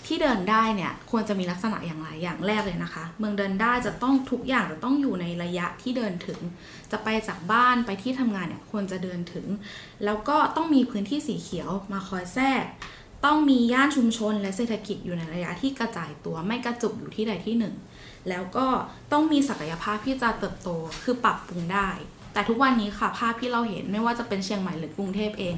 [0.08, 6.38] ที่เดินได้เนี่ยควรจะมีลักษณะอย่างไรอย่างแรกเลยนะคะ เมืองเดินได้จะต้องทุกอย่างจะต้องอยู่ในระยะที่เดินถึง
[6.92, 9.46] จะไปจากบ้านไปที่ทำงานเนี่ยควรจะเดินถึง
[10.04, 12.64] แล้วก็ต้องมีพื้นที่สีเขียวมาคอยแทรก
[13.24, 17.74] ต้องมีย่านชุมชนและเศรษฐกิจอยู่ในระยะที่กระจายตัวไม่กระจุกอยู่ที่ใดที่หนึ่ง
[18.28, 18.66] แล้วก็
[19.12, 20.68] ต้องมีศักยภาพที่จะเติบโต
[21.02, 21.88] คือปรับปรุงได้
[22.32, 25.54] แต่ทุกวันนี้ค่ะภาพที่เราเห็นไม่ว่าจะเป็นเชียงใหม่หรือกรุงเทพเอง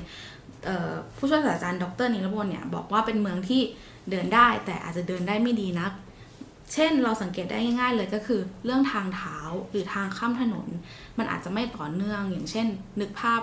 [0.69, 3.62] ออผู้ช่วยศาสตราจารย์ดรนิรบลเนี่ยบอกว่าเป็นเมืองที่
[4.11, 5.93] เดินได้แต่อาจจะเดินได้ไม่ดีนัก
[6.73, 9.37] เช่นเราสังเกตได้ง่ายๆเลยก็คือ เรื่องทางเท้า
[9.71, 10.69] หรือทางข้ามถนน
[11.19, 12.67] มันอาจจะไม่ต่อเนื่อง อย่างเช่น
[13.01, 13.41] นึกภาพ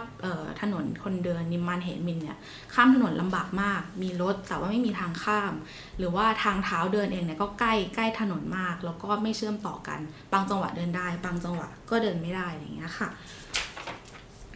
[0.61, 2.38] ถนนคนเดินนิมมานเหมินเนี่ย
[2.74, 5.53] ข้ามถนนลำบากมาก มีรถแต่ว่าไม่มีทางข้าม
[5.97, 9.99] หรือว่าทางเท้าเดินเองเนี่ยก็ใกล้ใกล้ถนนมาก แล้วก็ไม่เชื่อมต่อกัน
[10.34, 13.09] บางจังหวะเดินได้ บางจังหวะก็เดินไม่ได้อะไรอย่างเงี้ยค่ะ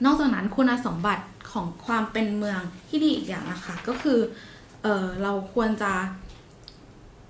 [0.05, 4.19] นอกจากนั้นคุณสมบัติของความเป็นเมืองที่ดีอีกอย่างนะคะก็คือ
[4.83, 5.93] เออเราควรจะ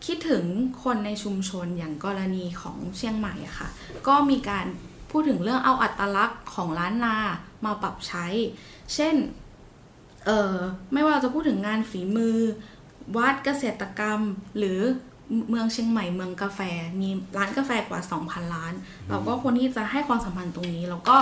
[0.06, 0.44] คิดถึง
[0.84, 3.70] คนในชุมชนอย่างกรณีของเชียงใหม่อะค่ะ
[4.08, 4.66] ก็มีการ
[5.12, 7.18] พูดถึงเรื่องเอาอัตลักษณ์ของล้านนา
[7.66, 8.26] มาปรับใช้
[8.94, 9.16] เช่น
[10.26, 10.56] เออ
[10.94, 12.38] ไม่ว่าเราจะพูดถึงงานฝีมือ
[13.18, 14.22] วัดเกษตรกรรม
[14.58, 14.80] หรือ
[15.50, 16.60] เมืองเชียงใหม่เมืองกาแฟ
[17.02, 18.74] มีร้านกาแฟกว่า 2,000ล้าน
[19.10, 21.18] เราก็ควรที่จะให้ความสำคัญตรงนี้ แล้วก็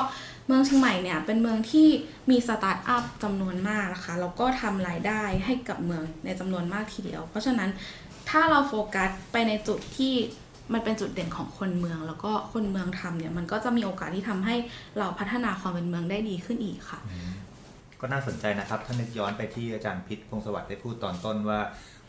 [0.47, 1.87] เมืองเชียงใหม่เนี่ยเป็นเมืองที่
[2.29, 7.69] มีสตาร์ทอัพจำนวนมากนะคะ แล้วก็ทำรายได้ให้กับเมืองในจำนวนมากทีเดียว เพราะฉะนั้น
[8.29, 10.13] ถ้าเราโฟกัสไปในจุดที่
[10.73, 14.55] มันเป็นจุดเด่นของคนเมือง แล้วก็คนเมืองทำเนี่ยมันก็จะมีโอกาสที่ทำให้
[14.99, 16.99] เราพัฒนาความเป็นเมืองได้ดีขึ้นอีกค่ะ
[18.01, 21.59] ก็น่าสนใจนะครับ ถ้านึกย้อนไปที่อาจารย์พิษพงศวัสดิ์ได้พูดตอนต้นว่า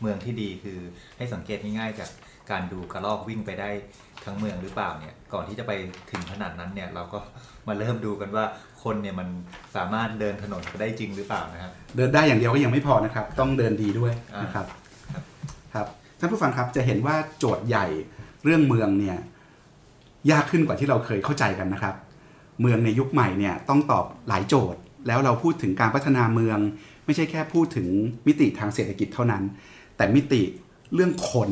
[0.01, 0.79] เมืองที่ดีคือ
[1.17, 2.11] ให้สังเกตง่ายๆจาก
[2.51, 3.71] การดูกระรอกวิ่งไปได้
[4.25, 5.73] ทั้งเมืองหรือเปล่าเนี่ยก่อนที่จะไป
[6.11, 7.19] ถึงขนาดนั้นเนี่ยเราก็
[7.67, 8.45] มาเริ่มดูกันว่า
[8.85, 9.29] คนเนี่ยมัน
[9.77, 14.67] สามารถเดินถนนไปได้จริงหรือเปล่านะครับเดินได้อย่างเดียวก็ยังไม่พอนะครับ ต้องเดินดีด้วยอ่านนะครับ
[15.13, 15.25] ครับ
[15.75, 15.87] ครับ
[16.25, 17.87] ท่านผู้ฟังครับจะเห็นว่าโจทย์ใหญ่
[18.45, 19.19] เรื่องเมืองเนี่ย
[20.31, 21.95] ยากขึ้นกว่าที่เราเคยเข้าใจกันนะครับ
[22.61, 26.59] เมืองในยุคใหม่เนี่ยต้องตอบหลายโจทย์ แล้วเราพูดถึงการพัฒนาเมือง
[27.05, 27.89] ไม่ใช่แค่พูดถึง
[28.27, 29.43] มิติทางเศรษฐกิจเท่านั้น
[29.97, 30.43] แต่มิติ
[30.95, 31.51] เรื่องคน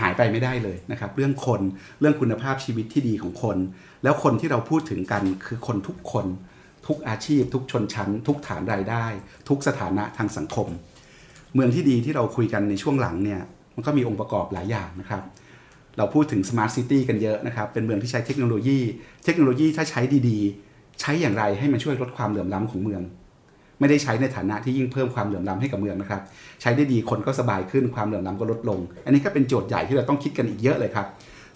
[0.00, 1.60] หายไปไม่ได้เลยนะครับ เรื่องคน
[2.00, 3.56] เรื่องคุณภาพชีวิตที่ดีของคน
[4.02, 6.26] แล้วคนที่เราพูดถึงกันคือคนทุกคน
[6.86, 9.06] ทุกอาชีพ ทุกชนชั้น ทุกฐานรายได้
[9.48, 10.68] ทุกสถานะทางสังคม
[11.54, 13.40] เมืองที่ดีที่เราคุยกันในช่วงหลังเนี่ย
[13.80, 15.22] มันก็มีองค์ประกอบหลายอย่างนะครับ
[15.98, 18.78] เราพูดถึง smart city กันเยอะนะครับ เป็นเมืองที่ใช้เทคโนโลยี
[19.24, 23.02] เทคโนโลยีถ้าใช้ดีๆ ใช้อย่างไรให้มันช่วยลดความเหลื่อมล้ำของเมือง
[23.80, 26.22] ไม่ได้ใช้ในฐานะที่ยิ่งเพิ่มความเหลื่อมล้ำให้กับเมืองนะครับ
[26.60, 31.06] ใช้ได้ดีคนก็สบายขึ้นความเหลื่อมล้ำก็ลดลง อันนี้ก็เป็นโจทย์ใหญ่ที่เราต้องคิดกันอีกเยอะเลยครับ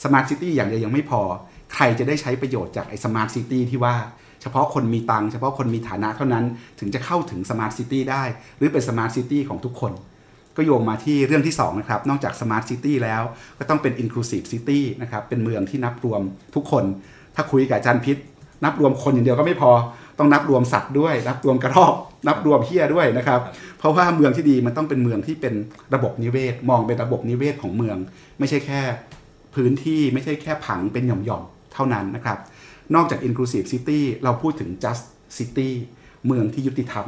[0.04, 1.20] smart city อย่างเดียวยังไม่พอ
[1.74, 3.96] ใครจะได้ใช้ประโยชน์จากไอ้ smart city ที่ว่า
[4.42, 6.44] เฉพาะคนมีตังค์เฉพาะคนมีฐานะเท่านั้น
[6.80, 8.22] ถึงจะเข้าถึง smart city ได้
[8.58, 9.92] หรือเป็น smart city ของทุกคน
[10.56, 13.22] ก็โยงมาที่เรื่องที่2นะครับ นอกจาก Smart City แล้ว
[13.58, 16.20] ก็ต้องเป็น Inclusive City นะครับ เป็นเมืองที่นับรวม
[16.54, 16.84] ทุกคน
[17.34, 18.16] ถ้าคุยกับอาจารย์พิษ
[18.64, 19.70] นับรวมคนอย่างเดียวก็ไม่พอ
[20.18, 21.94] ต้องนับรวมสัตว์ด้วย นับรวมกระรอก
[22.28, 23.40] นับรวมเฮียด้วยนะครับ
[23.78, 25.54] เพราะว่าเมืองที่ดีมันต้องเป็นเมืองที่เป็น
[25.94, 27.96] ระบบนิเวศ มองเป็นระบบนิเวศของเมือง
[28.38, 28.80] ไม่ใช่แค่
[29.54, 32.38] พื้นที่ไม่ใช่แค่ผังเป็นหย่อมๆเท่านั้นนะครับ
[32.94, 35.04] นอกจาก Inclusive City เราพูดถึง Just
[35.36, 35.70] City
[36.26, 37.06] เมืองที่ยุติธรรม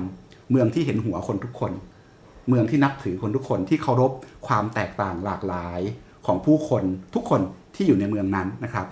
[0.50, 1.72] เมืองที่เห็นหัวคนทุกคน
[2.48, 4.12] เมืองที่นับถือคนทุกคนที่เคารพ
[4.46, 5.80] ความแตกต่างหลากหลาย
[6.26, 6.84] ของผู้คน
[7.14, 7.40] ทุกคน
[7.74, 8.86] ที่อยู่ในเมืองนั้นนะครับ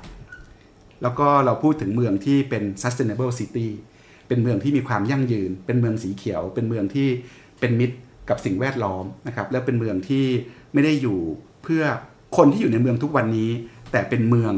[1.02, 3.68] แล้วก็เราพูดถึงเมืองที่เป็น sustainable city
[4.28, 7.08] เป็นเมืองที่มีความยั่งยืน เป็นเมืองสีเขียว เป็นเมืองที่
[7.60, 7.96] เป็นมิตร
[8.28, 10.24] กับสิ่งแวดล้อมนะครับ และเป็นเมืองที่
[10.72, 11.18] ไม่ได้อยู่
[11.62, 11.82] เพื่อ
[12.36, 13.50] คนที่อยู่ในเมืองทุกวันนี้
[13.92, 14.52] แต่เป็นเมือง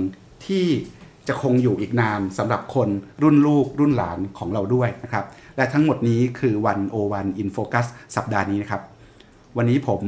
[0.47, 0.65] ที่
[1.29, 2.89] จะคงอยู่อีกนานสำหรับคน
[3.23, 5.25] รุ่นลูกรุ่นหลานของเราด้วยนะครับ
[5.57, 7.87] และทั้งหมดนี้คือ One O One In Focus
[8.17, 8.83] สัปดาห์นี้นะครับ
[9.57, 10.01] วันนี้ผม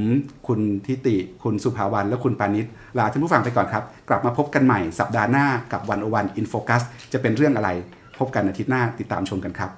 [0.49, 2.67] คุณทิติ คุณสุภาวันและคุณปานิช
[2.99, 6.83] ลาท่านผู้ฟังไปก่อนครับ กลับมาพบกันใหม่สัปดาห์หน้ากับ One O One In Focus
[7.13, 7.71] จะเป็นเรื่องอะไร
[8.19, 9.71] พบกันอาทิตย์หน้าติดตามชมกันครับ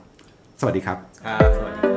[0.61, 1.90] สวัสดีครับครับสวัสดี